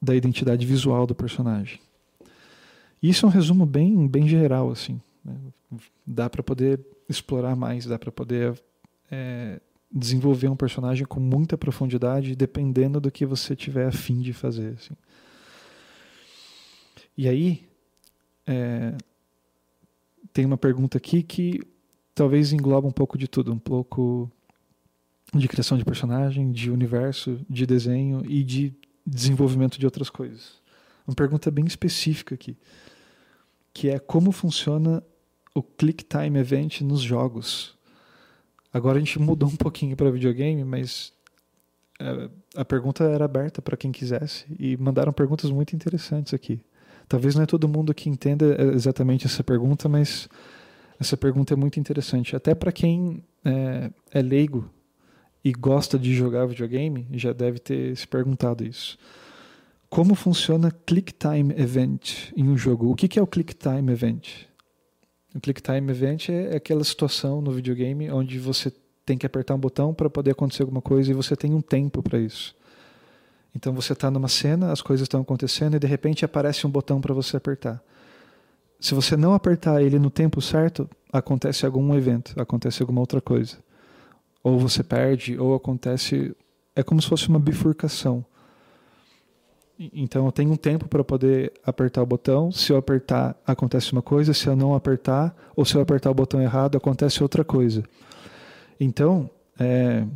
da 0.00 0.14
identidade 0.14 0.64
visual 0.64 1.06
do 1.06 1.14
personagem. 1.14 1.80
Isso 3.02 3.26
é 3.26 3.28
um 3.28 3.32
resumo 3.32 3.66
bem, 3.66 4.06
bem 4.06 4.28
geral, 4.28 4.70
assim. 4.70 5.00
Né? 5.24 5.34
Dá 6.06 6.30
para 6.30 6.42
poder 6.42 6.80
explorar 7.08 7.54
mais, 7.54 7.86
dá 7.86 7.98
para 7.98 8.10
poder 8.10 8.60
é, 9.10 9.60
desenvolver 9.90 10.48
um 10.48 10.56
personagem 10.56 11.06
com 11.06 11.20
muita 11.20 11.56
profundidade, 11.56 12.34
dependendo 12.34 13.00
do 13.00 13.10
que 13.10 13.24
você 13.24 13.54
tiver 13.54 13.86
a 13.86 13.92
fim 13.92 14.20
de 14.20 14.32
fazer. 14.32 14.74
Assim. 14.74 14.94
E 17.18 17.28
aí, 17.28 17.68
é, 18.46 18.96
tem 20.32 20.44
uma 20.44 20.56
pergunta 20.56 20.96
aqui 20.98 21.20
que 21.24 21.60
talvez 22.14 22.52
engloba 22.52 22.86
um 22.86 22.92
pouco 22.92 23.18
de 23.18 23.26
tudo, 23.26 23.52
um 23.52 23.58
pouco 23.58 24.30
de 25.34 25.48
criação 25.48 25.76
de 25.76 25.84
personagem, 25.84 26.52
de 26.52 26.70
universo, 26.70 27.40
de 27.50 27.66
desenho 27.66 28.22
e 28.24 28.44
de 28.44 28.72
desenvolvimento 29.04 29.80
de 29.80 29.84
outras 29.84 30.08
coisas. 30.08 30.62
Uma 31.08 31.16
pergunta 31.16 31.50
bem 31.50 31.66
específica 31.66 32.36
aqui, 32.36 32.56
que 33.74 33.88
é 33.88 33.98
como 33.98 34.30
funciona 34.30 35.02
o 35.52 35.60
Click 35.60 36.04
Time 36.04 36.38
Event 36.38 36.82
nos 36.82 37.00
jogos. 37.00 37.76
Agora 38.72 38.96
a 38.96 39.00
gente 39.00 39.18
mudou 39.18 39.48
um 39.48 39.56
pouquinho 39.56 39.96
para 39.96 40.08
videogame, 40.08 40.62
mas 40.62 41.12
é, 41.98 42.30
a 42.54 42.64
pergunta 42.64 43.02
era 43.02 43.24
aberta 43.24 43.60
para 43.60 43.76
quem 43.76 43.90
quisesse 43.90 44.46
e 44.56 44.76
mandaram 44.76 45.12
perguntas 45.12 45.50
muito 45.50 45.74
interessantes 45.74 46.32
aqui. 46.32 46.60
Talvez 47.08 47.34
não 47.34 47.42
é 47.42 47.46
todo 47.46 47.66
mundo 47.66 47.94
que 47.94 48.10
entenda 48.10 48.56
exatamente 48.74 49.26
essa 49.26 49.42
pergunta, 49.42 49.88
mas 49.88 50.28
essa 51.00 51.16
pergunta 51.16 51.54
é 51.54 51.56
muito 51.56 51.80
interessante. 51.80 52.36
Até 52.36 52.54
para 52.54 52.70
quem 52.70 53.24
é, 53.44 53.90
é, 54.12 54.20
leigo 54.20 54.68
e 55.44 55.52
gosta 55.52 55.98
de 55.98 56.14
jogar 56.14 56.46
videogame, 56.46 57.06
já 57.12 57.32
deve 57.32 57.58
ter 57.58 57.96
se 57.96 58.06
perguntado 58.06 58.64
isso. 58.64 58.98
Como 59.88 60.14
funciona 60.14 60.70
Click 60.84 61.14
Time 61.14 61.54
Event 61.56 62.32
em 62.36 62.46
um 62.46 62.58
jogo? 62.58 62.90
O 62.90 62.94
que 62.94 63.18
é 63.18 63.22
o 63.22 63.26
Click 63.26 63.54
Time 63.54 63.90
Event? 63.90 64.44
O 65.34 65.40
Click 65.40 65.62
Time 65.62 65.90
Event 65.90 66.28
é 66.28 66.56
aquela 66.56 66.84
situação 66.84 67.40
no 67.40 67.52
videogame 67.52 68.10
onde 68.10 68.38
você 68.38 68.70
tem 69.06 69.16
que 69.16 69.24
apertar 69.24 69.54
um 69.54 69.58
botão 69.58 69.94
para 69.94 70.10
poder 70.10 70.32
acontecer 70.32 70.62
alguma 70.62 70.82
coisa 70.82 71.10
e 71.10 71.14
você 71.14 71.34
tem 71.34 71.54
um 71.54 71.62
tempo 71.62 72.02
para 72.02 72.18
isso. 72.18 72.54
Então 73.58 73.72
você 73.72 73.92
está 73.92 74.08
numa 74.08 74.28
cena, 74.28 74.70
as 74.70 74.80
coisas 74.80 75.04
estão 75.04 75.20
acontecendo 75.20 75.74
e 75.74 75.80
de 75.80 75.86
repente 75.88 76.24
aparece 76.24 76.64
um 76.64 76.70
botão 76.70 77.00
para 77.00 77.12
você 77.12 77.36
apertar. 77.36 77.82
Se 78.78 78.94
você 78.94 79.16
não 79.16 79.34
apertar 79.34 79.82
ele 79.82 79.98
no 79.98 80.10
tempo 80.10 80.40
certo, 80.40 80.88
acontece 81.12 81.66
algum 81.66 81.92
evento, 81.96 82.40
acontece 82.40 82.80
alguma 82.80 83.00
outra 83.00 83.20
coisa. 83.20 83.58
Ou 84.44 84.60
você 84.60 84.84
perde, 84.84 85.36
ou 85.36 85.56
acontece. 85.56 86.36
É 86.76 86.84
como 86.84 87.02
se 87.02 87.08
fosse 87.08 87.28
uma 87.28 87.40
bifurcação. 87.40 88.24
Então 89.76 90.26
eu 90.26 90.30
tenho 90.30 90.52
um 90.52 90.56
tempo 90.56 90.86
para 90.86 91.02
poder 91.02 91.52
apertar 91.64 92.00
o 92.00 92.06
botão. 92.06 92.52
Se 92.52 92.72
eu 92.72 92.76
apertar, 92.76 93.36
acontece 93.44 93.90
uma 93.90 94.02
coisa. 94.02 94.32
Se 94.32 94.46
eu 94.46 94.54
não 94.54 94.72
apertar, 94.72 95.34
ou 95.56 95.64
se 95.64 95.74
eu 95.74 95.80
apertar 95.80 96.12
o 96.12 96.14
botão 96.14 96.40
errado, 96.40 96.78
acontece 96.78 97.24
outra 97.24 97.44
coisa. 97.44 97.82
Então, 98.78 99.28
é, 99.58 100.06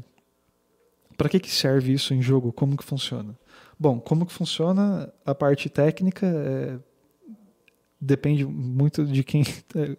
para 1.23 1.31
que, 1.31 1.41
que 1.41 1.51
serve 1.51 1.93
isso 1.93 2.13
em 2.13 2.21
jogo? 2.21 2.53
Como 2.53 2.77
que 2.77 2.85
funciona? 2.85 3.39
Bom, 3.79 4.01
como 4.01 4.27
que 4.27 4.33
funciona 4.33 5.13
a 5.25 5.35
parte 5.35 5.69
técnica 5.69 6.27
é, 6.27 6.79
depende 8.01 8.45
muito 8.45 9.05
de 9.05 9.23
quem 9.23 9.43
é, 9.77 9.97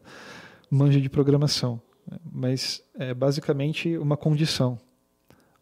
manja 0.69 0.99
de 0.99 1.09
programação. 1.09 1.81
Mas 2.29 2.83
é 2.95 3.13
basicamente 3.13 3.97
uma 3.97 4.17
condição 4.17 4.77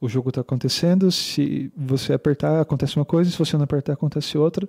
o 0.02 0.10
jogo 0.10 0.30
está 0.30 0.42
acontecendo, 0.42 1.12
se 1.12 1.72
você 1.78 2.12
apertar, 2.12 2.60
acontece 2.60 2.96
uma 2.96 3.06
coisa, 3.06 3.30
se 3.30 3.38
você 3.38 3.56
não 3.56 3.66
apertar, 3.66 3.94
acontece 3.94 4.36
outra. 4.36 4.68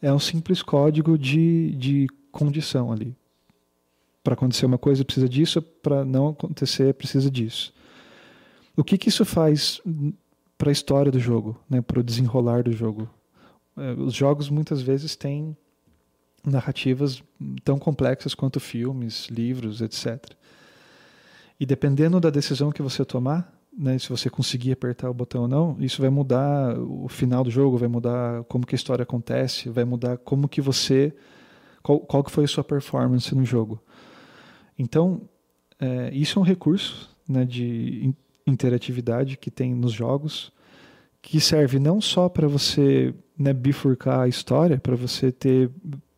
É 0.00 0.10
um 0.10 0.18
simples 0.18 0.62
código 0.62 1.18
de, 1.18 1.76
de 1.76 2.06
condição 2.32 2.90
ali. 2.90 3.14
Para 4.24 4.32
acontecer 4.32 4.64
uma 4.64 4.78
coisa, 4.78 5.04
precisa 5.04 5.28
disso, 5.28 5.60
para 5.60 6.02
não 6.02 6.28
acontecer, 6.28 6.94
precisa 6.94 7.30
disso. 7.30 7.74
O 8.74 8.82
que, 8.82 8.96
que 8.96 9.10
isso 9.10 9.22
faz 9.26 9.82
para 10.60 10.68
a 10.68 10.72
história 10.72 11.10
do 11.10 11.18
jogo, 11.18 11.58
né, 11.70 11.80
para 11.80 12.00
o 12.00 12.02
desenrolar 12.02 12.62
do 12.62 12.70
jogo? 12.70 13.08
É, 13.78 13.92
os 13.92 14.12
jogos 14.12 14.50
muitas 14.50 14.82
vezes 14.82 15.16
têm 15.16 15.56
narrativas 16.44 17.22
tão 17.64 17.78
complexas 17.78 18.34
quanto 18.34 18.60
filmes, 18.60 19.26
livros, 19.30 19.80
etc. 19.80 20.22
E 21.58 21.64
dependendo 21.64 22.20
da 22.20 22.28
decisão 22.28 22.70
que 22.70 22.82
você 22.82 23.06
tomar, 23.06 23.50
né, 23.76 23.98
se 23.98 24.10
você 24.10 24.28
conseguir 24.28 24.72
apertar 24.72 25.08
o 25.08 25.14
botão 25.14 25.42
ou 25.42 25.48
não, 25.48 25.76
isso 25.80 26.02
vai 26.02 26.10
mudar 26.10 26.78
o 26.78 27.08
final 27.08 27.42
do 27.42 27.50
jogo, 27.50 27.78
vai 27.78 27.88
mudar 27.88 28.44
como 28.44 28.66
que 28.66 28.74
a 28.74 28.76
história 28.76 29.02
acontece, 29.02 29.70
vai 29.70 29.86
mudar 29.86 30.18
como 30.18 30.46
que 30.46 30.60
você, 30.60 31.16
qual, 31.82 32.00
qual 32.00 32.22
que 32.22 32.30
foi 32.30 32.44
a 32.44 32.48
sua 32.48 32.62
performance 32.62 33.34
no 33.34 33.46
jogo. 33.46 33.82
Então, 34.78 35.22
é, 35.78 36.10
isso 36.12 36.38
é 36.38 36.42
um 36.42 36.44
recurso 36.44 37.08
né, 37.26 37.46
de 37.46 38.14
interatividade 38.46 39.36
que 39.36 39.50
tem 39.50 39.74
nos 39.74 39.92
jogos, 39.92 40.52
que 41.22 41.40
serve 41.40 41.78
não 41.78 42.00
só 42.00 42.28
para 42.28 42.48
você 42.48 43.14
né, 43.38 43.52
bifurcar 43.52 44.20
a 44.20 44.28
história, 44.28 44.78
para 44.78 44.96
você 44.96 45.30
ter 45.30 45.70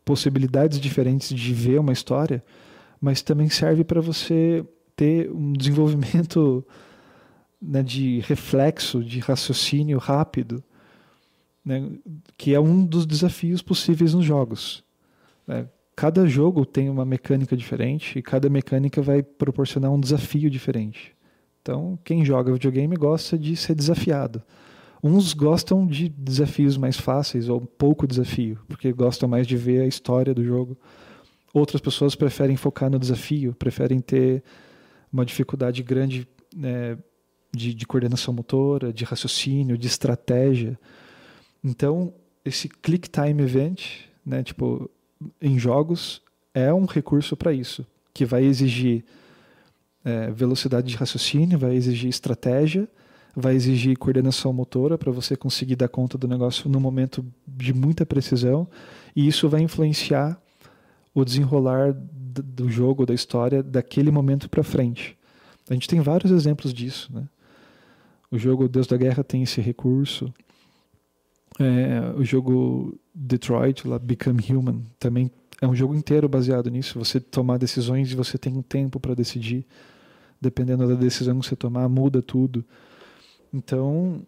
possibilidades 0.04 0.80
diferentes 0.80 1.28
de 1.28 1.54
ver 1.54 1.78
uma 1.78 1.92
história, 1.92 2.42
mas 3.00 3.22
também 3.22 3.48
serve 3.48 3.85
para 3.85 4.00
você 4.00 4.64
ter 4.96 5.30
um 5.30 5.52
desenvolvimento 5.54 6.64
né, 7.61 7.82
de 7.82 8.20
reflexo, 8.20 9.02
de 9.04 9.20
raciocínio 9.20 9.98
rápido, 9.98 10.62
né, 11.64 11.90
que 12.37 12.54
é 12.54 12.61
um 12.61 12.85
dos 12.85 13.06
desafios 13.06 13.62
possíveis 13.62 14.14
nos 14.14 14.24
jogos. 14.24 14.85
Né? 15.46 15.68
Cada 15.94 16.26
jogo 16.26 16.64
tem 16.64 16.88
uma 16.88 17.04
mecânica 17.04 17.56
diferente 17.56 18.18
e 18.18 18.22
cada 18.22 18.48
mecânica 18.48 19.00
vai 19.02 19.22
proporcionar 19.22 19.92
um 19.92 20.00
desafio 20.00 20.50
diferente. 20.50 21.14
Então, 21.62 21.96
quem 22.03 22.25
joga 22.25 22.53
videogame 22.53 22.96
gosta 22.96 23.38
de 23.38 23.55
ser 23.57 23.77
desafiado. 23.77 24.42
Uns 25.03 25.33
gostam 25.33 25.87
de 25.87 26.09
desafios 26.09 26.77
mais 26.77 26.96
fáceis 26.96 27.48
ou 27.48 27.61
pouco 27.61 28.07
desafio, 28.07 28.59
porque 28.68 28.92
gostam 28.92 29.29
mais 29.29 29.46
de 29.46 29.57
ver 29.57 29.83
a 29.83 29.87
história 29.87 30.35
do 30.35 30.44
jogo. 30.44 30.77
Outras 31.55 31.81
pessoas 31.81 32.16
preferem 32.16 32.57
focar 32.57 32.90
no 32.90 32.98
desafio, 32.98 33.55
preferem 33.55 34.01
ter 34.01 34.42
uma 35.12 35.25
dificuldade 35.25 35.83
grande 35.83 36.27
né, 36.55 36.98
de, 37.55 37.72
de 37.75 37.87
coordenação 37.87 38.35
motora, 38.35 38.92
de 38.92 39.05
raciocínio, 39.05 39.79
de 39.79 39.87
estratégia. 39.87 40.79
Então, 41.62 42.12
esse 42.44 42.68
Click 42.68 43.09
Time 43.09 43.42
Event, 43.42 44.07
né, 44.27 44.42
tipo, 44.42 44.90
em 45.40 45.59
jogos, 45.59 46.22
é 46.53 46.72
um 46.72 46.87
recurso 46.87 47.37
para 47.37 47.53
isso, 47.53 47.87
que 48.12 48.25
vai 48.25 48.44
exigir 48.44 49.05
é, 50.04 50.30
velocidade 50.30 50.88
de 50.88 50.96
raciocínio, 50.96 51.58
vai 51.58 51.74
exigir 51.74 52.08
estratégia, 52.08 52.88
vai 53.34 53.54
exigir 53.54 53.96
coordenação 53.96 54.52
motora 54.52 54.98
para 54.98 55.10
você 55.10 55.36
conseguir 55.36 55.76
dar 55.76 55.88
conta 55.88 56.18
do 56.18 56.28
negócio 56.28 56.68
no 56.68 56.80
momento 56.80 57.24
de 57.46 57.72
muita 57.72 58.04
precisão, 58.04 58.68
e 59.14 59.26
isso 59.26 59.48
vai 59.48 59.62
influenciar 59.62 60.40
o 61.14 61.24
desenrolar 61.24 61.94
do 61.94 62.70
jogo, 62.70 63.04
da 63.04 63.14
história, 63.14 63.62
daquele 63.62 64.10
momento 64.10 64.48
para 64.48 64.62
frente. 64.62 65.16
A 65.68 65.74
gente 65.74 65.88
tem 65.88 66.00
vários 66.00 66.32
exemplos 66.32 66.72
disso, 66.72 67.12
né? 67.12 67.28
O 68.30 68.38
jogo 68.38 68.66
Deus 68.66 68.86
da 68.86 68.96
Guerra 68.96 69.22
tem 69.22 69.42
esse 69.42 69.60
recurso. 69.60 70.32
É, 71.60 72.14
o 72.16 72.24
jogo 72.24 72.98
Detroit, 73.14 73.86
lá, 73.86 73.98
Become 73.98 74.42
Human, 74.48 74.82
também 74.98 75.30
é 75.60 75.66
um 75.66 75.74
jogo 75.74 75.94
inteiro 75.94 76.28
baseado 76.28 76.70
nisso. 76.70 76.98
Você 76.98 77.20
tomar 77.20 77.58
decisões 77.58 78.10
e 78.10 78.16
você 78.16 78.38
tem 78.38 78.56
um 78.56 78.62
tempo 78.62 78.98
para 78.98 79.14
decidir. 79.14 79.66
Dependendo 80.42 80.88
da 80.88 80.96
decisão 80.96 81.38
que 81.38 81.46
você 81.46 81.55
tomar, 81.55 81.88
muda 81.88 82.20
tudo. 82.20 82.64
Então, 83.55 84.26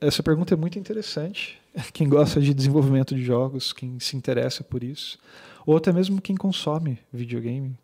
essa 0.00 0.22
pergunta 0.22 0.54
é 0.54 0.56
muito 0.56 0.78
interessante. 0.78 1.60
Quem 1.92 2.08
gosta 2.08 2.40
de 2.40 2.54
desenvolvimento 2.54 3.14
de 3.16 3.24
jogos, 3.24 3.72
quem 3.72 3.98
se 3.98 4.16
interessa 4.16 4.62
por 4.64 4.82
isso, 4.82 5.18
ou 5.66 5.76
até 5.76 5.92
mesmo 5.92 6.22
quem 6.22 6.36
consome 6.36 6.98
videogame, 7.12 7.76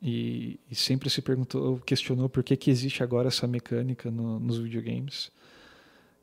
e, 0.00 0.60
e, 0.70 0.74
sempre 0.74 1.10
se 1.10 1.20
perguntou, 1.20 1.78
questionou 1.80 2.28
por 2.28 2.42
que, 2.42 2.56
que 2.56 2.70
existe 2.70 3.02
agora 3.02 3.28
essa 3.28 3.46
mecânica 3.46 4.10
no, 4.10 4.38
nos 4.38 4.58
videogames. 4.58 5.30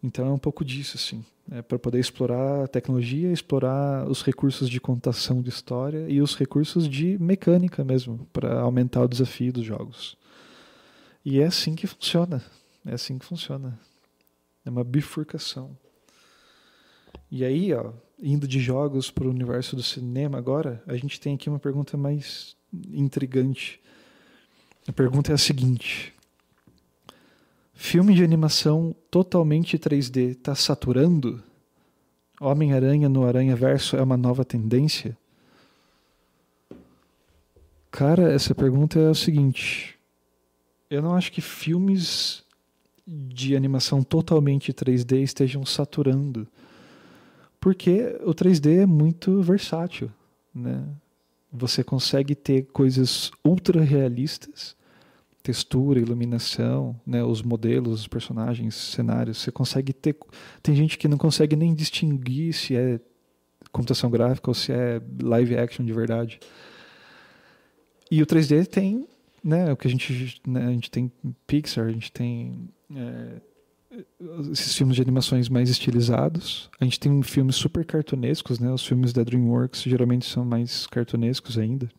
Então 0.04 0.28
é 0.28 0.32
um 0.32 0.38
pouco 0.38 0.63
disso, 0.63 0.98
assim, 0.98 1.26
é 1.52 1.62
para 1.62 1.78
poder 1.78 2.00
explorar 2.00 2.63
a 2.63 2.67
tecnologia, 2.67 3.32
explorar 3.32 4.08
os 4.08 4.24
recursos 4.24 4.70
de 4.70 4.80
contação 4.80 5.41
de 5.41 5.50
história 5.50 6.06
e 6.08 6.22
os 6.22 6.36
recursos 6.36 6.88
de 6.88 7.17
mecânica 7.20 7.84
mesmo, 7.84 8.28
para 8.32 8.62
aumentar 8.62 9.02
o 9.02 9.08
desafio 9.08 9.52
dos 9.52 9.65
jogos. 9.65 10.17
E 11.24 11.40
é 11.40 11.46
assim 11.46 11.76
que 11.76 11.86
funciona, 11.86 12.44
é 12.86 12.94
assim 12.94 13.18
que 13.18 13.26
funciona. 13.26 13.80
É 14.66 14.70
uma 14.70 14.84
bifurcação. 14.84 15.78
E 17.30 17.46
aí, 17.46 17.74
ó, 17.74 17.94
indo 18.22 18.48
de 18.48 18.60
jogos 18.60 19.10
para 19.10 19.26
o 19.26 19.30
universo 19.30 19.76
do 19.76 19.84
cinema 19.84 20.38
agora, 20.38 20.84
a 20.86 20.96
gente 20.96 21.20
tem 21.20 21.36
aqui 21.36 21.50
uma 21.50 21.60
pergunta 21.60 21.96
mais 21.96 22.56
intrigante. 22.92 23.80
A 24.88 24.92
pergunta 24.92 25.32
é 25.32 25.36
a 25.36 25.38
seguinte: 25.38 26.14
filme 27.74 28.14
de 28.14 28.24
animação 28.24 28.96
totalmente 29.10 29.78
3D 29.78 30.32
está 30.32 30.56
saturando? 30.56 31.42
Homem-Aranha 32.40 33.08
no 33.08 33.24
Aranha 33.24 33.56
Verso 33.56 33.96
é 33.96 34.02
uma 34.02 34.18
nova 34.18 34.44
tendência? 34.44 35.16
Cara, 37.92 38.32
essa 38.32 38.56
pergunta 38.56 39.00
é 39.00 39.10
a 39.10 39.14
seguinte: 39.14 39.98
eu 40.91 41.01
não 41.01 41.15
acho 41.15 41.32
que 41.32 41.41
filmes 41.41 42.43
de 43.08 43.56
animação 43.56 44.04
totalmente 44.04 44.73
3D 44.73 45.23
estejam 45.23 45.65
saturando, 45.65 46.47
porque 47.60 48.17
o 48.23 48.34
3D 48.34 48.82
é 48.82 48.86
muito 48.86 49.41
versátil, 49.41 50.12
né? 50.54 50.84
você 51.51 51.84
consegue 51.84 52.34
ter 52.36 52.63
coisas 52.71 53.32
ultra 53.43 53.82
realistas, 53.82 54.75
textura, 55.43 55.99
iluminação, 55.99 56.95
né, 57.06 57.23
os 57.23 57.41
modelos, 57.41 58.01
os 58.01 58.08
personagens, 58.08 58.75
cenários. 58.75 59.39
Você 59.39 59.51
consegue 59.51 59.91
ter. 59.91 60.15
Tem 60.62 60.75
gente 60.75 60.97
que 60.97 61.08
não 61.08 61.17
consegue 61.17 61.56
nem 61.56 61.73
distinguir 61.73 62.54
se 62.54 62.75
é 62.75 62.99
computação 63.71 64.10
gráfica 64.10 64.49
ou 64.49 64.54
se 64.54 64.71
é 64.71 65.01
live 65.21 65.58
action 65.58 65.86
de 65.86 65.91
verdade. 65.91 66.39
E 68.10 68.21
o 68.21 68.25
3D 68.25 68.67
tem, 68.67 69.08
né, 69.43 69.71
o 69.71 69.77
que 69.77 69.88
a 69.88 69.91
gente, 69.91 70.41
né, 70.47 70.67
a 70.67 70.71
gente 70.71 70.89
tem 70.91 71.12
Pixar, 71.47 71.88
a 71.88 71.91
gente 71.91 72.12
tem 72.12 72.69
é, 72.95 73.41
esses 74.51 74.75
filmes 74.75 74.95
de 74.95 75.01
animações 75.01 75.49
mais 75.49 75.69
estilizados. 75.69 76.69
A 76.80 76.84
gente 76.84 76.99
tem 76.99 77.21
filmes 77.21 77.56
super 77.56 77.86
cartunescos, 77.86 78.60
né? 78.60 78.71
Os 78.71 78.86
filmes 78.86 79.12
da 79.12 79.23
DreamWorks 79.23 79.82
geralmente 79.82 80.25
são 80.25 80.45
mais 80.45 80.88
cartunescos 80.88 81.58
ainda. 81.58 81.89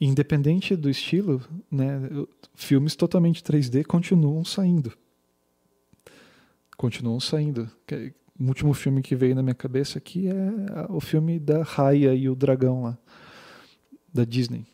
independente 0.00 0.74
do 0.74 0.90
estilo, 0.90 1.40
né, 1.70 2.00
filmes 2.56 2.96
totalmente 2.96 3.40
3D 3.42 3.84
continuam 3.84 4.44
saindo. 4.44 4.92
Continuam 6.76 7.20
saindo. 7.20 7.70
O 8.40 8.44
último 8.48 8.74
filme 8.74 9.00
que 9.00 9.14
veio 9.14 9.36
na 9.36 9.42
minha 9.42 9.54
cabeça 9.54 9.98
aqui 9.98 10.26
é 10.26 10.86
o 10.88 11.00
filme 11.00 11.38
da 11.38 11.62
Raya 11.62 12.12
e 12.14 12.28
o 12.28 12.34
Dragão 12.34 12.82
lá, 12.82 12.98
da 14.12 14.24
Disney. 14.24 14.66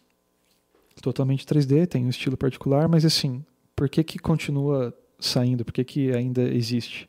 Totalmente 1.01 1.47
3D, 1.47 1.87
tem 1.87 2.05
um 2.05 2.11
estilo 2.11 2.37
particular, 2.37 2.89
mas 2.89 3.05
assim, 3.05 3.45
por 3.75 3.89
que 3.89 4.03
que 4.03 4.19
continua 4.19 4.95
saindo? 5.19 5.65
Por 5.65 5.73
que, 5.73 5.85
que 5.85 6.13
ainda 6.13 6.43
existe? 6.43 7.09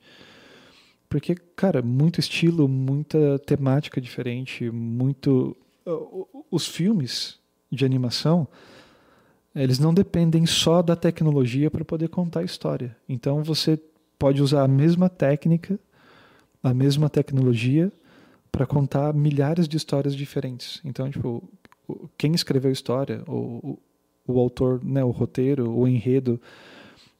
Porque, 1.08 1.36
cara, 1.56 1.82
muito 1.82 2.20
estilo, 2.20 2.68
muita 2.68 3.40
temática 3.40 4.00
diferente, 4.00 4.70
muito. 4.70 5.58
Os 6.52 6.68
filmes 6.68 7.40
de 7.72 7.84
animação, 7.84 8.48
eles 9.56 9.80
não 9.80 9.94
dependem 9.94 10.46
só 10.46 10.84
da 10.84 10.96
tecnologia 10.96 11.72
para 11.72 11.84
poder 11.84 12.10
contar 12.10 12.42
a 12.42 12.44
história. 12.44 12.96
Então 13.08 13.44
você 13.44 13.80
pode 14.20 14.42
usar 14.42 14.64
a 14.64 14.68
mesma 14.68 15.10
técnica 15.10 15.80
a 16.64 16.74
mesma 16.74 17.10
tecnologia 17.10 17.92
para 18.52 18.66
contar 18.66 19.14
milhares 19.14 19.68
de 19.68 19.78
histórias 19.78 20.16
diferentes. 20.16 20.82
Então, 20.84 21.10
tipo, 21.10 21.44
quem 22.18 22.34
escreveu 22.34 22.70
a 22.70 22.74
história, 22.74 23.24
o, 23.28 23.78
o, 24.28 24.34
o 24.34 24.40
autor, 24.40 24.84
né, 24.84 25.04
o 25.04 25.12
roteiro, 25.12 25.72
o 25.72 25.88
enredo, 25.88 26.40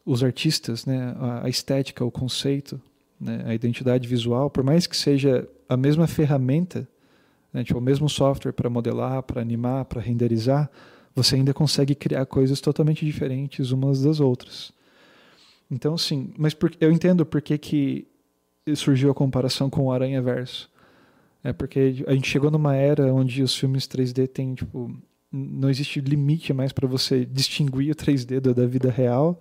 os 0.06 0.24
artistas, 0.24 0.86
né, 0.86 1.16
a, 1.18 1.46
a 1.46 1.50
estética, 1.50 2.04
o 2.04 2.12
conceito, 2.12 2.82
né, 3.20 3.44
a 3.46 3.54
identidade 3.54 4.08
visual, 4.08 4.50
por 4.50 4.64
mais 4.64 4.88
que 4.88 4.96
seja 4.96 5.48
a 5.68 5.78
mesma 5.78 6.08
ferramenta, 6.08 6.88
né, 7.54 7.64
tipo, 7.64 7.80
o 7.80 7.82
mesmo 7.82 8.10
software 8.10 8.54
para 8.54 8.70
modelar, 8.70 9.24
para 9.24 9.42
animar, 9.42 9.86
para 9.86 10.02
renderizar, 10.02 10.70
você 11.16 11.36
ainda 11.36 11.54
consegue 11.54 11.96
criar 11.96 12.26
coisas 12.26 12.62
totalmente 12.62 13.06
diferentes 13.06 13.72
umas 13.72 14.02
das 14.02 14.20
outras. 14.20 14.72
Então, 15.70 15.98
sim, 15.98 16.34
mas 16.38 16.54
por, 16.54 16.72
eu 16.80 16.92
entendo 16.92 17.26
por 17.26 17.42
que, 17.42 17.58
que 17.58 18.08
surgiu 18.76 19.12
a 19.12 19.14
comparação 19.14 19.70
com 19.70 19.86
o 19.86 19.92
Aranha 19.92 20.22
Verso. 20.22 20.70
É 21.44 21.54
porque 21.54 22.04
a 22.08 22.14
gente 22.14 22.28
chegou 22.28 22.52
numa 22.52 22.76
era 22.76 23.14
onde 23.14 23.42
os 23.42 23.56
filmes 23.56 23.88
3D 23.88 24.28
têm, 24.28 24.54
tipo, 24.54 24.92
não 25.32 25.70
existe 25.70 26.02
limite 26.02 26.52
mais 26.54 26.74
para 26.74 26.88
você 26.88 27.26
distinguir 27.26 27.92
o 27.92 27.96
3D 27.96 28.40
da 28.40 28.66
vida 28.66 28.90
real. 28.90 29.40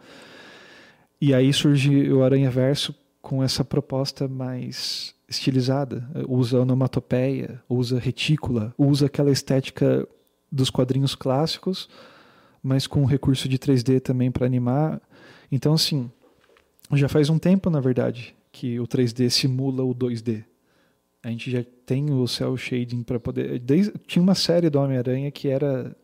E 1.21 1.35
aí 1.35 1.53
surge 1.53 2.13
o 2.13 2.23
Aranha 2.23 2.51
Verso 2.51 2.95
com 3.21 3.43
essa 3.43 3.65
proposta 3.65 4.29
mais 4.29 5.15
estilizada. 5.29 6.09
Usa 6.29 6.61
onomatopeia, 6.61 7.61
usa 7.69 7.99
retícula, 7.99 8.73
usa 8.79 9.07
aquela 9.07 9.31
estética 9.31 10.07
dos 10.51 10.71
quadrinhos 10.71 11.15
clássicos, 11.15 11.89
mas 12.63 12.87
com 12.87 13.05
recurso 13.05 13.49
de 13.49 13.59
3D 13.59 14.01
também 14.01 14.31
para 14.31 14.47
animar. 14.47 15.01
Então, 15.51 15.75
assim, 15.75 16.11
já 16.95 17.09
faz 17.09 17.29
um 17.29 17.39
tempo, 17.39 17.69
na 17.69 17.81
verdade, 17.81 18.35
que 18.53 18.79
o 18.79 18.87
3D 18.87 19.29
simula 19.29 19.83
o 19.83 19.95
2D. 19.95 20.45
A 21.23 21.31
gente 21.31 21.51
já 21.51 21.65
tem 21.85 22.11
o 22.11 22.27
cel 22.27 22.57
shading 22.57 23.03
para 23.03 23.19
poder. 23.19 23.59
Desde, 23.59 23.93
tinha 24.07 24.23
uma 24.23 24.35
série 24.35 24.71
do 24.71 24.79
Homem-Aranha 24.79 25.31
que 25.31 25.49
era 25.49 25.97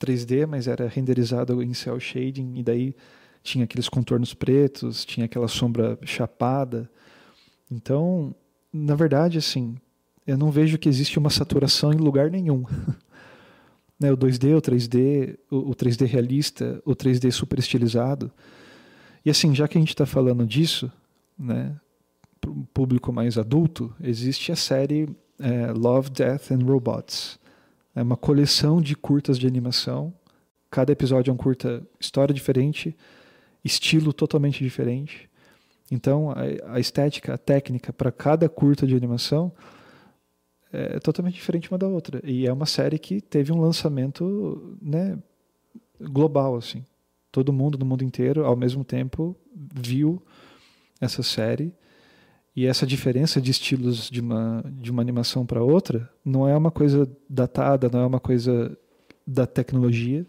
3D, 0.00 0.46
mas 0.46 0.68
era 0.68 0.86
renderizado 0.86 1.62
em 1.62 1.74
cel 1.74 1.98
shading, 1.98 2.54
e 2.56 2.62
daí 2.62 2.94
tinha 3.42 3.64
aqueles 3.64 3.88
contornos 3.88 4.34
pretos, 4.34 5.04
tinha 5.04 5.26
aquela 5.26 5.48
sombra 5.48 5.98
chapada. 6.04 6.90
Então, 7.70 8.34
na 8.72 8.94
verdade, 8.94 9.38
assim, 9.38 9.76
eu 10.26 10.36
não 10.36 10.50
vejo 10.50 10.78
que 10.78 10.88
existe 10.88 11.18
uma 11.18 11.30
saturação 11.30 11.92
em 11.92 11.96
lugar 11.96 12.30
nenhum. 12.30 12.64
né, 13.98 14.12
o 14.12 14.16
2D, 14.16 14.56
o 14.56 14.60
3D, 14.60 15.38
o, 15.50 15.70
o 15.70 15.74
3D 15.74 16.06
realista, 16.06 16.80
o 16.84 16.94
3D 16.94 17.30
super 17.30 17.58
estilizado. 17.58 18.30
E 19.24 19.30
assim, 19.30 19.54
já 19.54 19.66
que 19.66 19.78
a 19.78 19.80
gente 19.80 19.90
está 19.90 20.06
falando 20.06 20.46
disso, 20.46 20.90
né, 21.38 21.74
um 22.48 22.64
público 22.72 23.12
mais 23.12 23.38
adulto, 23.38 23.94
existe 24.00 24.52
a 24.52 24.56
série 24.56 25.08
é, 25.38 25.72
Love, 25.72 26.10
Death 26.10 26.50
and 26.50 26.64
Robots. 26.64 27.38
É 27.94 28.02
uma 28.02 28.16
coleção 28.16 28.80
de 28.80 28.94
curtas 28.94 29.38
de 29.38 29.46
animação. 29.46 30.12
Cada 30.70 30.92
episódio 30.92 31.30
é 31.30 31.34
um 31.34 31.36
curta 31.36 31.86
história 31.98 32.34
diferente, 32.34 32.96
estilo 33.64 34.12
totalmente 34.12 34.62
diferente. 34.62 35.28
Então, 35.90 36.30
a, 36.30 36.74
a 36.74 36.80
estética, 36.80 37.34
a 37.34 37.38
técnica 37.38 37.92
para 37.92 38.10
cada 38.10 38.48
curta 38.48 38.86
de 38.86 38.96
animação 38.96 39.52
é 40.72 40.98
totalmente 40.98 41.34
diferente 41.34 41.70
uma 41.70 41.78
da 41.78 41.88
outra. 41.88 42.20
E 42.24 42.46
é 42.46 42.52
uma 42.52 42.66
série 42.66 42.98
que 42.98 43.20
teve 43.20 43.52
um 43.52 43.60
lançamento 43.60 44.76
né, 44.80 45.18
global, 46.00 46.56
assim. 46.56 46.84
Todo 47.30 47.52
mundo 47.52 47.78
no 47.78 47.86
mundo 47.86 48.02
inteiro, 48.02 48.44
ao 48.44 48.56
mesmo 48.56 48.84
tempo, 48.84 49.36
viu 49.54 50.22
essa 51.00 51.22
série. 51.22 51.72
E 52.56 52.64
essa 52.64 52.86
diferença 52.86 53.38
de 53.38 53.50
estilos 53.50 54.08
de 54.08 54.18
uma, 54.18 54.64
de 54.80 54.90
uma 54.90 55.02
animação 55.02 55.44
para 55.44 55.62
outra 55.62 56.10
não 56.24 56.48
é 56.48 56.56
uma 56.56 56.70
coisa 56.70 57.06
datada, 57.28 57.90
não 57.92 58.00
é 58.00 58.06
uma 58.06 58.18
coisa 58.18 58.76
da 59.26 59.46
tecnologia, 59.46 60.26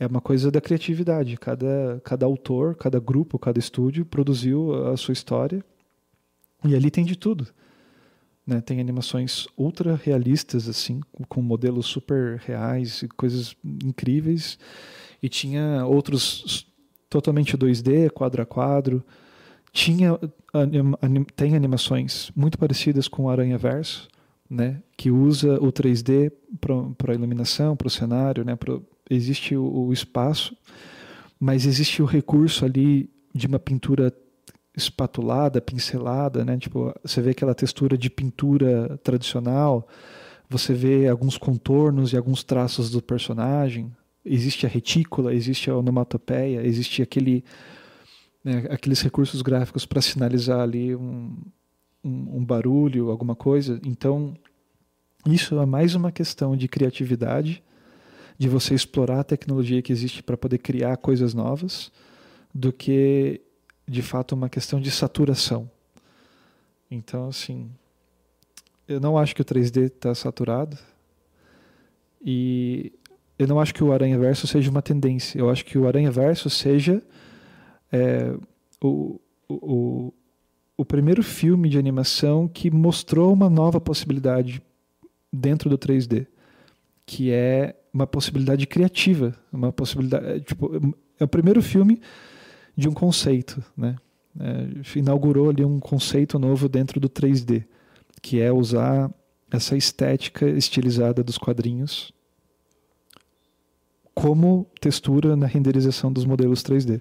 é 0.00 0.06
uma 0.06 0.22
coisa 0.22 0.50
da 0.50 0.58
criatividade. 0.58 1.36
Cada, 1.36 2.00
cada 2.02 2.24
autor, 2.24 2.74
cada 2.76 2.98
grupo, 2.98 3.38
cada 3.38 3.58
estúdio 3.58 4.06
produziu 4.06 4.88
a 4.88 4.96
sua 4.96 5.12
história 5.12 5.62
e 6.64 6.74
ali 6.74 6.90
tem 6.90 7.04
de 7.04 7.14
tudo. 7.14 7.46
Né? 8.46 8.62
Tem 8.62 8.80
animações 8.80 9.46
ultra 9.54 9.96
realistas, 10.02 10.66
assim, 10.66 11.00
com 11.28 11.42
modelos 11.42 11.84
super 11.84 12.38
reais 12.38 13.02
e 13.02 13.08
coisas 13.08 13.54
incríveis. 13.84 14.58
E 15.22 15.28
tinha 15.28 15.84
outros 15.84 16.66
totalmente 17.10 17.56
2D, 17.56 18.10
quadro 18.10 18.42
a 18.42 18.46
quadro. 18.46 19.04
Tinha, 19.72 20.18
anim, 21.00 21.24
tem 21.36 21.56
animações 21.56 22.30
muito 22.34 22.58
parecidas 22.58 23.08
com 23.08 23.24
o 23.24 23.28
Aranha 23.28 23.58
Verso, 23.58 24.08
né? 24.48 24.80
que 24.96 25.10
usa 25.10 25.54
o 25.60 25.72
3D 25.72 26.32
para 26.60 27.12
a 27.12 27.14
iluminação, 27.14 27.76
para 27.76 27.88
o 27.88 27.90
cenário. 27.90 28.44
Né? 28.44 28.56
Existe 29.10 29.56
o, 29.56 29.64
o 29.64 29.92
espaço, 29.92 30.56
mas 31.38 31.66
existe 31.66 32.02
o 32.02 32.06
recurso 32.06 32.64
ali 32.64 33.10
de 33.34 33.46
uma 33.46 33.58
pintura 33.58 34.12
espatulada, 34.76 35.60
pincelada, 35.60 36.44
né? 36.44 36.56
Tipo, 36.58 36.92
você 37.02 37.20
vê 37.20 37.30
aquela 37.30 37.54
textura 37.54 37.96
de 37.96 38.10
pintura 38.10 38.98
tradicional, 39.02 39.86
você 40.48 40.74
vê 40.74 41.08
alguns 41.08 41.38
contornos 41.38 42.12
e 42.12 42.16
alguns 42.16 42.42
traços 42.42 42.90
do 42.90 43.00
personagem. 43.00 43.92
Existe 44.24 44.66
a 44.66 44.68
retícula, 44.68 45.34
existe 45.34 45.70
a 45.70 45.76
onomatopeia, 45.76 46.64
existe 46.66 47.02
aquele, 47.02 47.44
né, 48.44 48.66
aqueles 48.70 49.00
recursos 49.00 49.40
gráficos 49.40 49.86
para 49.86 50.02
sinalizar 50.02 50.60
ali 50.60 50.94
um, 50.94 51.34
um, 52.04 52.36
um 52.36 52.44
barulho, 52.44 53.10
alguma 53.10 53.34
coisa. 53.34 53.80
Então, 53.82 54.36
isso 55.26 55.58
é 55.58 55.64
mais 55.64 55.94
uma 55.94 56.12
questão 56.12 56.54
de 56.54 56.68
criatividade, 56.68 57.62
de 58.38 58.48
você 58.48 58.74
explorar 58.74 59.20
a 59.20 59.24
tecnologia 59.24 59.80
que 59.80 59.92
existe 59.92 60.22
para 60.22 60.36
poder 60.36 60.58
criar 60.58 60.98
coisas 60.98 61.32
novas, 61.32 61.90
do 62.54 62.72
que 62.72 63.40
de 63.88 64.02
fato 64.02 64.34
uma 64.34 64.48
questão 64.48 64.78
de 64.78 64.90
saturação. 64.90 65.70
Então, 66.90 67.28
assim, 67.28 67.70
eu 68.86 69.00
não 69.00 69.16
acho 69.16 69.34
que 69.34 69.40
o 69.40 69.44
3D 69.44 69.86
está 69.86 70.14
saturado 70.14 70.76
e 72.22 72.92
eu 73.38 73.46
não 73.46 73.58
acho 73.58 73.74
que 73.74 73.82
o 73.82 73.92
Aranha 73.92 74.18
Verso 74.18 74.46
seja 74.46 74.70
uma 74.70 74.82
tendência. 74.82 75.38
Eu 75.38 75.50
acho 75.50 75.64
que 75.64 75.78
o 75.78 75.86
Aranha 75.88 76.10
Verso 76.10 76.48
seja 76.50 77.02
é, 77.94 78.36
o, 78.82 79.20
o, 79.48 80.12
o 80.76 80.84
primeiro 80.84 81.22
filme 81.22 81.68
de 81.68 81.78
animação 81.78 82.48
que 82.48 82.68
mostrou 82.68 83.32
uma 83.32 83.48
nova 83.48 83.80
possibilidade 83.80 84.60
dentro 85.32 85.70
do 85.70 85.78
3D, 85.78 86.26
que 87.06 87.30
é 87.30 87.76
uma 87.92 88.06
possibilidade 88.06 88.66
criativa, 88.66 89.36
uma 89.52 89.72
possibilidade, 89.72 90.26
é, 90.26 90.40
tipo, 90.40 90.96
é 91.20 91.22
o 91.22 91.28
primeiro 91.28 91.62
filme 91.62 92.00
de 92.76 92.88
um 92.88 92.92
conceito, 92.92 93.62
né? 93.76 93.96
É, 94.40 94.98
inaugurou 94.98 95.50
ali 95.50 95.64
um 95.64 95.78
conceito 95.78 96.40
novo 96.40 96.68
dentro 96.68 96.98
do 96.98 97.08
3D, 97.08 97.64
que 98.20 98.40
é 98.40 98.52
usar 98.52 99.08
essa 99.48 99.76
estética 99.76 100.48
estilizada 100.48 101.22
dos 101.22 101.38
quadrinhos 101.38 102.12
como 104.12 104.66
textura 104.80 105.36
na 105.36 105.46
renderização 105.46 106.12
dos 106.12 106.24
modelos 106.24 106.62
3D. 106.64 107.00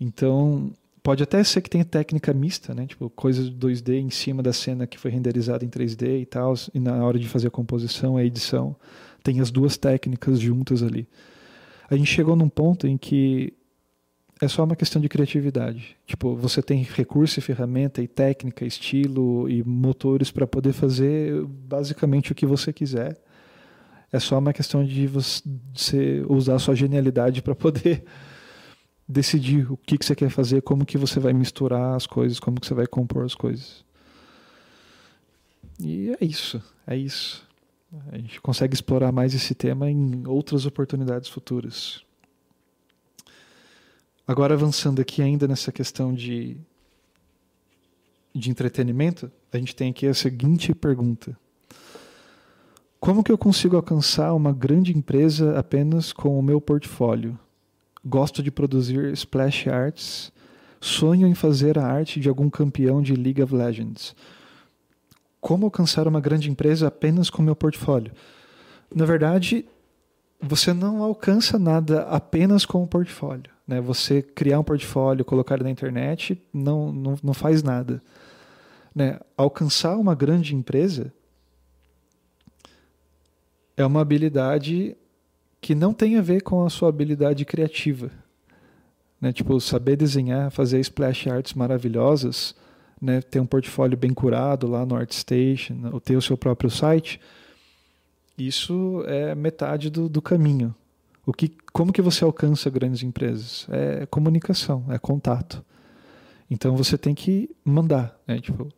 Então, 0.00 0.72
pode 1.02 1.22
até 1.22 1.42
ser 1.42 1.60
que 1.62 1.70
tenha 1.70 1.84
técnica 1.84 2.32
mista, 2.32 2.74
né? 2.74 2.86
Tipo, 2.86 3.08
coisas 3.10 3.50
2D 3.50 3.94
em 3.98 4.10
cima 4.10 4.42
da 4.42 4.52
cena 4.52 4.86
que 4.86 4.98
foi 4.98 5.10
renderizada 5.10 5.64
em 5.64 5.68
3D 5.68 6.20
e 6.20 6.26
tal, 6.26 6.54
e 6.74 6.78
na 6.78 7.04
hora 7.04 7.18
de 7.18 7.28
fazer 7.28 7.48
a 7.48 7.50
composição, 7.50 8.16
a 8.16 8.24
edição, 8.24 8.76
tem 9.22 9.40
as 9.40 9.50
duas 9.50 9.76
técnicas 9.76 10.38
juntas 10.38 10.82
ali. 10.82 11.08
A 11.90 11.96
gente 11.96 12.12
chegou 12.12 12.36
num 12.36 12.48
ponto 12.48 12.86
em 12.86 12.96
que 12.96 13.54
é 14.40 14.46
só 14.46 14.62
uma 14.62 14.76
questão 14.76 15.00
de 15.02 15.08
criatividade. 15.08 15.96
Tipo, 16.06 16.36
você 16.36 16.62
tem 16.62 16.82
recurso 16.82 17.38
e 17.38 17.42
ferramenta 17.42 18.00
e 18.00 18.06
técnica, 18.06 18.64
estilo 18.64 19.48
e 19.48 19.64
motores 19.64 20.30
para 20.30 20.46
poder 20.46 20.72
fazer 20.72 21.44
basicamente 21.44 22.30
o 22.30 22.34
que 22.34 22.46
você 22.46 22.72
quiser. 22.72 23.16
É 24.12 24.20
só 24.20 24.38
uma 24.38 24.52
questão 24.52 24.84
de 24.84 25.06
você 25.06 26.24
usar 26.28 26.54
a 26.54 26.58
sua 26.58 26.74
genialidade 26.74 27.42
para 27.42 27.54
poder 27.54 28.04
decidir 29.08 29.72
o 29.72 29.76
que, 29.76 29.96
que 29.96 30.04
você 30.04 30.14
quer 30.14 30.28
fazer, 30.28 30.60
como 30.60 30.84
que 30.84 30.98
você 30.98 31.18
vai 31.18 31.32
misturar 31.32 31.96
as 31.96 32.06
coisas, 32.06 32.38
como 32.38 32.60
que 32.60 32.66
você 32.66 32.74
vai 32.74 32.86
compor 32.86 33.24
as 33.24 33.34
coisas. 33.34 33.82
E 35.80 36.14
é 36.20 36.24
isso, 36.24 36.62
é 36.86 36.94
isso. 36.94 37.46
A 38.12 38.18
gente 38.18 38.38
consegue 38.42 38.74
explorar 38.74 39.10
mais 39.10 39.32
esse 39.32 39.54
tema 39.54 39.90
em 39.90 40.26
outras 40.26 40.66
oportunidades 40.66 41.28
futuras. 41.30 42.04
Agora, 44.26 44.52
avançando 44.52 45.00
aqui 45.00 45.22
ainda 45.22 45.48
nessa 45.48 45.72
questão 45.72 46.12
de, 46.12 46.58
de 48.34 48.50
entretenimento, 48.50 49.32
a 49.50 49.56
gente 49.56 49.74
tem 49.74 49.90
aqui 49.90 50.06
a 50.06 50.12
seguinte 50.12 50.74
pergunta: 50.74 51.34
Como 53.00 53.24
que 53.24 53.32
eu 53.32 53.38
consigo 53.38 53.76
alcançar 53.76 54.34
uma 54.34 54.52
grande 54.52 54.92
empresa 54.94 55.58
apenas 55.58 56.12
com 56.12 56.38
o 56.38 56.42
meu 56.42 56.60
portfólio? 56.60 57.38
Gosto 58.08 58.42
de 58.42 58.50
produzir 58.50 59.12
splash 59.12 59.68
arts, 59.68 60.32
Sonho 60.80 61.26
em 61.26 61.34
fazer 61.34 61.78
a 61.78 61.84
arte 61.84 62.20
de 62.20 62.28
algum 62.28 62.48
campeão 62.48 63.02
de 63.02 63.14
League 63.14 63.42
of 63.42 63.54
Legends. 63.54 64.14
Como 65.40 65.66
alcançar 65.66 66.06
uma 66.06 66.20
grande 66.20 66.50
empresa 66.50 66.86
apenas 66.86 67.28
com 67.28 67.42
meu 67.42 67.54
portfólio? 67.54 68.12
Na 68.94 69.04
verdade, 69.04 69.66
você 70.40 70.72
não 70.72 71.02
alcança 71.02 71.58
nada 71.58 72.02
apenas 72.04 72.64
com 72.64 72.82
o 72.82 72.86
portfólio. 72.86 73.50
Né? 73.66 73.80
Você 73.80 74.22
criar 74.22 74.60
um 74.60 74.64
portfólio, 74.64 75.24
colocar 75.24 75.62
na 75.62 75.70
internet, 75.70 76.40
não, 76.52 76.92
não, 76.92 77.18
não 77.22 77.34
faz 77.34 77.62
nada. 77.62 78.00
Né? 78.94 79.18
Alcançar 79.36 79.96
uma 79.96 80.14
grande 80.14 80.54
empresa 80.54 81.12
é 83.76 83.84
uma 83.84 84.00
habilidade 84.00 84.96
que 85.60 85.74
não 85.74 85.92
tem 85.92 86.16
a 86.16 86.22
ver 86.22 86.42
com 86.42 86.64
a 86.64 86.70
sua 86.70 86.88
habilidade 86.88 87.44
criativa. 87.44 88.10
Né? 89.20 89.32
Tipo, 89.32 89.60
saber 89.60 89.96
desenhar, 89.96 90.50
fazer 90.50 90.80
splash 90.80 91.26
arts 91.28 91.54
maravilhosas, 91.54 92.54
né? 93.00 93.20
ter 93.20 93.40
um 93.40 93.46
portfólio 93.46 93.96
bem 93.96 94.14
curado 94.14 94.66
lá 94.66 94.86
no 94.86 94.94
ArtStation, 94.94 95.90
ou 95.92 96.00
ter 96.00 96.16
o 96.16 96.22
seu 96.22 96.36
próprio 96.36 96.70
site, 96.70 97.20
isso 98.36 99.02
é 99.06 99.34
metade 99.34 99.90
do, 99.90 100.08
do 100.08 100.22
caminho. 100.22 100.74
O 101.26 101.32
que, 101.32 101.52
como 101.72 101.92
que 101.92 102.00
você 102.00 102.24
alcança 102.24 102.70
grandes 102.70 103.02
empresas? 103.02 103.66
É 103.70 104.06
comunicação, 104.06 104.84
é 104.88 104.98
contato. 104.98 105.62
Então 106.50 106.74
você 106.76 106.96
tem 106.96 107.14
que 107.14 107.50
mandar, 107.64 108.18
né? 108.26 108.40
Tipo, 108.40 108.68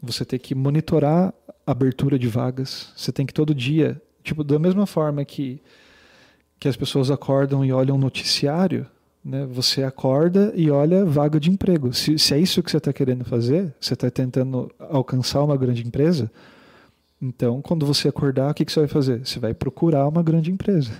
você 0.00 0.24
tem 0.24 0.38
que 0.38 0.54
monitorar 0.54 1.34
a 1.66 1.72
abertura 1.72 2.18
de 2.18 2.28
vagas. 2.28 2.92
Você 2.96 3.12
tem 3.12 3.26
que 3.26 3.34
todo 3.34 3.54
dia, 3.54 4.00
tipo, 4.22 4.42
da 4.42 4.58
mesma 4.58 4.86
forma 4.86 5.24
que 5.24 5.60
que 6.64 6.68
as 6.68 6.76
pessoas 6.78 7.10
acordam 7.10 7.62
e 7.62 7.70
olham 7.70 7.94
o 7.94 7.98
noticiário, 7.98 8.86
né? 9.22 9.44
Você 9.52 9.82
acorda 9.82 10.50
e 10.56 10.70
olha 10.70 11.04
vaga 11.04 11.38
de 11.38 11.50
emprego. 11.50 11.92
Se, 11.92 12.18
se 12.18 12.32
é 12.32 12.38
isso 12.38 12.62
que 12.62 12.70
você 12.70 12.78
está 12.78 12.90
querendo 12.90 13.22
fazer, 13.22 13.74
você 13.78 13.92
está 13.92 14.10
tentando 14.10 14.72
alcançar 14.78 15.42
uma 15.42 15.58
grande 15.58 15.86
empresa, 15.86 16.30
então 17.20 17.60
quando 17.60 17.84
você 17.84 18.08
acordar, 18.08 18.50
o 18.50 18.54
que, 18.54 18.64
que 18.64 18.72
você 18.72 18.80
vai 18.80 18.88
fazer? 18.88 19.26
Você 19.26 19.38
vai 19.38 19.52
procurar 19.52 20.08
uma 20.08 20.22
grande 20.22 20.50
empresa. 20.50 20.90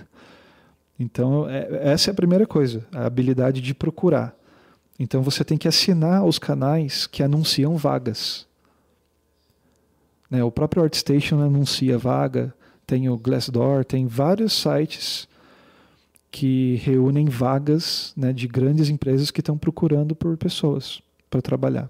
Então 0.99 1.49
é, 1.49 1.67
essa 1.91 2.11
é 2.11 2.13
a 2.13 2.15
primeira 2.15 2.45
coisa, 2.45 2.85
a 2.93 3.07
habilidade 3.07 3.59
de 3.59 3.73
procurar. 3.73 4.35
Então 4.99 5.23
você 5.23 5.43
tem 5.43 5.57
que 5.57 5.67
assinar 5.67 6.23
os 6.25 6.37
canais 6.37 7.07
que 7.07 7.23
anunciam 7.23 7.75
vagas. 7.75 8.45
Né? 10.29 10.43
O 10.43 10.51
próprio 10.51 10.83
ArtStation 10.83 11.41
anuncia 11.41 11.97
vaga, 11.97 12.53
tem 12.85 13.09
o 13.09 13.17
Glassdoor, 13.17 13.83
tem 13.83 14.05
vários 14.05 14.53
sites 14.53 15.27
que 16.35 16.75
reúnem 16.83 17.29
vagas 17.29 18.11
né, 18.13 18.33
de 18.33 18.45
grandes 18.45 18.89
empresas 18.89 19.31
que 19.31 19.39
estão 19.39 19.57
procurando 19.57 20.13
por 20.13 20.35
pessoas 20.35 21.01
para 21.29 21.41
trabalhar. 21.41 21.89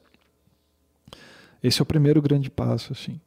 Esse 1.63 1.81
é 1.81 1.83
o 1.83 1.85
primeiro 1.85 2.21
grande 2.21 2.47
passo, 2.51 2.93
assim. 2.93 3.19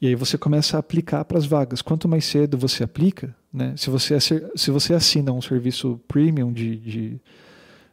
E 0.00 0.06
aí 0.06 0.14
você 0.14 0.38
começa 0.38 0.76
a 0.76 0.80
aplicar 0.80 1.24
para 1.24 1.38
as 1.38 1.44
vagas. 1.44 1.82
Quanto 1.82 2.06
mais 2.06 2.24
cedo 2.24 2.56
você 2.56 2.84
aplica, 2.84 3.34
né, 3.52 3.74
se, 3.76 3.90
você, 3.90 4.16
se 4.20 4.70
você 4.70 4.94
assina 4.94 5.32
um 5.32 5.42
serviço 5.42 6.00
premium 6.06 6.52
de, 6.52 6.76
de, 6.76 7.20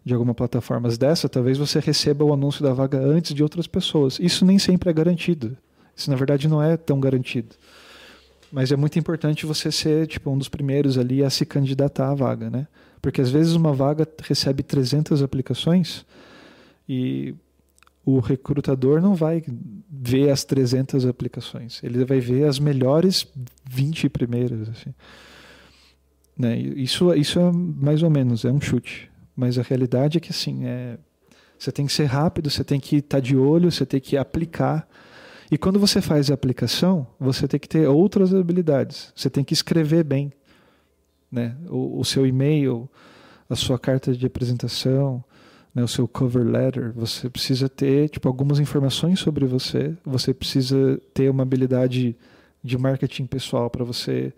de 0.06 0.14
alguma 0.14 0.36
plataforma 0.36 0.88
dessa, 0.89 1.28
talvez 1.28 1.58
você 1.58 1.80
receba 1.80 2.24
o 2.24 2.32
anúncio 2.32 2.62
da 2.64 2.74
vaga 2.76 3.00
antes 3.00 3.34
de 3.34 3.41
outras 3.41 3.66
pessoas. 3.66 4.20
Isso 4.20 4.46
nem 4.46 4.60
sempre 4.60 4.88
é 4.91 4.93
garantido. 4.93 5.58
Isso, 5.96 6.12
na 6.12 6.16
verdade, 6.16 6.48
não 6.48 6.62
é 6.62 6.78
tão 6.78 7.00
garantido. 7.00 7.56
Mas 8.56 8.72
é 8.72 8.78
muito 8.78 8.97
importante 8.97 9.45
você 9.45 9.70
ser 9.70 10.08
tipo 10.08 10.32
um 10.32 10.38
dos 10.38 10.47
primeiros 10.47 10.97
ali 10.97 11.22
a 11.22 11.30
se 11.30 11.45
candidatar 11.45 12.12
à 12.12 12.16
vaga, 12.16 12.49
né? 12.49 12.70
Porque 13.01 13.20
às 13.20 13.30
vezes 13.30 13.51
uma 13.51 13.74
vaga 13.74 14.08
recebe 14.24 14.64
300 14.64 15.22
aplicações 15.22 16.06
e 16.88 17.36
o 18.06 18.20
recrutador 18.20 19.01
não 19.01 19.14
vai 19.14 19.43
ver 19.91 20.30
as 20.30 20.45
300 20.45 21.06
aplicações, 21.06 21.84
ele 21.84 22.06
vai 22.06 22.22
ver 22.22 22.45
as 22.45 22.58
melhores 22.58 23.28
20 23.70 24.08
primeiras, 24.08 24.70
assim. 24.70 24.93
Né? 26.38 26.58
Isso, 26.58 27.14
isso 27.14 27.38
é 27.38 27.51
mais 27.51 28.03
ou 28.03 28.10
menos, 28.10 28.45
é 28.45 28.51
um 28.53 28.62
chute. 28.62 29.12
Mas 29.36 29.60
a 29.60 29.64
realidade 29.64 30.18
é 30.18 30.22
que 30.22 30.32
assim, 30.32 30.66
é, 30.66 30.97
você 31.60 31.74
tem 31.74 31.86
que 31.86 31.91
ser 31.91 32.06
rápido, 32.06 32.49
você 32.49 32.64
tem 32.64 32.80
que 32.80 32.95
estar 32.95 33.18
tá 33.18 33.20
de 33.20 33.36
olho, 33.36 33.70
você 33.70 33.86
tem 33.86 33.99
que 33.99 34.16
aplicar 34.16 34.88
e 35.52 35.58
quando 35.58 35.80
você 35.80 36.02
faz 36.02 36.32
a 36.32 36.34
aplicação, 36.34 37.06
você 37.20 37.48
tem 37.48 37.60
que 37.60 37.70
ter 37.70 37.88
outras 37.88 38.34
habilidades. 38.34 39.14
Você 39.16 39.30
tem 39.30 39.43
que 39.43 39.54
escrever 39.54 40.04
bem, 40.04 40.32
né? 41.32 41.56
O, 41.70 42.00
o 42.00 42.06
seu 42.06 42.26
e-mail, 42.26 42.89
a 43.50 43.56
sua 43.56 43.78
carta 43.78 44.14
de 44.14 44.26
apresentação, 44.26 45.24
né? 45.74 45.84
o 45.84 45.88
seu 45.88 46.08
cover 46.08 46.43
letter. 46.43 46.91
Você 46.93 47.30
precisa 47.30 47.70
ter 47.70 48.10
tipo 48.10 48.28
algumas 48.28 48.60
informações 48.60 49.20
sobre 49.20 49.46
você. 49.46 49.96
Você 50.04 50.34
precisa 50.34 51.00
ter 51.14 51.30
uma 51.30 51.43
habilidade 51.43 52.16
de 52.64 52.78
marketing 52.78 53.28
pessoal 53.28 53.70
para 53.70 53.84
você 53.84 54.34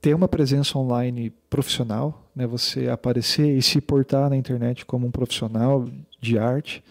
ter 0.00 0.14
uma 0.14 0.28
presença 0.28 0.78
online 0.78 1.30
profissional, 1.50 2.30
né? 2.34 2.46
Você 2.46 2.88
aparecer 2.88 3.56
e 3.56 3.60
se 3.60 3.80
portar 3.80 4.30
na 4.30 4.36
internet 4.36 4.86
como 4.86 5.04
um 5.04 5.10
profissional 5.10 5.84
de 6.20 6.38
arte 6.38 6.84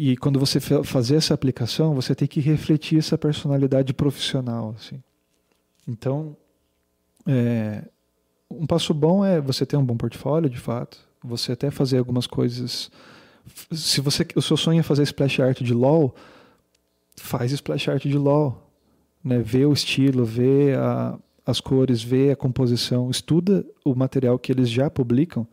e 0.00 0.16
quando 0.16 0.38
você 0.38 0.60
fazer 0.60 1.16
essa 1.16 1.34
aplicação, 1.34 1.92
você 1.92 2.14
tem 2.14 2.28
que 2.28 2.38
refletir 2.38 3.00
essa 3.00 3.18
personalidade 3.18 3.92
profissional. 3.92 4.76
Assim. 4.78 5.02
Então, 5.88 6.36
é, 7.26 7.82
um 8.48 8.64
passo 8.64 8.94
bom 8.94 9.24
é 9.24 9.40
você 9.40 9.66
ter 9.66 9.76
um 9.76 9.84
bom 9.84 9.96
portfólio, 9.96 10.48
de 10.48 10.56
fato. 10.56 11.00
Você 11.24 11.50
até 11.50 11.68
fazer 11.72 11.98
algumas 11.98 12.28
coisas. 12.28 12.92
Se 13.72 14.00
você, 14.00 14.24
o 14.36 14.40
seu 14.40 14.56
sonho 14.56 14.78
é 14.78 14.84
fazer 14.84 15.02
splash 15.02 15.40
art 15.40 15.62
de 15.62 15.74
LOL, 15.74 16.14
faz 17.16 17.50
splash 17.50 17.88
art 17.88 18.04
de 18.04 18.16
LOL. 18.16 18.70
Né? 19.24 19.40
Vê 19.40 19.66
o 19.66 19.72
estilo, 19.72 20.24
vê 20.24 20.76
a, 20.76 21.18
as 21.44 21.60
cores, 21.60 22.04
vê 22.04 22.30
a 22.30 22.36
composição, 22.36 23.10
estuda 23.10 23.66
o 23.84 23.96
material 23.96 24.38
que 24.38 24.52
eles 24.52 24.70
já 24.70 24.88
publicam 24.88 25.44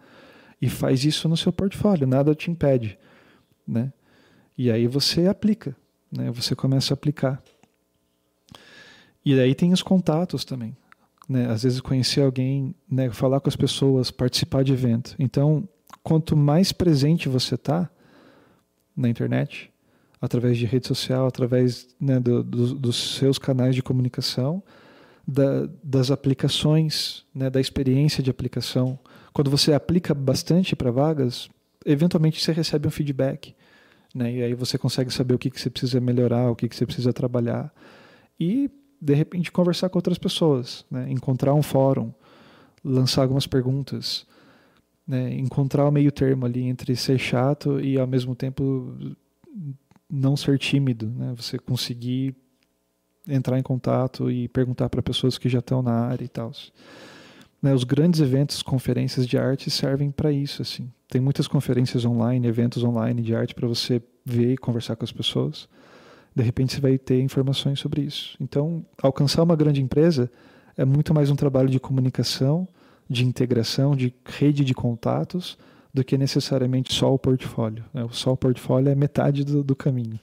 e 0.62 0.70
faz 0.70 1.04
isso 1.04 1.28
no 1.28 1.36
seu 1.36 1.52
portfólio. 1.52 2.06
Nada 2.06 2.36
te 2.36 2.52
impede. 2.52 2.96
Né? 3.68 3.92
E 4.58 4.72
aí 4.72 4.88
você 4.88 5.28
aplica, 5.28 5.76
né? 6.12 6.32
Você 6.32 6.56
começa 6.56 6.94
a 6.94 6.96
aplicar. 6.96 7.42
E 9.24 9.38
aí 9.40 9.56
tem 9.56 9.74
os 9.74 9.82
contatos 9.82 10.46
também, 10.46 10.76
né? 11.28 11.50
Às 11.50 11.64
vezes 11.64 11.82
conhecer 11.82 12.22
alguém, 12.22 12.74
né? 12.90 13.10
Falar 13.12 13.40
com 13.40 13.50
as 13.50 13.56
pessoas, 13.56 14.12
participar 14.12 14.64
de 14.64 14.74
evento. 14.74 15.16
Então, 15.20 15.68
quanto 16.04 16.38
mais 16.38 16.72
presente 16.72 17.28
você 17.28 17.56
está 17.56 17.90
na 18.96 19.10
internet, 19.10 19.72
através 20.22 20.58
de 20.58 20.66
rede 20.66 20.88
social, 20.88 21.28
através 21.28 21.88
né, 22.00 22.20
do, 22.20 22.44
do, 22.44 22.76
dos 22.76 23.16
seus 23.18 23.38
canais 23.38 23.76
de 23.76 23.84
comunicação, 23.84 24.64
da, 25.28 25.68
das 25.84 26.12
aplicações, 26.12 27.26
né, 27.34 27.50
da 27.50 27.60
experiência 27.60 28.24
de 28.24 28.30
aplicação. 28.30 28.98
Quando 29.34 29.50
você 29.50 29.74
aplica 29.74 30.14
bastante 30.14 30.76
para 30.76 30.92
vagas, 30.92 31.50
eventualmente 31.86 32.42
você 32.42 32.52
recebe 32.52 32.88
um 32.88 32.92
feedback. 32.92 33.56
Né? 34.16 34.32
E 34.32 34.44
aí 34.44 34.54
você 34.54 34.78
consegue 34.78 35.14
saber 35.14 35.34
o 35.34 35.38
que, 35.38 35.50
que 35.50 35.60
você 35.60 35.70
precisa 35.70 36.00
melhorar, 36.00 36.50
o 36.50 36.56
que, 36.56 36.70
que 36.70 36.76
você 36.76 36.86
precisa 36.86 37.12
trabalhar. 37.12 37.70
E, 38.40 38.72
de 39.02 39.14
repente, 39.14 39.52
conversar 39.52 39.90
com 39.90 39.98
outras 39.98 40.18
pessoas, 40.18 40.86
né? 40.90 41.12
encontrar 41.12 41.54
um 41.54 41.62
fórum, 41.62 42.14
lançar 42.82 43.24
algumas 43.24 43.46
perguntas, 43.46 44.26
né? 45.06 45.34
encontrar 45.34 45.86
o 45.86 45.92
meio 45.92 46.14
termo 46.14 46.46
ali 46.46 46.64
entre 46.64 46.96
ser 46.96 47.20
chato 47.20 47.78
e, 47.82 48.00
ao 48.00 48.08
mesmo 48.08 48.34
tempo, 48.34 48.98
não 50.10 50.38
ser 50.38 50.58
tímido. 50.58 51.08
Né? 51.08 51.34
Você 51.36 51.60
conseguir 51.60 52.34
entrar 53.28 53.60
em 53.60 53.64
contato 53.64 54.32
e 54.32 54.48
perguntar 54.48 54.88
para 54.88 55.02
pessoas 55.02 55.38
que 55.38 55.50
já 55.50 55.60
estão 55.60 55.82
na 55.82 55.92
área 55.92 56.24
e 56.24 56.30
tal. 56.30 56.54
Né, 57.66 57.74
os 57.74 57.84
grandes 57.84 58.22
eventos, 58.22 58.62
conferências 58.62 59.26
de 59.26 59.40
arte 59.40 59.72
servem 59.72 60.12
para 60.12 60.32
isso. 60.32 60.62
Assim. 60.62 60.88
Tem 61.10 61.20
muitas 61.20 61.48
conferências 61.48 62.06
online, 62.06 62.48
eventos 62.48 62.84
online 62.84 63.24
de 63.24 63.34
arte 63.34 63.56
para 63.56 63.68
você 63.68 64.04
ver 64.24 64.54
e 64.54 64.58
conversar 64.58 64.96
com 64.96 65.04
as 65.04 65.12
pessoas. 65.12 65.68
De 66.36 66.44
repente 66.44 66.76
você 66.76 66.80
vai 66.80 66.96
ter 67.00 67.20
informações 67.22 67.80
sobre 67.80 68.04
isso. 68.04 68.38
Então, 68.40 68.86
alcançar 69.02 69.42
uma 69.42 69.56
grande 69.56 69.82
empresa 69.82 70.32
é 70.78 70.86
muito 70.86 71.12
mais 71.12 71.32
um 71.32 71.36
trabalho 71.36 71.68
de 71.68 71.80
comunicação, 71.80 72.68
de 73.10 73.26
integração, 73.26 73.96
de 73.96 74.14
rede 74.24 74.64
de 74.64 74.76
contatos, 74.76 75.58
do 75.92 76.04
que 76.04 76.20
necessariamente 76.20 76.94
só 76.94 77.12
o 77.12 77.18
portfólio. 77.18 77.84
Né? 77.92 78.08
Só 78.12 78.34
o 78.34 78.38
portfólio 78.38 78.92
é 78.92 78.96
metade 78.96 79.44
do, 79.44 79.64
do 79.64 79.76
caminho. 79.76 80.20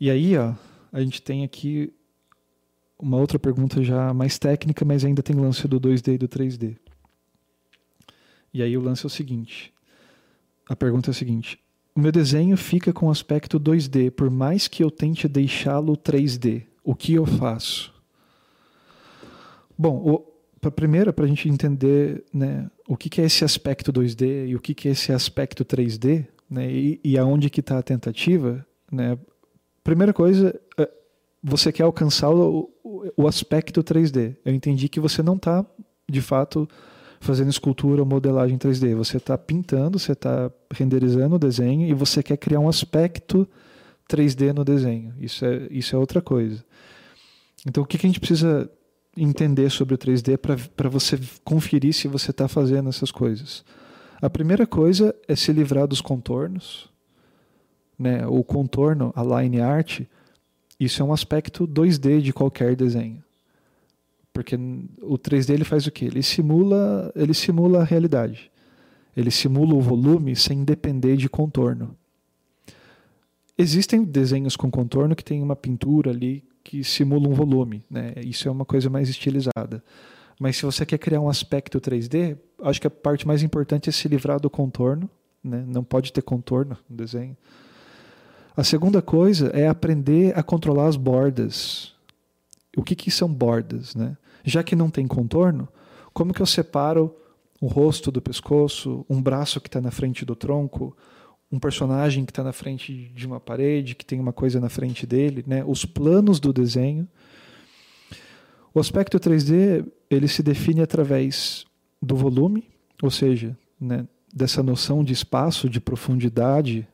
E 0.00 0.10
aí, 0.10 0.38
ó, 0.38 0.54
a 0.90 1.02
gente 1.02 1.20
tem 1.20 1.44
aqui 1.44 1.92
uma 3.02 3.16
outra 3.16 3.36
pergunta 3.36 3.82
já 3.82 4.14
mais 4.14 4.38
técnica, 4.38 4.84
mas 4.84 5.04
ainda 5.04 5.22
tem 5.22 5.34
lance 5.34 5.66
do 5.66 5.80
2D 5.80 6.14
e 6.14 6.18
do 6.18 6.28
3D. 6.28 6.76
E 8.54 8.62
aí 8.62 8.76
o 8.78 8.80
lance 8.80 9.04
é 9.04 9.08
o 9.08 9.10
seguinte: 9.10 9.72
a 10.68 10.76
pergunta 10.76 11.10
é 11.10 11.12
a 11.12 11.14
seguinte: 11.14 11.58
o 11.96 12.00
meu 12.00 12.12
desenho 12.12 12.56
fica 12.56 12.92
com 12.92 13.10
aspecto 13.10 13.58
2D, 13.58 14.12
por 14.12 14.30
mais 14.30 14.68
que 14.68 14.84
eu 14.84 14.90
tente 14.90 15.26
deixá-lo 15.26 15.96
3D. 15.96 16.62
O 16.84 16.94
que 16.94 17.14
eu 17.14 17.26
faço? 17.26 17.92
Bom, 19.76 20.24
para 20.60 20.70
primeiro, 20.70 21.12
para 21.12 21.24
a 21.24 21.28
gente 21.28 21.48
entender 21.48 22.24
né, 22.32 22.70
o 22.86 22.96
que, 22.96 23.08
que, 23.08 23.20
é 23.20 23.24
esse 23.24 23.44
aspecto 23.44 23.92
2D 23.92 24.48
e 24.48 24.54
o 24.54 24.60
que, 24.60 24.74
que 24.74 24.88
é 24.88 24.92
esse 24.92 25.12
aspecto 25.12 25.64
3D, 25.64 26.26
né, 26.48 26.70
e, 26.70 27.00
e 27.02 27.18
aonde 27.18 27.50
que 27.50 27.60
está 27.60 27.78
a 27.78 27.82
tentativa, 27.82 28.64
né, 28.90 29.18
primeira 29.82 30.12
coisa, 30.12 30.58
você 31.42 31.72
quer 31.72 31.82
alcançar 31.82 32.30
o, 32.30 32.70
o, 33.16 33.26
aspecto 33.26 33.82
3D. 33.82 34.36
Eu 34.44 34.54
entendi 34.54 34.88
que 34.88 35.00
você 35.00 35.22
não 35.22 35.34
está, 35.34 35.66
de 36.08 36.20
fato, 36.20 36.68
fazendo 37.20 37.50
escultura 37.50 38.00
ou 38.00 38.06
modelagem 38.06 38.56
3D. 38.56 38.94
Você 38.94 39.16
está 39.16 39.36
pintando, 39.36 39.98
você 39.98 40.12
está 40.12 40.50
renderizando 40.72 41.34
o 41.34 41.38
desenho 41.38 41.88
e 41.88 41.94
você 41.94 42.22
quer 42.22 42.36
criar 42.36 42.60
um 42.60 42.68
aspecto 42.68 43.48
3D 44.08 44.52
no 44.52 44.64
desenho. 44.64 45.14
Isso 45.18 45.44
é, 45.44 45.66
isso 45.70 45.96
é 45.96 45.98
outra 45.98 46.22
coisa. 46.22 46.64
Então, 47.66 47.82
o 47.82 47.86
que, 47.86 47.98
que 47.98 48.06
a 48.06 48.08
gente 48.08 48.20
precisa 48.20 48.70
entender 49.16 49.70
sobre 49.70 49.94
o 49.94 49.98
3D 49.98 50.38
para 50.76 50.88
você 50.88 51.18
conferir 51.44 51.92
se 51.92 52.08
você 52.08 52.30
está 52.30 52.46
fazendo 52.46 52.88
essas 52.88 53.10
coisas? 53.10 53.64
A 54.20 54.30
primeira 54.30 54.66
coisa 54.66 55.14
é 55.26 55.34
se 55.34 55.52
livrar 55.52 55.88
dos 55.88 56.00
contornos. 56.00 56.88
Né? 57.98 58.26
O 58.26 58.44
contorno, 58.44 59.12
a 59.16 59.42
line 59.42 59.60
art, 59.60 60.02
isso 60.84 61.02
é 61.02 61.04
um 61.04 61.12
aspecto 61.12 61.66
2D 61.66 62.20
de 62.20 62.32
qualquer 62.32 62.74
desenho. 62.74 63.22
Porque 64.32 64.56
o 65.02 65.18
3D 65.18 65.50
ele 65.50 65.64
faz 65.64 65.86
o 65.86 65.90
quê? 65.90 66.06
Ele 66.06 66.22
simula, 66.22 67.12
ele 67.14 67.34
simula 67.34 67.80
a 67.80 67.84
realidade. 67.84 68.50
Ele 69.16 69.30
simula 69.30 69.74
o 69.74 69.80
volume 69.80 70.34
sem 70.34 70.64
depender 70.64 71.16
de 71.16 71.28
contorno. 71.28 71.94
Existem 73.58 74.02
desenhos 74.02 74.56
com 74.56 74.70
contorno 74.70 75.14
que 75.14 75.22
tem 75.22 75.42
uma 75.42 75.54
pintura 75.54 76.10
ali 76.10 76.42
que 76.64 76.82
simula 76.82 77.28
um 77.28 77.34
volume, 77.34 77.84
né? 77.90 78.14
Isso 78.24 78.48
é 78.48 78.50
uma 78.50 78.64
coisa 78.64 78.88
mais 78.88 79.08
estilizada. 79.08 79.84
Mas 80.40 80.56
se 80.56 80.64
você 80.64 80.86
quer 80.86 80.98
criar 80.98 81.20
um 81.20 81.28
aspecto 81.28 81.80
3D, 81.80 82.38
acho 82.62 82.80
que 82.80 82.86
a 82.86 82.90
parte 82.90 83.26
mais 83.26 83.42
importante 83.42 83.90
é 83.90 83.92
se 83.92 84.08
livrar 84.08 84.40
do 84.40 84.48
contorno, 84.48 85.10
né? 85.44 85.62
Não 85.66 85.84
pode 85.84 86.12
ter 86.12 86.22
contorno 86.22 86.76
no 86.88 86.96
desenho. 86.96 87.36
A 88.56 88.62
segunda 88.62 89.00
coisa 89.00 89.48
é 89.48 89.66
aprender 89.66 90.36
a 90.38 90.42
controlar 90.42 90.86
as 90.86 90.96
bordas. 90.96 91.94
O 92.76 92.82
que, 92.82 92.94
que 92.94 93.10
são 93.10 93.32
bordas, 93.32 93.94
né? 93.94 94.16
Já 94.44 94.62
que 94.62 94.76
não 94.76 94.90
tem 94.90 95.06
contorno, 95.06 95.68
como 96.12 96.34
que 96.34 96.42
eu 96.42 96.46
separo 96.46 97.14
o 97.60 97.66
rosto 97.66 98.10
do 98.10 98.20
pescoço, 98.20 99.06
um 99.08 99.22
braço 99.22 99.60
que 99.60 99.68
está 99.68 99.80
na 99.80 99.90
frente 99.90 100.24
do 100.24 100.34
tronco, 100.34 100.96
um 101.50 101.58
personagem 101.58 102.24
que 102.24 102.32
está 102.32 102.42
na 102.42 102.52
frente 102.52 103.10
de 103.14 103.26
uma 103.26 103.38
parede, 103.38 103.94
que 103.94 104.04
tem 104.04 104.18
uma 104.18 104.32
coisa 104.32 104.58
na 104.58 104.68
frente 104.68 105.06
dele, 105.06 105.44
né? 105.46 105.62
os 105.66 105.84
planos 105.84 106.40
do 106.40 106.52
desenho. 106.52 107.06
O 108.74 108.80
aspecto 108.80 109.20
3D 109.20 109.86
ele 110.10 110.28
se 110.28 110.42
define 110.42 110.80
através 110.80 111.64
do 112.00 112.16
volume, 112.16 112.68
ou 113.02 113.10
seja, 113.10 113.56
né, 113.80 114.06
dessa 114.32 114.62
noção 114.62 115.04
de 115.04 115.12
espaço, 115.12 115.68
de 115.68 115.80
profundidade, 115.80 116.88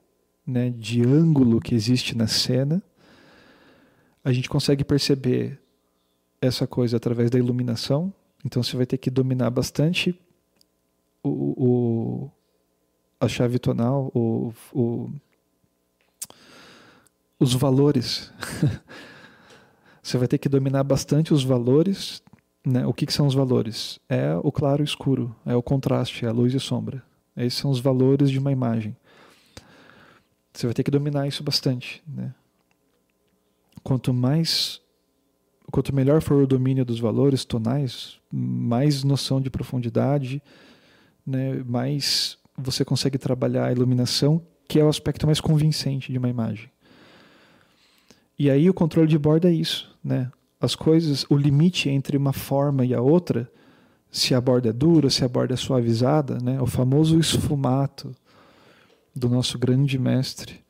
né, 0.49 0.71
de 0.71 1.03
ângulo 1.03 1.61
que 1.61 1.75
existe 1.75 2.17
na 2.17 2.27
cena. 2.27 2.83
A 4.25 4.33
gente 4.33 4.49
consegue 4.49 4.83
perceber 4.83 5.61
essa 6.41 6.67
coisa 6.67 6.97
através 6.97 7.31
da 7.31 7.39
iluminação. 7.39 8.13
Então 8.43 8.63
você 8.63 8.75
vai 8.75 8.87
ter 8.87 8.97
que 8.97 9.11
dominar 9.11 9.51
bastante 9.51 10.19
o, 11.23 11.29
o 11.29 12.31
a 13.21 13.29
chave 13.29 13.59
tonal, 13.59 14.11
o, 14.15 14.55
o, 14.73 15.11
os 17.39 17.53
valores. 17.53 18.33
você 20.03 20.17
vai 20.17 20.29
ter 20.29 20.39
que 20.39 20.49
dominar 20.49 20.83
bastante 20.83 21.35
os 21.35 21.45
valores. 21.45 22.23
Né? 22.65 22.87
O 22.87 22.95
que, 22.95 23.05
que 23.05 23.13
são 23.13 23.27
os 23.27 23.35
valores? 23.35 24.01
É 24.09 24.35
o 24.43 24.51
claro 24.51 24.83
e 24.83 24.85
escuro, 24.85 25.35
é 25.45 25.55
o 25.55 25.63
contraste, 25.63 26.25
é 26.25 26.29
a 26.29 26.33
luz 26.33 26.55
e 26.55 26.61
sombra. 26.61 27.03
Esses 27.37 27.59
são 27.59 27.71
os 27.71 27.81
valores 27.81 28.31
de 28.31 28.39
uma 28.39 28.51
imagem. 28.51 28.97
Você 30.59 30.67
vai 30.67 30.75
ter 30.75 30.83
que 30.83 30.91
dominar 30.91 31.29
isso 31.29 31.45
bastante. 31.45 32.03
Né? 32.05 32.35
Quanto 33.85 34.13
mais 34.13 34.81
quanto 35.71 35.95
melhor 35.95 36.21
for 36.21 36.43
o 36.43 36.49
domínio 36.49 36.85
dos 36.85 36.99
valores 36.99 37.45
tonais, 37.45 38.19
mais 38.33 39.05
noção 39.05 39.41
de 39.41 39.51
profundidade, 39.51 40.43
né, 41.25 41.63
mais 41.65 42.39
você 42.57 42.85
consegue 42.85 43.19
trabalhar 43.19 43.67
a 43.67 43.73
iluminação, 43.73 44.43
que 44.67 44.81
é 44.81 44.85
o 44.85 44.89
aspecto 44.89 45.27
mais 45.27 45.41
convincente 45.41 46.11
de 46.11 46.19
uma 46.19 46.29
imagem. 46.29 46.69
E 48.37 48.51
aí 48.51 48.69
o 48.69 48.75
controle 48.75 49.07
de 49.07 49.19
borda 49.19 49.49
é 49.49 49.53
isso, 49.53 49.97
né? 50.03 50.29
As 50.61 50.75
coisas, 50.75 51.25
o 51.29 51.37
limite 51.37 51.89
entre 51.89 52.17
uma 52.17 52.33
forma 52.33 52.85
e 52.85 52.93
a 52.93 53.01
outra, 53.01 53.49
se 54.11 54.35
a 54.35 54.41
borda 54.41 54.71
é 54.71 54.73
dura, 54.73 55.09
se 55.09 55.25
a 55.25 55.29
borda 55.29 55.55
é 55.55 55.57
suavizada, 55.57 56.39
né? 56.43 56.61
O 56.61 56.67
famoso 56.67 57.17
esfumato 57.17 58.13
do 59.19 59.29
nosso 59.29 59.59
grande 59.59 59.99
mestre, 59.99 60.61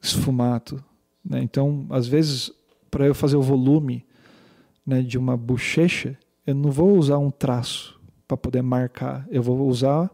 esfumato, 0.00 0.82
né? 1.24 1.42
Então, 1.42 1.86
às 1.90 2.06
vezes, 2.06 2.52
para 2.90 3.06
eu 3.06 3.14
fazer 3.14 3.36
o 3.36 3.42
volume 3.42 4.04
né, 4.86 5.02
de 5.02 5.16
uma 5.16 5.36
bochecha, 5.36 6.18
eu 6.46 6.54
não 6.54 6.70
vou 6.70 6.96
usar 6.98 7.18
um 7.18 7.30
traço 7.30 7.98
para 8.28 8.36
poder 8.36 8.62
marcar, 8.62 9.26
eu 9.30 9.42
vou 9.42 9.66
usar 9.66 10.10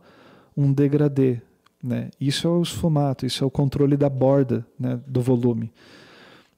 um 0.56 0.72
degradê. 0.72 1.40
Né? 1.82 2.10
Isso 2.20 2.46
é 2.46 2.50
o 2.50 2.62
esfumato, 2.62 3.26
isso 3.26 3.42
é 3.42 3.46
o 3.46 3.50
controle 3.50 3.96
da 3.96 4.08
borda 4.08 4.66
né, 4.78 5.00
do 5.06 5.20
volume. 5.20 5.72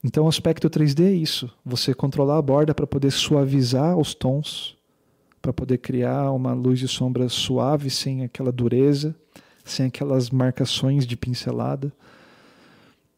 Então, 0.04 0.24
o 0.24 0.28
aspecto 0.28 0.68
3D 0.68 1.04
é 1.04 1.12
isso: 1.12 1.50
você 1.64 1.94
controlar 1.94 2.38
a 2.38 2.42
borda 2.42 2.74
para 2.74 2.86
poder 2.86 3.12
suavizar 3.12 3.96
os 3.96 4.14
tons, 4.14 4.76
para 5.40 5.52
poder 5.52 5.78
criar 5.78 6.32
uma 6.32 6.52
luz 6.52 6.82
e 6.82 6.88
sombra 6.88 7.28
suave, 7.28 7.88
sem 7.88 8.24
aquela 8.24 8.50
dureza, 8.50 9.14
sem 9.64 9.86
aquelas 9.86 10.30
marcações 10.30 11.06
de 11.06 11.16
pincelada. 11.16 11.92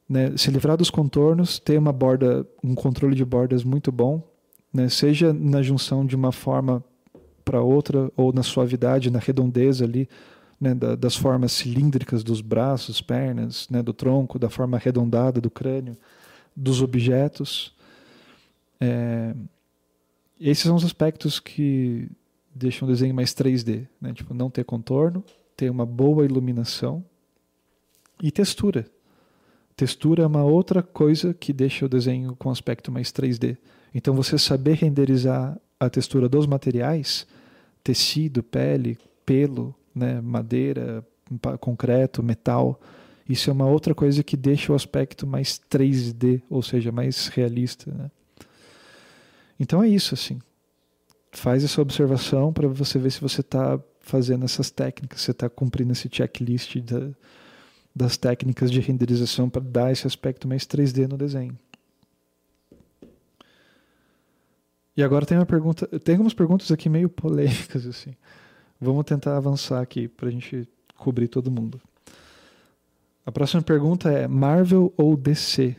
Né? 0.08 0.36
Se 0.36 0.50
livrar 0.50 0.76
dos 0.76 0.90
contornos, 0.90 1.58
ter 1.58 1.78
uma 1.78 1.92
borda, 1.92 2.46
um 2.62 2.74
controle 2.74 3.14
de 3.14 3.24
bordas 3.24 3.64
muito 3.64 3.90
bom, 3.90 4.22
né? 4.72 4.88
seja 4.88 5.32
na 5.32 5.62
junção 5.62 6.04
de 6.04 6.14
uma 6.14 6.32
forma 6.32 6.84
para 7.44 7.60
outra, 7.60 8.10
ou 8.16 8.32
na 8.32 8.42
suavidade, 8.42 9.10
na 9.10 9.18
redondeza 9.18 9.84
ali, 9.84 10.08
né? 10.60 10.74
da, 10.74 10.94
das 10.94 11.16
formas 11.16 11.52
cilíndricas 11.52 12.22
dos 12.22 12.40
braços, 12.40 13.00
pernas, 13.00 13.68
né? 13.70 13.82
do 13.82 13.92
tronco, 13.92 14.38
da 14.38 14.50
forma 14.50 14.76
arredondada 14.76 15.40
do 15.40 15.50
crânio, 15.50 15.96
dos 16.54 16.82
objetos. 16.82 17.74
É... 18.80 19.34
Esses 20.38 20.64
são 20.64 20.76
os 20.76 20.84
aspectos 20.84 21.40
que 21.40 22.08
deixam 22.54 22.86
o 22.86 22.90
desenho 22.90 23.14
mais 23.14 23.30
3D, 23.30 23.86
né? 24.00 24.12
tipo 24.12 24.34
não 24.34 24.50
ter 24.50 24.64
contorno, 24.64 25.24
ter 25.56 25.70
uma 25.70 25.86
boa 25.86 26.24
iluminação 26.24 27.04
e 28.22 28.30
textura. 28.30 28.86
Textura 29.76 30.22
é 30.22 30.26
uma 30.26 30.44
outra 30.44 30.82
coisa 30.82 31.34
que 31.34 31.52
deixa 31.52 31.84
o 31.84 31.88
desenho 31.88 32.36
com 32.36 32.50
aspecto 32.50 32.92
mais 32.92 33.12
3D. 33.12 33.56
Então, 33.92 34.14
você 34.14 34.38
saber 34.38 34.74
renderizar 34.74 35.58
a 35.78 35.90
textura 35.90 36.28
dos 36.28 36.46
materiais, 36.46 37.26
tecido, 37.82 38.42
pele, 38.42 38.96
pelo, 39.26 39.74
né, 39.94 40.20
madeira, 40.20 41.04
concreto, 41.60 42.22
metal, 42.22 42.80
isso 43.28 43.48
é 43.48 43.52
uma 43.52 43.66
outra 43.66 43.94
coisa 43.94 44.22
que 44.22 44.36
deixa 44.36 44.72
o 44.72 44.74
aspecto 44.74 45.26
mais 45.26 45.60
3D, 45.70 46.42
ou 46.50 46.62
seja, 46.62 46.92
mais 46.92 47.28
realista. 47.28 47.90
Né? 47.92 48.10
Então 49.58 49.82
é 49.82 49.88
isso, 49.88 50.14
assim. 50.14 50.38
Faz 51.32 51.64
essa 51.64 51.80
observação 51.80 52.52
para 52.52 52.68
você 52.68 52.98
ver 52.98 53.10
se 53.10 53.20
você 53.20 53.40
está 53.40 53.80
fazendo 54.04 54.44
essas 54.44 54.70
técnicas, 54.70 55.22
você 55.22 55.30
está 55.30 55.48
cumprindo 55.48 55.92
esse 55.92 56.08
checklist 56.12 56.76
da, 56.80 57.10
das 57.96 58.16
técnicas 58.16 58.70
de 58.70 58.80
renderização 58.80 59.48
para 59.48 59.62
dar 59.62 59.90
esse 59.90 60.06
aspecto 60.06 60.46
mais 60.46 60.64
3D 60.64 61.08
no 61.08 61.16
desenho. 61.16 61.58
E 64.96 65.02
agora 65.02 65.26
tem 65.26 65.38
uma 65.38 65.46
pergunta, 65.46 65.86
tem 66.00 66.14
algumas 66.14 66.34
perguntas 66.34 66.70
aqui 66.70 66.88
meio 66.88 67.08
polêmicas 67.08 67.86
assim. 67.86 68.14
Vamos 68.80 69.04
tentar 69.04 69.36
avançar 69.36 69.80
aqui 69.80 70.06
para 70.06 70.28
a 70.28 70.30
gente 70.30 70.68
cobrir 70.96 71.26
todo 71.26 71.50
mundo. 71.50 71.80
A 73.24 73.32
próxima 73.32 73.62
pergunta 73.62 74.10
é 74.10 74.28
Marvel 74.28 74.92
ou 74.96 75.16
DC? 75.16 75.74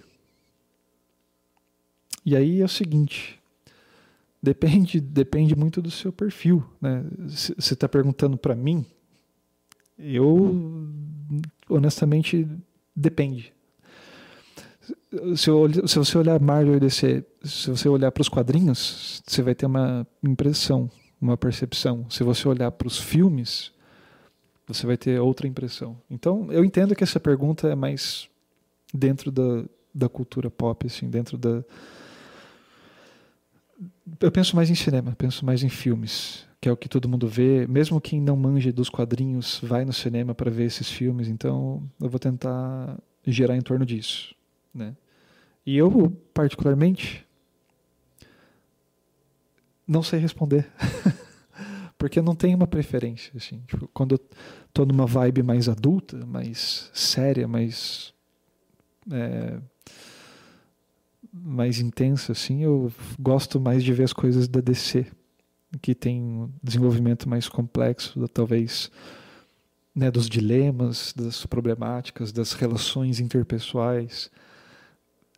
E 2.25 2.35
aí 2.35 2.59
é 2.59 2.65
o 2.65 2.69
seguinte, 2.69 3.39
depende, 4.45 4.99
depende 5.01 5.55
muito 5.55 5.81
do 5.81 5.91
seu 5.91 6.13
perfil, 6.13 6.63
né? 6.81 7.03
Você 7.27 7.73
está 7.73 7.89
perguntando 7.89 8.37
para 8.37 8.55
mim? 8.55 8.85
Eu 9.97 10.87
honestamente 11.69 12.47
depende 12.95 13.55
se, 15.35 15.49
eu, 15.49 15.87
se 15.87 15.97
você 15.97 16.17
olhar 16.17 16.39
Marvel 16.39 16.75
e 16.75 16.79
DC, 16.79 17.23
se 17.43 17.69
você 17.69 17.87
olhar 17.87 18.11
para 18.11 18.21
os 18.21 18.29
quadrinhos, 18.29 19.21
você 19.25 19.41
vai 19.41 19.55
ter 19.55 19.65
uma 19.65 20.05
impressão, 20.23 20.89
uma 21.19 21.37
percepção. 21.37 22.09
Se 22.09 22.23
você 22.23 22.47
olhar 22.47 22.71
para 22.71 22.87
os 22.87 22.99
filmes, 22.99 23.71
você 24.67 24.85
vai 24.85 24.97
ter 24.97 25.19
outra 25.19 25.47
impressão. 25.47 25.97
Então, 26.09 26.51
eu 26.51 26.63
entendo 26.63 26.95
que 26.95 27.03
essa 27.03 27.19
pergunta 27.19 27.67
é 27.67 27.75
mais 27.75 28.27
dentro 28.93 29.31
da, 29.31 29.63
da 29.93 30.09
cultura 30.09 30.49
pop, 30.49 30.85
assim, 30.85 31.09
dentro 31.09 31.37
da. 31.37 31.63
Eu 34.21 34.31
penso 34.31 34.55
mais 34.55 34.69
em 34.69 34.75
cinema, 34.75 35.15
penso 35.17 35.45
mais 35.45 35.63
em 35.63 35.69
filmes, 35.69 36.47
que 36.61 36.69
é 36.69 36.71
o 36.71 36.77
que 36.77 36.87
todo 36.87 37.09
mundo 37.09 37.27
vê, 37.27 37.65
mesmo 37.67 37.99
quem 37.99 38.21
não 38.21 38.35
manja 38.35 38.71
dos 38.71 38.89
quadrinhos 38.89 39.59
vai 39.63 39.83
no 39.83 39.93
cinema 39.93 40.35
para 40.35 40.51
ver 40.51 40.65
esses 40.65 40.89
filmes, 40.89 41.27
então 41.27 41.83
eu 41.99 42.09
vou 42.09 42.19
tentar 42.19 42.99
gerar 43.25 43.55
em 43.57 43.61
torno 43.61 43.85
disso, 43.85 44.35
né? 44.73 44.95
E 45.65 45.75
eu 45.75 46.11
particularmente 46.33 47.25
não 49.87 50.03
sei 50.03 50.19
responder. 50.19 50.67
Porque 51.97 52.21
não 52.21 52.35
tenho 52.35 52.57
uma 52.57 52.67
preferência, 52.67 53.31
assim. 53.35 53.63
Tipo, 53.67 53.87
quando 53.87 54.15
eu 54.15 54.19
tô 54.73 54.85
numa 54.85 55.05
vibe 55.05 55.41
mais 55.41 55.69
adulta, 55.69 56.25
mais 56.25 56.89
séria, 56.93 57.47
mais 57.47 58.13
é, 59.11 59.59
mais 61.43 61.79
intensa, 61.79 62.31
assim, 62.31 62.63
eu 62.63 62.91
gosto 63.19 63.59
mais 63.59 63.83
de 63.83 63.91
ver 63.93 64.03
as 64.03 64.13
coisas 64.13 64.47
da 64.47 64.61
DC 64.61 65.05
que 65.81 65.93
tem 65.93 66.21
um 66.21 66.49
desenvolvimento 66.63 67.27
mais 67.27 67.49
complexo, 67.49 68.27
talvez 68.29 68.89
né, 69.93 70.09
dos 70.09 70.29
dilemas, 70.29 71.13
das 71.15 71.45
problemáticas, 71.45 72.31
das 72.31 72.53
relações 72.53 73.19
interpessoais. 73.19 74.29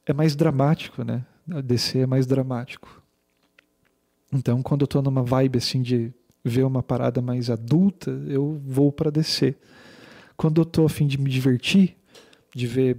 É 0.06 0.14
mais 0.14 0.36
dramático, 0.36 1.04
né? 1.04 1.26
A 1.50 1.62
DC 1.62 2.00
é 2.00 2.06
mais 2.06 2.26
dramático. 2.26 3.02
Então, 4.32 4.62
quando 4.62 4.82
eu 4.82 4.86
estou 4.86 5.02
numa 5.02 5.24
vibe 5.24 5.58
assim 5.58 5.82
de 5.82 6.14
ver 6.44 6.64
uma 6.64 6.84
parada 6.84 7.22
mais 7.22 7.50
adulta, 7.50 8.12
eu 8.28 8.62
vou 8.66 8.92
para 8.92 9.12
DC. 9.12 9.56
Quando 10.36 10.62
eu 10.62 10.64
estou 10.64 10.86
a 10.86 10.90
fim 10.90 11.08
de 11.08 11.18
me 11.18 11.30
divertir, 11.30 11.96
de 12.54 12.68
ver 12.68 12.98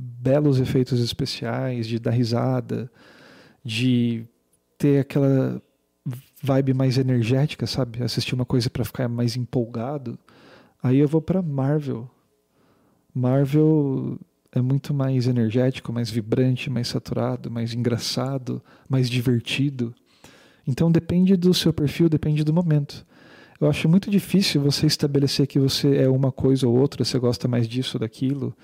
belos 0.00 0.60
efeitos 0.60 1.00
especiais, 1.00 1.86
de 1.86 1.98
dar 1.98 2.12
risada, 2.12 2.90
de 3.64 4.24
ter 4.78 5.00
aquela 5.00 5.60
vibe 6.40 6.72
mais 6.72 6.96
energética, 6.98 7.66
sabe? 7.66 8.02
Assistir 8.02 8.34
uma 8.34 8.44
coisa 8.44 8.70
para 8.70 8.84
ficar 8.84 9.08
mais 9.08 9.36
empolgado. 9.36 10.16
Aí 10.80 10.98
eu 10.98 11.08
vou 11.08 11.20
para 11.20 11.42
Marvel. 11.42 12.08
Marvel 13.12 14.18
é 14.52 14.62
muito 14.62 14.94
mais 14.94 15.26
energético, 15.26 15.92
mais 15.92 16.08
vibrante, 16.08 16.70
mais 16.70 16.86
saturado, 16.86 17.50
mais 17.50 17.74
engraçado, 17.74 18.62
mais 18.88 19.10
divertido. 19.10 19.92
Então 20.64 20.92
depende 20.92 21.36
do 21.36 21.52
seu 21.52 21.72
perfil, 21.72 22.08
depende 22.08 22.44
do 22.44 22.52
momento. 22.52 23.04
Eu 23.60 23.68
acho 23.68 23.88
muito 23.88 24.08
difícil 24.08 24.62
você 24.62 24.86
estabelecer 24.86 25.48
que 25.48 25.58
você 25.58 25.96
é 25.96 26.08
uma 26.08 26.30
coisa 26.30 26.68
ou 26.68 26.78
outra, 26.78 27.04
você 27.04 27.18
gosta 27.18 27.48
mais 27.48 27.66
disso 27.66 27.96
ou 27.96 28.00
daquilo, 28.00 28.56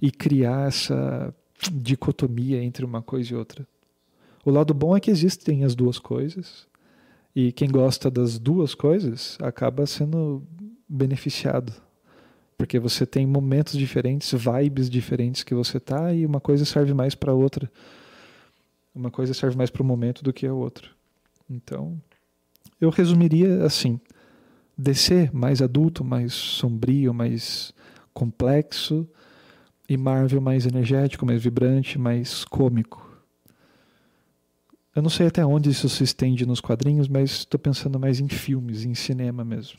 e 0.00 0.10
criar 0.10 0.68
essa 0.68 1.34
dicotomia 1.72 2.62
entre 2.62 2.84
uma 2.84 3.02
coisa 3.02 3.32
e 3.32 3.36
outra. 3.36 3.66
O 4.44 4.50
lado 4.50 4.72
bom 4.72 4.96
é 4.96 5.00
que 5.00 5.10
existem 5.10 5.64
as 5.64 5.74
duas 5.74 5.98
coisas, 5.98 6.66
e 7.34 7.52
quem 7.52 7.68
gosta 7.68 8.10
das 8.10 8.38
duas 8.38 8.74
coisas 8.74 9.36
acaba 9.40 9.86
sendo 9.86 10.42
beneficiado. 10.88 11.72
Porque 12.56 12.78
você 12.78 13.06
tem 13.06 13.26
momentos 13.26 13.74
diferentes, 13.74 14.32
vibes 14.32 14.90
diferentes 14.90 15.44
que 15.44 15.54
você 15.54 15.78
tá 15.78 16.12
e 16.12 16.26
uma 16.26 16.40
coisa 16.40 16.64
serve 16.64 16.92
mais 16.92 17.14
para 17.14 17.32
outra. 17.32 17.70
Uma 18.92 19.10
coisa 19.10 19.32
serve 19.32 19.56
mais 19.56 19.70
para 19.70 19.82
o 19.82 19.86
momento 19.86 20.24
do 20.24 20.32
que 20.32 20.46
a 20.46 20.52
outra. 20.52 20.88
Então, 21.48 22.00
eu 22.80 22.90
resumiria 22.90 23.64
assim: 23.64 24.00
DC 24.76 25.30
mais 25.32 25.62
adulto, 25.62 26.02
mais 26.02 26.32
sombrio, 26.32 27.14
mais 27.14 27.72
complexo 28.12 29.08
e 29.88 29.96
Marvel 29.96 30.40
mais 30.40 30.66
energético, 30.66 31.24
mais 31.24 31.42
vibrante, 31.42 31.98
mais 31.98 32.44
cômico. 32.44 33.08
Eu 34.94 35.00
não 35.00 35.08
sei 35.08 35.28
até 35.28 35.46
onde 35.46 35.70
isso 35.70 35.88
se 35.88 36.02
estende 36.02 36.44
nos 36.44 36.60
quadrinhos, 36.60 37.08
mas 37.08 37.30
estou 37.30 37.58
pensando 37.58 37.98
mais 37.98 38.20
em 38.20 38.28
filmes, 38.28 38.84
em 38.84 38.94
cinema 38.94 39.44
mesmo, 39.44 39.78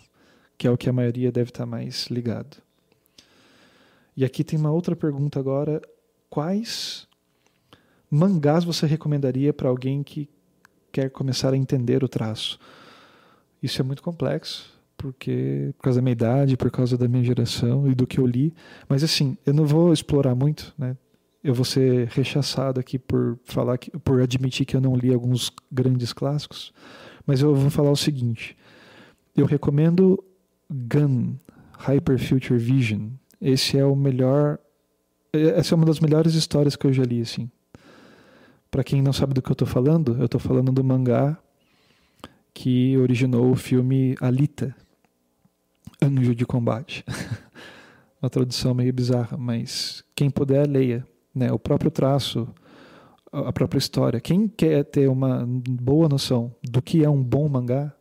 que 0.58 0.66
é 0.66 0.72
o 0.72 0.78
que 0.78 0.90
a 0.90 0.94
maioria 0.94 1.32
deve 1.32 1.50
estar 1.50 1.66
mais 1.66 2.08
ligado. 2.08 2.58
E 4.16 4.26
aqui 4.26 4.44
tem 4.44 4.58
uma 4.58 4.72
outra 4.72 4.96
pergunta 4.96 5.40
agora: 5.40 5.82
quais 6.30 7.08
mangás 8.10 8.64
você 8.64 8.88
recomendaria 8.88 9.54
para 9.54 9.70
alguém 9.70 10.02
que 10.02 10.28
quer 10.92 11.10
começar 11.10 11.54
a 11.54 11.58
entender 11.58 12.04
o 12.04 12.08
traço? 12.08 12.60
Isso 13.62 13.82
é 13.82 13.84
muito 13.84 14.02
complexo, 14.02 14.74
porque 15.00 15.74
por 15.78 15.84
causa 15.84 16.00
da 16.00 16.04
minha 16.04 16.12
idade, 16.12 16.58
por 16.58 16.70
causa 16.70 16.98
da 16.98 17.08
minha 17.08 17.24
geração 17.24 17.90
e 17.90 17.96
do 17.96 18.06
que 18.06 18.20
eu 18.20 18.28
li. 18.28 18.54
Mas 18.88 19.02
assim, 19.02 19.38
eu 19.46 19.54
não 19.54 19.66
vou 19.66 19.94
explorar 19.94 20.36
muito, 20.36 20.74
né? 20.78 20.98
eu 21.44 21.54
vou 21.54 21.66
ser 21.66 22.08
rechaçado 22.10 22.80
aqui 22.80 23.00
por 23.00 23.40
falar 23.46 23.78
que, 23.78 23.92
por 24.00 24.22
admitir 24.22 24.66
que 24.66 24.76
eu 24.76 24.82
não 24.82 24.96
li 24.96 25.14
alguns 25.14 25.52
grandes 25.72 26.12
clássicos, 26.12 26.74
mas 27.26 27.42
eu 27.42 27.56
vou 27.56 27.70
falar 27.70 27.92
o 27.92 27.96
seguinte: 27.96 28.58
eu 29.36 29.46
recomendo 29.46 30.22
Gun 30.70 31.36
Hyper 31.78 32.20
Future 32.20 32.60
Vision. 32.60 33.10
Esse 33.42 33.78
é 33.78 33.86
o 33.86 33.96
melhor, 33.96 34.60
essa 35.32 35.74
é 35.74 35.76
uma 35.76 35.86
das 35.86 36.02
melhores 36.02 36.34
histórias 36.34 36.76
que 36.76 36.86
eu 36.86 36.92
já 36.92 37.04
li 37.04 37.22
assim. 37.22 37.50
Para 38.70 38.84
quem 38.84 39.02
não 39.02 39.14
sabe 39.14 39.34
do 39.34 39.42
que 39.42 39.50
eu 39.50 39.54
estou 39.54 39.68
falando, 39.68 40.18
eu 40.20 40.26
estou 40.26 40.42
falando 40.42 40.72
do 40.74 40.84
mangá 40.84 41.38
que 42.54 42.98
originou 42.98 43.50
o 43.50 43.56
filme 43.56 44.18
Alita, 44.20 44.76
Anjo 46.02 46.34
de 46.34 46.46
Combate. 46.46 47.04
uma 48.22 48.30
tradução 48.30 48.74
meio 48.74 48.94
bizarra, 48.94 49.38
mas 49.38 50.04
quem 50.14 50.30
puder 50.30 50.68
leia 50.68 51.06
né, 51.34 51.52
o 51.52 51.60
próprio 51.60 51.90
traço, 51.90 52.48
a 53.32 53.52
própria 53.54 53.80
história. 53.80 54.20
Quem 54.20 54.48
quer 54.48 54.84
ter 54.84 55.08
uma 55.08 55.46
boa 55.48 56.10
noção 56.10 56.54
do 56.64 56.82
que 56.82 57.04
é 57.04 57.10
um 57.10 57.24
bom 57.24 57.48
mangá, 57.48 57.94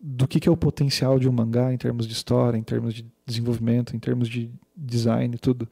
do 0.00 0.28
que, 0.28 0.48
é 0.48 0.52
o 0.52 0.56
potencial 0.56 1.18
de 1.18 1.28
um 1.28 1.32
mangá 1.32 1.72
em 1.72 1.76
termos 1.76 2.06
de 2.06 2.12
história, 2.12 2.56
em 2.56 2.62
termos 2.62 2.94
de 2.94 3.04
desenvolvimento, 3.26 3.96
em 3.96 3.98
termos 3.98 4.28
de 4.28 4.50
design, 4.76 5.36
tudo, 5.38 5.68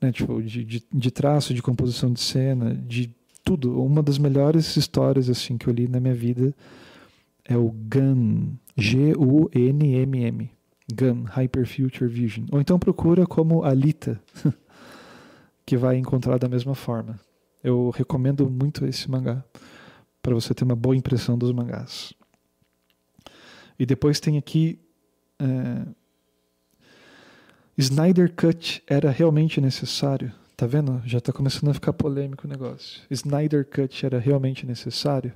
né, 0.00 0.12
tipo, 0.12 0.40
de, 0.40 0.64
de, 0.64 0.82
de 0.92 1.10
traço, 1.10 1.52
de 1.52 1.60
composição 1.60 2.12
de 2.12 2.20
cena, 2.20 2.74
de 2.74 3.14
tudo. 3.42 3.82
Uma 3.82 4.02
das 4.02 4.18
melhores 4.18 4.76
histórias 4.76 5.28
assim 5.28 5.58
que 5.58 5.66
eu 5.66 5.72
li 5.72 5.88
na 5.88 5.98
minha 5.98 6.14
vida 6.14 6.54
é 7.44 7.56
o 7.56 7.70
Gun, 7.70 8.54
G-U-N-M-M, 8.76 10.50
Gun 10.92 11.24
Hyper 11.24 11.66
Future 11.66 12.10
Vision. 12.10 12.46
Ou 12.52 12.60
então 12.60 12.78
procura 12.78 13.26
como 13.26 13.62
Alita. 13.64 14.20
que 15.66 15.76
vai 15.76 15.96
encontrar 15.96 16.38
da 16.38 16.48
mesma 16.48 16.74
forma. 16.74 17.18
Eu 17.62 17.90
recomendo 17.90 18.50
muito 18.50 18.84
esse 18.84 19.10
mangá 19.10 19.42
para 20.22 20.34
você 20.34 20.54
ter 20.54 20.64
uma 20.64 20.76
boa 20.76 20.96
impressão 20.96 21.38
dos 21.38 21.52
mangás. 21.52 22.12
E 23.78 23.86
depois 23.86 24.20
tem 24.20 24.36
aqui 24.36 24.78
é, 25.38 25.86
Snyder 27.76 28.32
Cut 28.34 28.82
era 28.86 29.10
realmente 29.10 29.60
necessário? 29.60 30.32
Tá 30.56 30.66
vendo? 30.66 31.02
Já 31.04 31.18
está 31.18 31.32
começando 31.32 31.70
a 31.70 31.74
ficar 31.74 31.92
polêmico 31.92 32.46
o 32.46 32.50
negócio. 32.50 33.02
Snyder 33.10 33.68
Cut 33.68 34.06
era 34.06 34.18
realmente 34.18 34.64
necessário? 34.64 35.32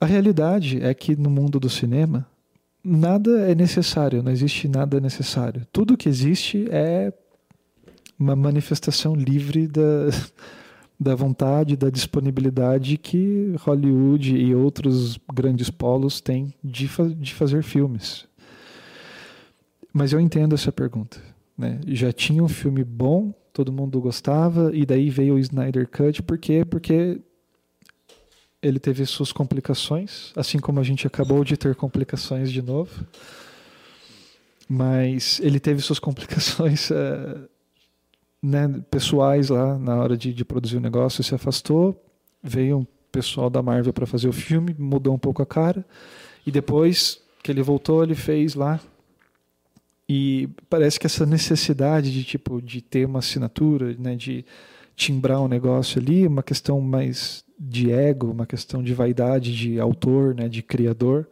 A 0.00 0.06
realidade 0.06 0.82
é 0.82 0.92
que 0.92 1.14
no 1.14 1.30
mundo 1.30 1.60
do 1.60 1.70
cinema 1.70 2.26
nada 2.86 3.50
é 3.50 3.54
necessário, 3.54 4.22
não 4.22 4.30
existe 4.30 4.68
nada 4.68 5.00
necessário. 5.00 5.66
Tudo 5.72 5.96
que 5.96 6.08
existe 6.08 6.68
é 6.70 7.12
uma 8.18 8.36
manifestação 8.36 9.14
livre 9.14 9.66
da, 9.66 9.80
da 10.98 11.14
vontade, 11.14 11.76
da 11.76 11.90
disponibilidade 11.90 12.96
que 12.96 13.54
Hollywood 13.58 14.36
e 14.36 14.54
outros 14.54 15.18
grandes 15.34 15.68
polos 15.68 16.20
têm 16.20 16.54
de, 16.62 16.86
fa 16.86 17.08
de 17.08 17.34
fazer 17.34 17.62
filmes. 17.62 18.26
Mas 19.92 20.12
eu 20.12 20.20
entendo 20.20 20.54
essa 20.54 20.70
pergunta. 20.70 21.20
Né? 21.58 21.80
Já 21.88 22.12
tinha 22.12 22.44
um 22.44 22.48
filme 22.48 22.84
bom, 22.84 23.34
todo 23.52 23.72
mundo 23.72 24.00
gostava, 24.00 24.70
e 24.74 24.86
daí 24.86 25.10
veio 25.10 25.34
o 25.34 25.38
Snyder 25.38 25.88
Cut, 25.88 26.22
por 26.22 26.38
quê? 26.38 26.64
Porque 26.64 27.20
ele 28.62 28.78
teve 28.78 29.04
suas 29.06 29.32
complicações, 29.32 30.32
assim 30.36 30.58
como 30.58 30.80
a 30.80 30.82
gente 30.82 31.06
acabou 31.06 31.44
de 31.44 31.56
ter 31.56 31.74
complicações 31.74 32.50
de 32.50 32.62
novo. 32.62 33.06
Mas 34.68 35.38
ele 35.40 35.60
teve 35.60 35.80
suas 35.80 35.98
complicações. 35.98 36.90
Uh, 36.90 37.48
né, 38.42 38.68
pessoais 38.90 39.48
lá 39.48 39.76
na 39.78 39.96
hora 39.96 40.16
de, 40.16 40.32
de 40.32 40.44
produzir 40.44 40.76
o 40.76 40.80
negócio, 40.80 41.24
se 41.24 41.34
afastou, 41.34 42.00
veio 42.42 42.78
um 42.78 42.86
pessoal 43.10 43.50
da 43.50 43.62
Marvel 43.62 43.92
para 43.92 44.06
fazer 44.06 44.28
o 44.28 44.32
filme, 44.32 44.74
mudou 44.78 45.14
um 45.14 45.18
pouco 45.18 45.42
a 45.42 45.46
cara, 45.46 45.84
e 46.46 46.50
depois 46.50 47.20
que 47.42 47.50
ele 47.50 47.62
voltou, 47.62 48.02
ele 48.02 48.14
fez 48.14 48.54
lá. 48.54 48.80
E 50.08 50.48
parece 50.70 51.00
que 51.00 51.06
essa 51.06 51.26
necessidade 51.26 52.12
de 52.12 52.22
tipo 52.22 52.62
de 52.62 52.80
ter 52.80 53.06
uma 53.06 53.18
assinatura, 53.18 53.96
né, 53.98 54.14
de 54.14 54.44
timbrar 54.96 55.40
um 55.42 55.48
negócio 55.48 56.00
ali, 56.00 56.26
uma 56.26 56.42
questão 56.42 56.80
mais 56.80 57.44
de 57.58 57.92
ego, 57.92 58.30
uma 58.30 58.46
questão 58.46 58.82
de 58.82 58.94
vaidade 58.94 59.54
de 59.54 59.78
autor, 59.78 60.34
né, 60.34 60.48
de 60.48 60.62
criador. 60.62 61.28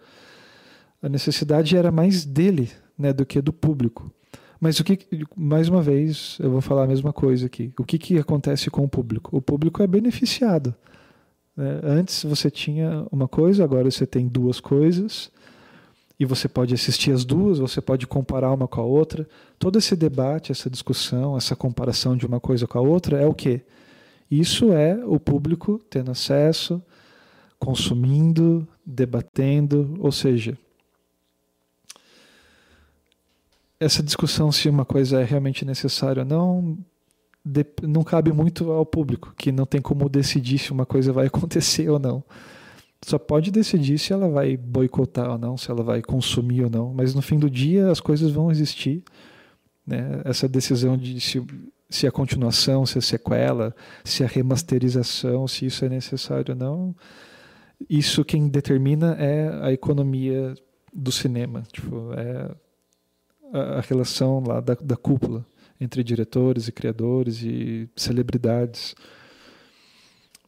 A 1.03 1.09
necessidade 1.09 1.77
era 1.77 1.91
mais 1.91 2.25
dele, 2.25 2.71
né, 2.97 3.13
do 3.13 3.25
que 3.25 3.41
do 3.41 3.53
público. 3.53 4.11
Mas 4.61 4.79
o 4.79 4.85
que, 4.85 4.99
mais 5.37 5.69
uma 5.69 5.83
vez, 5.83 6.39
eu 6.41 6.51
vou 6.51 6.61
falar 6.61 6.85
a 6.85 6.87
mesma 6.87 7.13
coisa 7.13 7.47
aqui. 7.47 7.73
O 7.79 7.85
que, 7.85 7.99
que 7.99 8.19
acontece 8.19 8.71
com 8.71 8.85
o 8.85 8.89
público? 8.89 9.37
O 9.37 9.43
público 9.43 9.83
é 9.83 9.87
beneficiado. 9.87 10.75
Né? 11.57 11.81
Antes 11.83 12.23
você 12.23 12.51
tinha 12.51 13.07
uma 13.11 13.29
coisa, 13.29 13.65
agora 13.65 13.91
você 13.91 14.07
tem 14.07 14.29
duas 14.29 14.61
coisas 14.61 15.31
e 16.19 16.25
você 16.25 16.49
pode 16.49 16.75
assistir 16.75 17.11
as 17.11 17.25
duas, 17.25 17.59
você 17.59 17.81
pode 17.81 18.07
comparar 18.07 18.53
uma 18.53 18.69
com 18.69 18.81
a 18.81 18.85
outra. 18.85 19.29
Todo 19.59 19.79
esse 19.79 19.97
debate, 19.97 20.53
essa 20.53 20.71
discussão, 20.71 21.37
essa 21.37 21.57
comparação 21.57 22.17
de 22.17 22.25
uma 22.25 22.39
coisa 22.39 22.67
com 22.67 22.79
a 22.79 22.83
outra 22.83 23.21
é 23.21 23.27
o 23.27 23.35
quê? 23.35 23.63
Isso 24.31 24.73
é 24.73 25.05
o 25.05 25.19
público 25.19 25.81
tendo 25.91 26.11
acesso, 26.11 26.83
consumindo, 27.59 28.67
debatendo, 28.87 29.97
ou 29.99 30.13
seja, 30.13 30.57
essa 33.79 34.03
discussão 34.03 34.53
se 34.53 34.69
uma 34.69 34.85
coisa 34.85 35.21
é 35.21 35.25
realmente 35.25 35.65
necessária 35.65 36.23
ou 36.23 36.29
não 36.29 36.79
não 37.83 38.03
cabe 38.03 38.33
muito 38.33 38.73
ao 38.73 38.87
público, 38.87 39.35
que 39.37 39.53
não 39.53 39.67
tem 39.67 39.79
como 39.79 40.09
decidir 40.09 40.59
se 40.59 40.73
uma 40.73 40.87
coisa 40.87 41.13
vai 41.13 41.27
acontecer 41.29 41.91
ou 41.91 41.99
não 41.99 42.25
só 43.05 43.19
pode 43.19 43.51
decidir 43.51 43.99
se 43.99 44.13
ela 44.13 44.29
vai 44.29 44.57
boicotar 44.57 45.31
ou 45.31 45.39
não, 45.39 45.57
se 45.57 45.71
ela 45.71 45.83
vai 45.83 46.03
consumir 46.03 46.65
ou 46.65 46.71
não, 46.71 46.93
mas 46.93 47.15
no 47.15 47.23
fim 47.23 47.39
do 47.39 47.51
dia 47.51 47.91
as 47.91 48.01
coisas 48.01 48.31
vão 48.31 48.51
existir. 48.51 49.03
Né? 49.87 50.23
Essa 50.25 50.49
decisão 50.49 50.97
de 50.97 51.21
se, 51.21 51.45
se 51.89 52.07
a 52.07 52.11
continuação, 52.11 52.87
se 52.87 52.99
a 52.99 53.03
sequela, 53.03 53.75
se 54.05 54.25
a 54.25 54.27
remasterização, 54.27 55.47
se 55.47 55.67
isso 55.67 55.85
é 55.85 55.89
necessário 55.89 56.55
ou 56.55 56.59
não, 56.59 56.95
isso 57.89 58.25
quem 58.25 58.49
determina 58.49 59.17
é 59.19 59.49
a 59.63 59.73
economia 59.73 60.55
do 60.93 61.13
cinema, 61.13 61.63
tipo, 61.73 62.13
é 62.15 62.55
a, 63.53 63.79
a 63.79 63.81
relação 63.81 64.43
lá 64.47 64.61
da, 64.61 64.75
da 64.75 64.97
cúpula 64.97 65.45
entre 65.81 66.03
diretores 66.03 66.69
e 66.69 66.73
criadores 66.73 67.43
e 67.43 67.89
celebridades. 67.97 68.95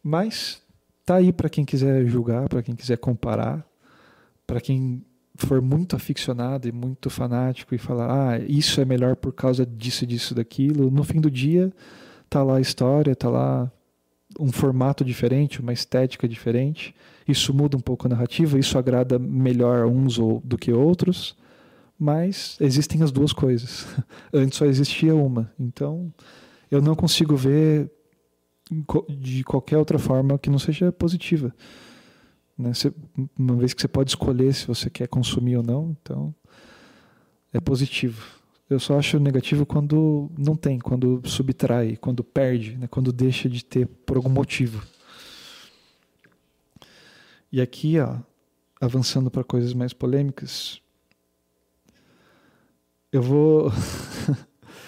Mas 0.02 0.62
Tá 1.06 1.14
aí 1.16 1.32
para 1.32 1.48
quem 1.48 1.64
quiser 1.64 2.04
julgar, 2.06 2.48
para 2.48 2.64
quem 2.64 2.74
quiser 2.74 2.98
comparar, 2.98 3.64
para 4.44 4.60
quem 4.60 5.04
for 5.36 5.62
muito 5.62 5.94
aficionado 5.94 6.66
e 6.66 6.72
muito 6.72 7.08
fanático 7.08 7.76
e 7.76 7.78
falar, 7.78 8.10
ah, 8.10 8.38
isso 8.40 8.80
é 8.80 8.84
melhor 8.84 9.14
por 9.14 9.32
causa 9.32 9.64
disso, 9.64 10.04
disso, 10.04 10.34
daquilo. 10.34 10.90
No 10.90 11.04
fim 11.04 11.20
do 11.20 11.30
dia, 11.30 11.72
tá 12.28 12.42
lá 12.42 12.56
a 12.56 12.60
história, 12.60 13.14
tá 13.14 13.30
lá 13.30 13.70
um 14.40 14.50
formato 14.50 15.04
diferente, 15.04 15.60
uma 15.60 15.72
estética 15.72 16.28
diferente. 16.28 16.92
Isso 17.28 17.54
muda 17.54 17.76
um 17.76 17.80
pouco 17.80 18.08
a 18.08 18.10
narrativa, 18.10 18.58
isso 18.58 18.76
agrada 18.76 19.16
melhor 19.16 19.86
uns 19.86 20.18
ou 20.18 20.40
do 20.44 20.58
que 20.58 20.72
outros, 20.72 21.36
mas 21.96 22.56
existem 22.60 23.04
as 23.04 23.12
duas 23.12 23.32
coisas. 23.32 23.86
Antes 24.34 24.58
só 24.58 24.66
existia 24.66 25.14
uma. 25.14 25.52
Então, 25.56 26.12
eu 26.68 26.82
não 26.82 26.96
consigo 26.96 27.36
ver 27.36 27.92
de 29.08 29.44
qualquer 29.44 29.78
outra 29.78 29.98
forma 29.98 30.38
que 30.38 30.50
não 30.50 30.58
seja 30.58 30.90
positiva. 30.90 31.54
Né? 32.58 32.72
Você, 32.74 32.92
uma 33.38 33.56
vez 33.56 33.72
que 33.72 33.80
você 33.80 33.88
pode 33.88 34.10
escolher 34.10 34.52
se 34.54 34.66
você 34.66 34.90
quer 34.90 35.06
consumir 35.08 35.56
ou 35.56 35.62
não, 35.62 35.96
então 36.00 36.34
é 37.52 37.60
positivo. 37.60 38.24
Eu 38.68 38.80
só 38.80 38.98
acho 38.98 39.20
negativo 39.20 39.64
quando 39.64 40.28
não 40.36 40.56
tem, 40.56 40.80
quando 40.80 41.22
subtrai, 41.24 41.96
quando 41.96 42.24
perde, 42.24 42.76
né? 42.76 42.88
quando 42.88 43.12
deixa 43.12 43.48
de 43.48 43.64
ter 43.64 43.86
por 43.86 44.16
algum 44.16 44.30
motivo. 44.30 44.84
E 47.52 47.60
aqui, 47.60 48.00
ó, 48.00 48.16
avançando 48.80 49.30
para 49.30 49.44
coisas 49.44 49.72
mais 49.72 49.92
polêmicas, 49.92 50.80
eu 53.12 53.22
vou 53.22 53.70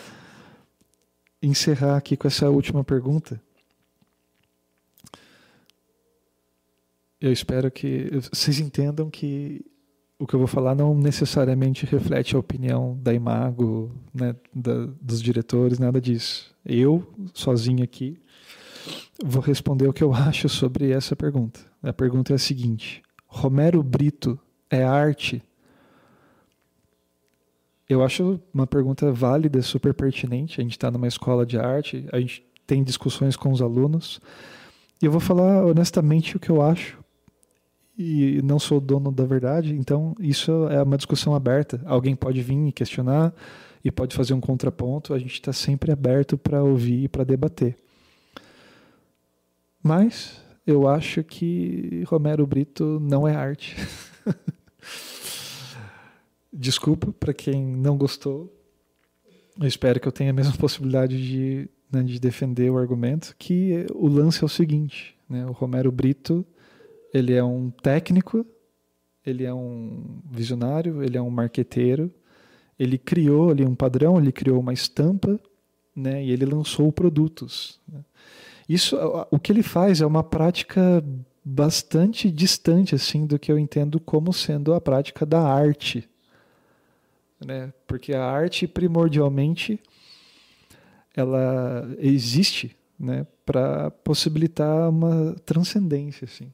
encerrar 1.41 1.97
aqui 1.97 2.17
com 2.17 2.27
essa 2.27 2.51
última 2.51 2.83
pergunta 2.83 3.41
eu 7.21 7.33
espero 7.33 7.71
que 7.71 8.11
vocês 8.33 8.61
entendam 8.61 9.11
que 9.11 9.65
o 10.19 10.27
que 10.27 10.35
eu 10.35 10.39
vou 10.39 10.49
falar 10.49 10.75
não 10.75 10.95
necessariamente 10.95 11.87
reflete 11.87 12.35
a 12.35 12.39
opinião 12.39 12.99
da 13.01 13.15
Imago, 13.15 13.95
né, 14.13 14.35
da, 14.55 14.87
dos 15.01 15.23
diretores, 15.23 15.79
nada 15.79 16.01
disso. 16.01 16.55
Eu, 16.67 17.07
sozinho 17.33 17.85
aqui, 17.85 18.19
vou 19.25 19.41
responder 19.41 19.87
o 19.87 19.93
que 19.93 20.03
eu 20.03 20.13
acho 20.15 20.49
sobre 20.49 20.91
essa 20.91 21.15
pergunta. 21.15 21.61
A 21.83 21.93
pergunta 21.93 22.33
é 22.33 22.37
a 22.37 22.39
seguinte: 22.39 23.03
Romero 23.27 23.83
Brito 23.83 24.39
é 24.69 24.83
arte? 24.83 25.43
Eu 27.89 28.05
acho 28.05 28.39
uma 28.53 28.67
pergunta 28.67 29.11
válida, 29.13 29.63
super 29.63 29.95
pertinente. 29.95 30.61
A 30.61 30.63
gente 30.63 30.73
está 30.73 30.91
numa 30.91 31.09
escola 31.09 31.47
de 31.47 31.59
arte, 31.59 32.07
a 32.13 32.21
gente 32.21 32.45
tem 32.67 32.83
discussões 32.83 33.35
com 33.35 33.51
os 33.51 33.63
alunos. 33.63 34.21
E 35.01 35.07
eu 35.07 35.13
vou 35.13 35.21
falar 35.21 35.65
honestamente 35.65 36.37
o 36.37 36.41
que 36.41 36.51
eu 36.51 36.61
acho, 36.61 36.98
e 37.99 38.41
não 38.43 38.61
sou 38.61 38.81
dono 38.81 39.11
da 39.11 39.25
verdade, 39.25 39.75
então 39.75 40.15
isso 40.21 40.69
é 40.69 40.81
uma 40.81 40.97
discussão 40.97 41.35
aberta. 41.35 41.83
Alguém 41.85 42.15
pode 42.15 42.41
vir 42.41 42.69
e 42.69 42.73
questionar 42.73 43.35
e 43.85 43.91
pode 43.91 44.15
fazer 44.15 44.35
um 44.35 44.41
contraponto, 44.41 45.13
a 45.13 45.19
gente 45.19 45.33
está 45.33 45.53
sempre 45.53 45.91
aberto 45.91 46.39
para 46.39 46.63
ouvir 46.63 47.05
e 47.05 47.09
para 47.09 47.25
debater. 47.25 47.77
Mas 49.83 50.41
eu 50.65 50.87
acho 50.87 51.25
que 51.25 52.05
Romero 52.07 52.47
Brito 52.47 53.01
não 53.01 53.27
é 53.27 53.35
arte. 53.35 53.77
Desculpa 56.53 57.13
para 57.13 57.35
quem 57.35 57.65
não 57.65 57.97
gostou. 57.97 58.55
Eu 59.61 59.67
espero 59.67 59.99
que 59.99 60.07
eu 60.07 60.13
tenha 60.13 60.31
a 60.31 60.35
mesma 60.35 60.55
possibilidade 60.57 61.21
de, 61.21 61.69
né, 61.91 62.05
de 62.05 62.21
defender 62.21 62.71
o 62.71 62.79
argumento, 62.79 63.35
que 63.37 63.87
o 63.93 64.07
lance 64.07 64.43
é 64.43 64.47
o 64.47 64.49
seguinte, 64.49 65.17
né, 65.29 65.45
o 65.47 65.53
Romero 65.53 65.91
Brito 65.91 66.47
ele 67.13 67.35
é 67.35 67.43
um 67.43 67.71
técnico, 67.71 68.45
ele 69.25 69.45
é 69.45 69.53
um 69.53 70.21
visionário, 70.31 71.03
ele 71.03 71.17
é 71.17 71.23
um 71.23 71.31
marqueteiro. 71.31 72.13
Ele 72.79 72.97
criou 72.97 73.51
ali 73.51 73.65
um 73.65 73.75
padrão, 73.75 74.19
ele 74.19 74.33
criou 74.33 74.61
uma 74.61 74.73
estampa, 74.73 75.39
né? 75.95 76.25
E 76.25 76.31
ele 76.31 76.45
lançou 76.45 76.93
produtos. 76.93 77.81
Né? 77.89 78.01
Isso, 78.69 78.97
o 79.31 79.39
que 79.39 79.51
ele 79.51 79.63
faz 79.63 80.01
é 80.01 80.07
uma 80.07 80.23
prática 80.23 81.05
bastante 81.45 82.31
distante 82.31 82.95
assim 82.95 83.27
do 83.27 83.39
que 83.39 83.51
eu 83.51 83.59
entendo 83.59 83.99
como 83.99 84.33
sendo 84.33 84.75
a 84.75 84.81
prática 84.81 85.25
da 85.25 85.41
arte, 85.41 86.09
né? 87.45 87.73
Porque 87.87 88.15
a 88.15 88.25
arte 88.25 88.67
primordialmente 88.67 89.81
ela 91.17 91.89
existe, 91.99 92.77
né, 92.99 93.27
para 93.45 93.91
possibilitar 93.91 94.89
uma 94.91 95.35
transcendência 95.45 96.27
assim 96.27 96.53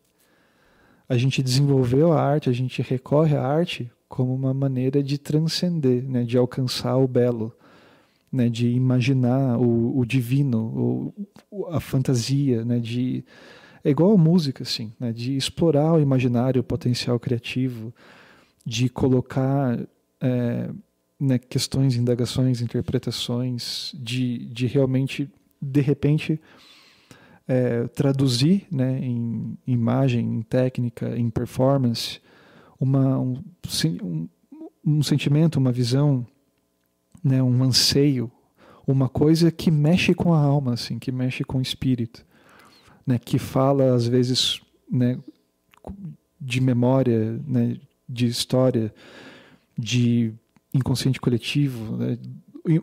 a 1.09 1.17
gente 1.17 1.43
desenvolveu 1.43 2.13
a 2.13 2.23
arte, 2.23 2.49
a 2.49 2.53
gente 2.53 2.81
recorre 2.83 3.37
à 3.37 3.45
arte 3.45 3.91
como 4.09 4.35
uma 4.35 4.55
maneira 4.55 5.03
de 5.03 5.19
transcender, 5.19 6.03
né, 6.05 6.25
de 6.25 6.39
alcançar 6.39 6.97
o 6.97 7.09
belo, 7.09 7.53
né, 8.33 8.49
de 8.49 8.69
imaginar 8.69 9.59
o, 9.59 9.99
o 9.99 10.05
divino, 10.05 11.13
o, 11.51 11.67
a 11.67 11.81
fantasia, 11.81 12.65
né, 12.65 12.79
de 12.79 13.25
é 13.85 13.91
igual 13.91 14.13
a 14.13 14.17
música, 14.17 14.63
assim, 14.63 14.93
né, 14.99 15.13
de 15.13 15.37
explorar 15.37 15.93
o 15.93 16.01
imaginário, 16.01 16.63
o 16.63 16.65
potencial 16.65 17.21
criativo, 17.21 17.93
de 18.65 18.89
colocar 18.89 19.79
é, 20.23 20.71
né, 21.21 21.39
questões, 21.39 21.95
indagações, 21.95 22.63
interpretações, 22.63 23.93
de, 23.95 24.47
de 24.47 24.67
realmente, 24.67 25.31
de 25.61 25.81
repente, 25.83 26.41
é, 27.47 27.87
traduzir 27.89 28.67
né, 28.71 28.99
em 29.01 29.57
imagem, 29.67 30.27
em 30.27 30.43
técnica, 30.43 31.17
em 31.17 31.29
performance, 31.31 32.21
uma, 32.81 33.19
um, 33.19 33.43
um, 34.03 34.29
um 34.85 35.03
sentimento, 35.03 35.57
uma 35.57 35.73
visão, 35.73 36.27
né, 37.23 37.43
um 37.43 37.63
anseio, 37.63 38.31
uma 38.87 39.09
coisa 39.09 39.51
que 39.51 39.71
mexe 39.71 40.15
com 40.15 40.35
a 40.35 40.39
alma, 40.39 40.75
assim, 40.75 40.99
que 40.99 41.13
mexe 41.13 41.45
com 41.45 41.59
o 41.59 41.63
espírito, 41.63 42.25
né, 43.07 43.19
que 43.19 43.39
fala 43.39 43.95
às 43.95 44.07
vezes 44.07 44.61
né, 44.91 45.19
de 46.41 46.61
memória, 46.61 47.41
né, 47.47 47.79
de 48.09 48.27
história, 48.27 48.95
de 49.77 50.33
inconsciente 50.73 51.21
coletivo, 51.21 51.97
né, 51.97 52.19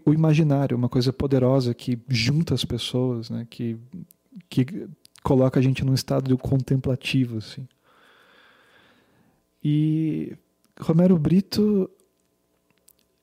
o 0.05 0.13
imaginário, 0.13 0.77
uma 0.77 0.89
coisa 0.89 1.11
poderosa 1.11 1.73
que 1.73 1.97
junta 2.07 2.53
as 2.53 2.63
pessoas, 2.63 3.31
né, 3.31 3.47
que 3.49 3.77
que 4.49 4.87
coloca 5.23 5.59
a 5.59 5.63
gente 5.63 5.83
num 5.83 5.93
estado 5.93 6.37
contemplativo, 6.37 7.37
assim. 7.37 7.67
E 9.63 10.35
Romero 10.79 11.17
Brito 11.17 11.89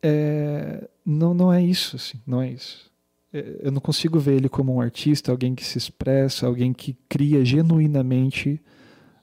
é, 0.02 0.88
não, 1.04 1.34
não 1.34 1.52
é 1.52 1.62
isso, 1.62 1.96
assim, 1.96 2.20
não 2.26 2.40
é 2.40 2.50
isso. 2.50 2.90
É, 3.32 3.61
eu 3.62 3.72
não 3.72 3.80
consigo 3.80 4.18
ver 4.18 4.36
ele 4.36 4.48
como 4.48 4.74
um 4.74 4.80
artista, 4.80 5.30
alguém 5.30 5.54
que 5.54 5.64
se 5.64 5.76
expressa, 5.76 6.46
alguém 6.46 6.72
que 6.72 6.96
cria 7.09 7.44
genuinamente 7.44 8.61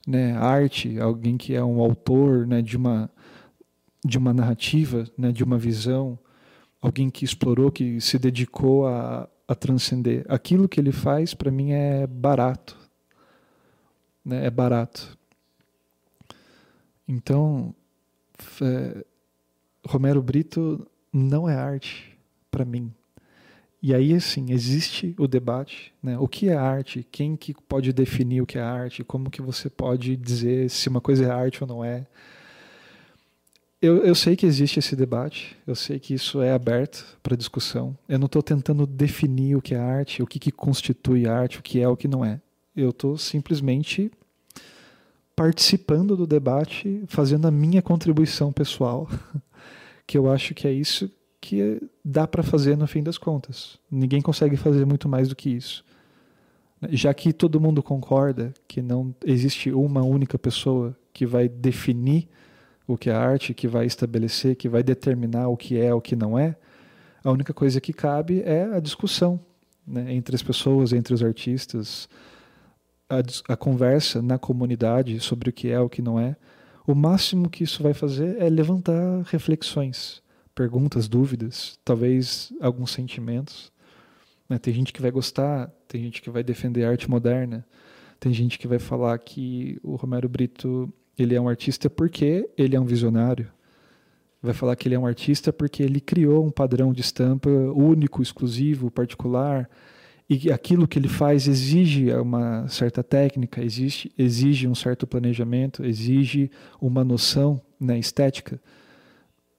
né, 0.05 0.33
arte, 0.33 0.99
alguém 0.99 1.38
que 1.38 1.55
é 1.55 1.63
um 1.63 1.79
autor 1.79 2.45
né, 2.45 2.61
de, 2.61 2.77
uma, 2.77 3.09
de 4.03 4.17
uma 4.17 4.33
narrativa, 4.33 5.05
né, 5.17 5.31
de 5.31 5.43
uma 5.43 5.57
visão, 5.57 6.19
alguém 6.81 7.09
que 7.09 7.25
explorou, 7.25 7.71
que 7.71 7.99
se 7.99 8.19
dedicou 8.19 8.88
a, 8.88 9.27
a 9.47 9.55
transcender. 9.55 10.25
Aquilo 10.27 10.67
que 10.67 10.79
ele 10.79 10.91
faz, 10.91 11.33
para 11.33 11.51
mim, 11.51 11.71
é 11.71 12.07
barato. 12.07 12.77
né? 14.23 14.45
é 14.45 14.49
barato. 14.49 15.17
Então, 17.07 17.73
é, 18.61 19.05
Romero 19.85 20.21
Brito 20.21 20.87
não 21.13 21.47
é 21.47 21.55
arte 21.55 22.17
para 22.49 22.65
mim. 22.65 22.91
E 23.81 23.93
aí, 23.93 24.15
assim, 24.15 24.51
existe 24.51 25.13
o 25.19 25.27
debate, 25.27 25.93
né? 26.01 26.17
O 26.17 26.27
que 26.27 26.49
é 26.49 26.55
arte? 26.55 27.05
Quem 27.11 27.35
que 27.35 27.53
pode 27.53 27.93
definir 27.93 28.41
o 28.41 28.45
que 28.45 28.57
é 28.57 28.61
arte? 28.61 29.03
Como 29.03 29.29
que 29.29 29.43
você 29.43 29.69
pode 29.69 30.15
dizer 30.15 30.71
se 30.71 30.89
uma 30.89 30.99
coisa 30.99 31.25
é 31.25 31.29
arte 31.29 31.63
ou 31.63 31.67
não 31.67 31.85
é? 31.85 32.07
Eu, 33.86 33.97
eu 33.97 34.15
sei 34.15 34.36
que 34.36 34.47
existe 34.47 34.79
esse 34.79 34.95
debate, 34.95 35.55
eu 35.67 35.75
sei 35.75 35.99
que 35.99 36.15
isso 36.15 36.41
é 36.41 36.51
aberto 36.51 37.05
para 37.21 37.38
discussão. 37.38 37.95
Eu 38.09 38.17
não 38.17 38.25
estou 38.25 38.41
tentando 38.41 38.88
definir 38.88 39.55
o 39.55 39.61
que 39.61 39.75
é 39.75 39.77
arte, 39.77 40.23
o 40.23 40.25
que, 40.25 40.39
que 40.39 40.51
constitui 40.51 41.27
arte, 41.27 41.59
o 41.59 41.61
que 41.61 41.79
é 41.79 41.88
o 41.88 41.95
que 41.95 42.07
não 42.07 42.25
é. 42.25 42.41
Eu 42.75 42.89
estou 42.89 43.15
simplesmente 43.15 44.11
participando 45.36 46.17
do 46.17 46.25
debate, 46.25 47.03
fazendo 47.05 47.47
a 47.47 47.51
minha 47.51 47.79
contribuição 47.79 48.51
pessoal, 48.51 49.07
que 50.07 50.17
eu 50.17 50.31
acho 50.31 50.55
que 50.55 50.67
é 50.67 50.71
isso 50.71 51.11
que 51.39 51.79
dá 52.03 52.25
para 52.25 52.41
fazer 52.41 52.75
no 52.75 52.88
fim 52.88 53.03
das 53.03 53.19
contas. 53.19 53.77
Ninguém 53.91 54.19
consegue 54.19 54.57
fazer 54.57 54.83
muito 54.83 55.07
mais 55.07 55.27
do 55.29 55.36
que 55.36 55.51
isso. 55.51 55.86
Já 56.89 57.13
que 57.13 57.31
todo 57.31 57.61
mundo 57.61 57.83
concorda 57.83 58.51
que 58.67 58.81
não 58.81 59.13
existe 59.23 59.71
uma 59.71 60.01
única 60.01 60.39
pessoa 60.39 60.97
que 61.13 61.23
vai 61.23 61.47
definir 61.47 62.27
o 62.88 62.97
que 62.97 63.09
é 63.09 63.13
arte, 63.13 63.53
que 63.53 63.67
vai 63.67 63.86
estabelecer, 63.86 64.55
que 64.55 64.69
vai 64.69 64.83
determinar 64.83 65.47
o 65.47 65.57
que 65.57 65.79
é, 65.79 65.93
o 65.93 66.01
que 66.01 66.15
não 66.15 66.38
é, 66.38 66.55
a 67.25 67.31
única 67.31 67.55
coisa 67.55 67.81
que 67.81 67.91
cabe 67.91 68.43
é 68.45 68.65
a 68.75 68.79
discussão 68.79 69.39
né, 69.86 70.13
entre 70.13 70.36
as 70.36 70.43
pessoas, 70.43 70.93
entre 70.93 71.11
os 71.11 71.23
artistas, 71.23 72.07
a, 73.09 73.53
a 73.53 73.57
conversa 73.57 74.21
na 74.21 74.38
comunidade 74.38 75.19
sobre 75.19 75.49
o 75.49 75.53
que 75.53 75.71
é, 75.71 75.79
o 75.79 75.89
que 75.89 76.03
não 76.03 76.19
é. 76.19 76.36
O 76.86 76.93
máximo 76.93 77.49
que 77.49 77.63
isso 77.63 77.81
vai 77.81 77.95
fazer 77.95 78.39
é 78.39 78.47
levantar 78.47 79.23
reflexões, 79.23 80.21
perguntas, 80.53 81.07
dúvidas, 81.07 81.79
talvez 81.83 82.53
alguns 82.61 82.91
sentimentos. 82.91 83.71
Né? 84.47 84.59
Tem 84.59 84.71
gente 84.71 84.93
que 84.93 85.01
vai 85.01 85.09
gostar, 85.09 85.71
tem 85.88 86.03
gente 86.03 86.21
que 86.21 86.29
vai 86.29 86.43
defender 86.43 86.86
a 86.86 86.91
arte 86.91 87.09
moderna, 87.09 87.65
tem 88.19 88.31
gente 88.31 88.59
que 88.59 88.67
vai 88.67 88.77
falar 88.77 89.17
que 89.17 89.79
o 89.81 89.95
Romero 89.95 90.29
Brito 90.29 90.93
ele 91.18 91.36
é 91.36 91.41
um 91.41 91.47
artista 91.47 91.89
porque 91.89 92.49
ele 92.57 92.76
é 92.76 92.80
um 92.80 92.86
visionário. 92.86 93.47
Vai 94.41 94.53
falar 94.53 94.76
que 94.76 94.88
ele 94.88 94.95
é 94.95 94.99
um 94.99 95.07
artista 95.07 95.51
porque 95.51 95.82
ele 95.82 95.99
criou 95.99 96.45
um 96.45 96.51
padrão 96.51 96.93
de 96.93 97.01
estampa 97.01 97.49
único, 97.49 98.22
exclusivo, 98.22 98.91
particular, 98.91 99.70
e 100.28 100.51
aquilo 100.51 100.88
que 100.88 100.97
ele 100.97 101.07
faz 101.07 101.47
exige 101.47 102.11
uma 102.13 102.68
certa 102.68 103.03
técnica, 103.03 103.63
exige, 103.63 104.11
exige 104.18 104.68
um 104.68 104.74
certo 104.74 105.05
planejamento, 105.05 105.86
exige 105.86 106.49
uma 106.82 107.03
noção 107.03 107.61
né, 107.80 107.99
estética, 107.99 108.59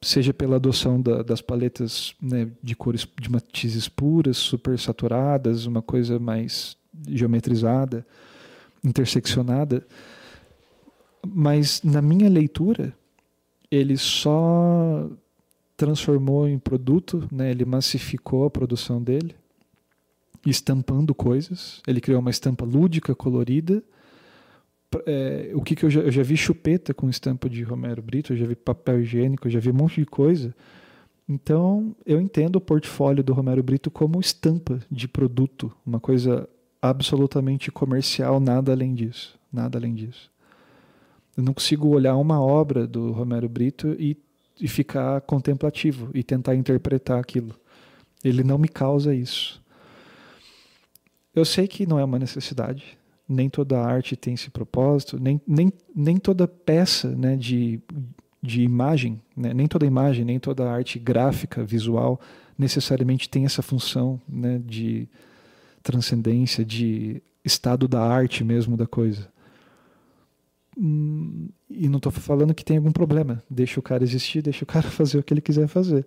seja 0.03 0.35
pela 0.35 0.57
adoção 0.57 1.01
da, 1.01 1.23
das 1.23 1.41
paletas 1.41 2.15
né, 2.21 2.49
de 2.61 2.75
cores 2.75 3.07
de 3.21 3.31
matizes 3.31 3.89
puras, 3.89 4.37
super 4.37 4.77
saturadas, 4.77 5.67
uma 5.67 5.83
coisa 5.83 6.19
mais 6.19 6.77
geometrizada, 7.09 8.05
interseccionada. 8.85 9.87
Mas 11.35 11.83
na 11.83 12.01
minha 12.03 12.29
leitura, 12.29 12.95
ele 13.71 13.97
só 13.97 15.09
transformou 15.77 16.49
em 16.49 16.59
produto, 16.59 17.29
né, 17.31 17.51
ele 17.51 17.65
massificou 17.65 18.47
a 18.47 18.51
produção 18.51 19.03
dele 19.03 19.35
estampando 20.47 21.15
coisas. 21.15 21.83
Ele 21.87 22.01
criou 22.01 22.21
uma 22.21 22.31
estampa 22.31 22.65
lúdica, 22.65 23.15
colorida. 23.15 23.83
É, 25.05 25.51
o 25.55 25.61
que, 25.61 25.75
que 25.75 25.85
eu, 25.85 25.91
já, 25.91 26.01
eu 26.01 26.13
já 26.13 26.23
vi 26.23 26.37
chupeta 26.37 26.95
com 26.95 27.11
estampa 27.11 27.51
de 27.51 27.63
Romero 27.63 28.01
Brito, 28.01 28.33
eu 28.33 28.37
já 28.37 28.47
vi 28.47 28.55
papel 28.55 29.01
higiênico, 29.01 29.47
eu 29.47 29.51
já 29.51 29.61
vi 29.61 29.71
um 29.71 29.75
monte 29.75 30.01
de 30.01 30.07
coisa. 30.07 30.55
Então, 31.29 31.95
eu 32.07 32.21
entendo 32.21 32.57
o 32.57 32.61
portfólio 32.61 33.23
do 33.23 33.33
Romero 33.33 33.63
Brito 33.63 33.91
como 33.91 34.21
estampa 34.21 34.79
de 34.91 35.09
produto, 35.09 35.73
uma 35.85 35.99
coisa 35.99 36.49
absolutamente 36.81 37.71
comercial, 37.71 38.39
nada 38.39 38.71
além 38.71 38.95
disso, 38.95 39.37
nada 39.53 39.77
além 39.77 39.93
disso. 39.93 40.31
Eu 41.37 41.43
não 41.43 41.53
consigo 41.53 41.89
olhar 41.89 42.17
uma 42.17 42.41
obra 42.41 42.87
do 42.87 43.13
Romero 43.13 43.49
Brito 43.49 43.95
e, 43.99 44.17
e 44.61 44.67
ficar 44.67 45.21
contemplativo 45.21 46.11
e 46.15 46.23
tentar 46.23 46.55
interpretar 46.55 47.21
aquilo. 47.21 47.55
Ele 48.25 48.43
não 48.43 48.57
me 48.57 48.69
causa 48.69 49.15
isso. 49.15 49.63
Eu 51.35 51.45
sei 51.45 51.69
que 51.69 51.87
não 51.87 51.99
é 51.99 52.05
uma 52.05 52.19
necessidade, 52.19 52.97
nem 53.29 53.51
toda 53.51 53.79
arte 53.79 54.17
tem 54.17 54.33
esse 54.33 54.51
propósito, 54.51 55.19
nem, 55.21 55.39
nem, 55.47 55.71
nem 55.95 56.17
toda 56.17 56.49
peça 56.49 57.15
né, 57.15 57.37
de, 57.37 57.79
de 58.43 58.63
imagem, 58.63 59.21
né, 59.37 59.53
nem 59.53 59.67
toda 59.67 59.85
imagem, 59.85 60.25
nem 60.25 60.39
toda 60.39 60.71
arte 60.71 60.99
gráfica, 60.99 61.63
visual, 61.63 62.19
necessariamente 62.57 63.29
tem 63.29 63.45
essa 63.45 63.61
função 63.61 64.19
né, 64.27 64.59
de 64.65 65.07
transcendência, 65.83 66.65
de 66.65 67.23
estado 67.45 67.87
da 67.87 68.01
arte 68.01 68.43
mesmo 68.43 68.77
da 68.77 68.87
coisa. 68.87 69.29
E 70.79 71.89
não 71.89 71.97
estou 71.97 72.13
falando 72.13 72.55
que 72.55 72.65
tem 72.65 72.77
algum 72.77 72.93
problema. 72.93 73.43
Deixa 73.49 73.81
o 73.81 73.83
cara 73.83 74.05
existir, 74.05 74.43
deixa 74.43 74.65
o 74.65 74.67
cara 74.67 74.89
fazer 74.91 75.19
o 75.19 75.23
que 75.23 75.33
ele 75.33 75.41
quiser 75.41 75.67
fazer. 75.67 76.07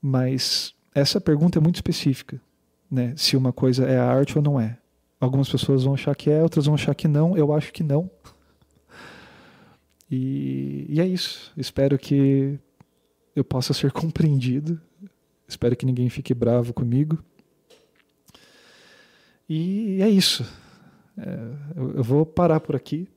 Mas 0.00 0.74
essa 0.94 1.20
pergunta 1.20 1.58
é 1.58 1.62
muito 1.62 1.76
específica 1.76 2.40
né, 2.90 3.14
se 3.16 3.36
uma 3.36 3.52
coisa 3.52 3.86
é 3.86 3.98
arte 3.98 4.36
ou 4.36 4.44
não 4.44 4.60
é. 4.60 4.78
Algumas 5.18 5.48
pessoas 5.48 5.84
vão 5.84 5.94
achar 5.94 6.14
que 6.14 6.28
é, 6.28 6.42
outras 6.42 6.66
vão 6.66 6.74
achar 6.74 6.94
que 6.94 7.08
não. 7.08 7.36
Eu 7.36 7.52
acho 7.52 7.72
que 7.72 7.82
não. 7.82 8.10
E, 10.10 10.84
e 10.88 11.00
é 11.00 11.06
isso. 11.06 11.52
Espero 11.56 11.98
que 11.98 12.58
eu 13.34 13.42
possa 13.42 13.72
ser 13.72 13.90
compreendido. 13.92 14.78
Espero 15.48 15.74
que 15.74 15.86
ninguém 15.86 16.10
fique 16.10 16.34
bravo 16.34 16.74
comigo. 16.74 17.18
E 19.48 20.02
é 20.02 20.08
isso. 20.08 20.44
É, 21.16 21.38
eu 21.94 22.02
vou 22.02 22.26
parar 22.26 22.60
por 22.60 22.74
aqui, 22.74 23.08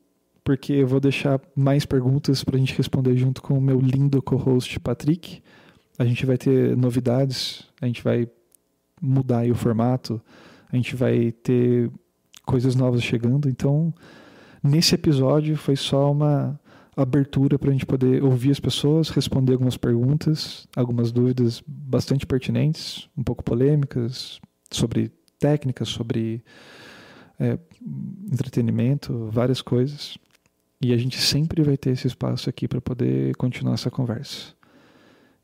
porque 0.45 0.73
eu 0.73 0.87
vou 0.87 0.99
deixar 0.99 1.41
mais 1.55 1.87
perguntas 1.87 2.43
para 2.43 2.55
a 2.55 2.59
gente 2.59 2.77
responder 2.77 3.17
junto 3.17 3.41
com 3.41 3.57
o 3.57 3.61
meu 3.61 3.79
lindo 3.79 4.21
co-host 4.21 4.79
Patrick. 4.79 5.41
A 5.97 6.05
gente 6.05 6.23
vai 6.23 6.37
ter 6.37 6.77
novidades, 6.77 7.63
a 7.81 7.87
gente 7.87 8.03
vai 8.03 8.29
mudar 9.01 9.49
o 9.49 9.55
formato, 9.55 10.21
a 10.71 10.75
gente 10.75 10.95
vai 10.95 11.31
ter 11.31 11.91
coisas 12.45 12.75
novas 12.75 13.01
chegando. 13.01 13.49
Então, 13.49 13.91
nesse 14.63 14.93
episódio 14.93 15.57
foi 15.57 15.75
só 15.75 16.11
uma 16.11 16.59
abertura 16.95 17.57
para 17.57 17.69
a 17.69 17.73
gente 17.73 17.85
poder 17.85 18.23
ouvir 18.23 18.51
as 18.51 18.59
pessoas, 18.59 19.09
responder 19.09 19.53
algumas 19.53 19.77
perguntas, 19.77 20.67
algumas 20.75 21.11
dúvidas 21.11 21.61
bastante 21.65 22.23
pertinentes, 22.23 23.09
um 23.17 23.23
pouco 23.23 23.43
polêmicas, 23.43 24.39
sobre 24.69 25.11
técnicas, 25.39 25.89
sobre 25.89 26.43
é, 27.39 27.57
entretenimento, 28.31 29.27
várias 29.31 29.59
coisas. 29.59 30.19
E 30.81 30.93
a 30.93 30.97
gente 30.97 31.17
sempre 31.19 31.63
vai 31.63 31.77
ter 31.77 31.91
esse 31.91 32.07
espaço 32.07 32.49
aqui 32.49 32.67
para 32.67 32.81
poder 32.81 33.35
continuar 33.35 33.73
essa 33.73 33.89
conversa. 33.89 34.53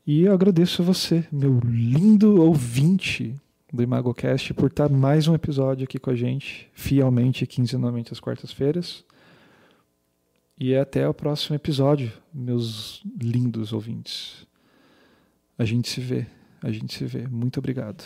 E 0.06 0.24
eu 0.24 0.32
agradeço 0.32 0.82
a 0.82 0.84
você, 0.84 1.24
meu 1.30 1.60
lindo 1.64 2.42
ouvinte 2.42 3.34
do 3.72 3.82
ImagoCast, 3.82 4.52
por 4.52 4.68
estar 4.68 4.88
mais 4.88 5.26
um 5.26 5.34
episódio 5.34 5.84
aqui 5.84 5.98
com 5.98 6.10
a 6.10 6.14
gente, 6.14 6.68
fielmente, 6.74 7.46
quinzenalmente 7.46 8.12
às 8.12 8.20
quartas-feiras. 8.20 9.04
E 10.58 10.76
até 10.76 11.08
o 11.08 11.14
próximo 11.14 11.56
episódio, 11.56 12.12
meus 12.32 13.02
lindos 13.20 13.72
ouvintes. 13.72 14.46
A 15.56 15.64
gente 15.64 15.88
se 15.88 16.00
vê, 16.00 16.26
a 16.62 16.70
gente 16.70 16.94
se 16.94 17.04
vê. 17.04 17.26
Muito 17.26 17.58
obrigado. 17.58 18.04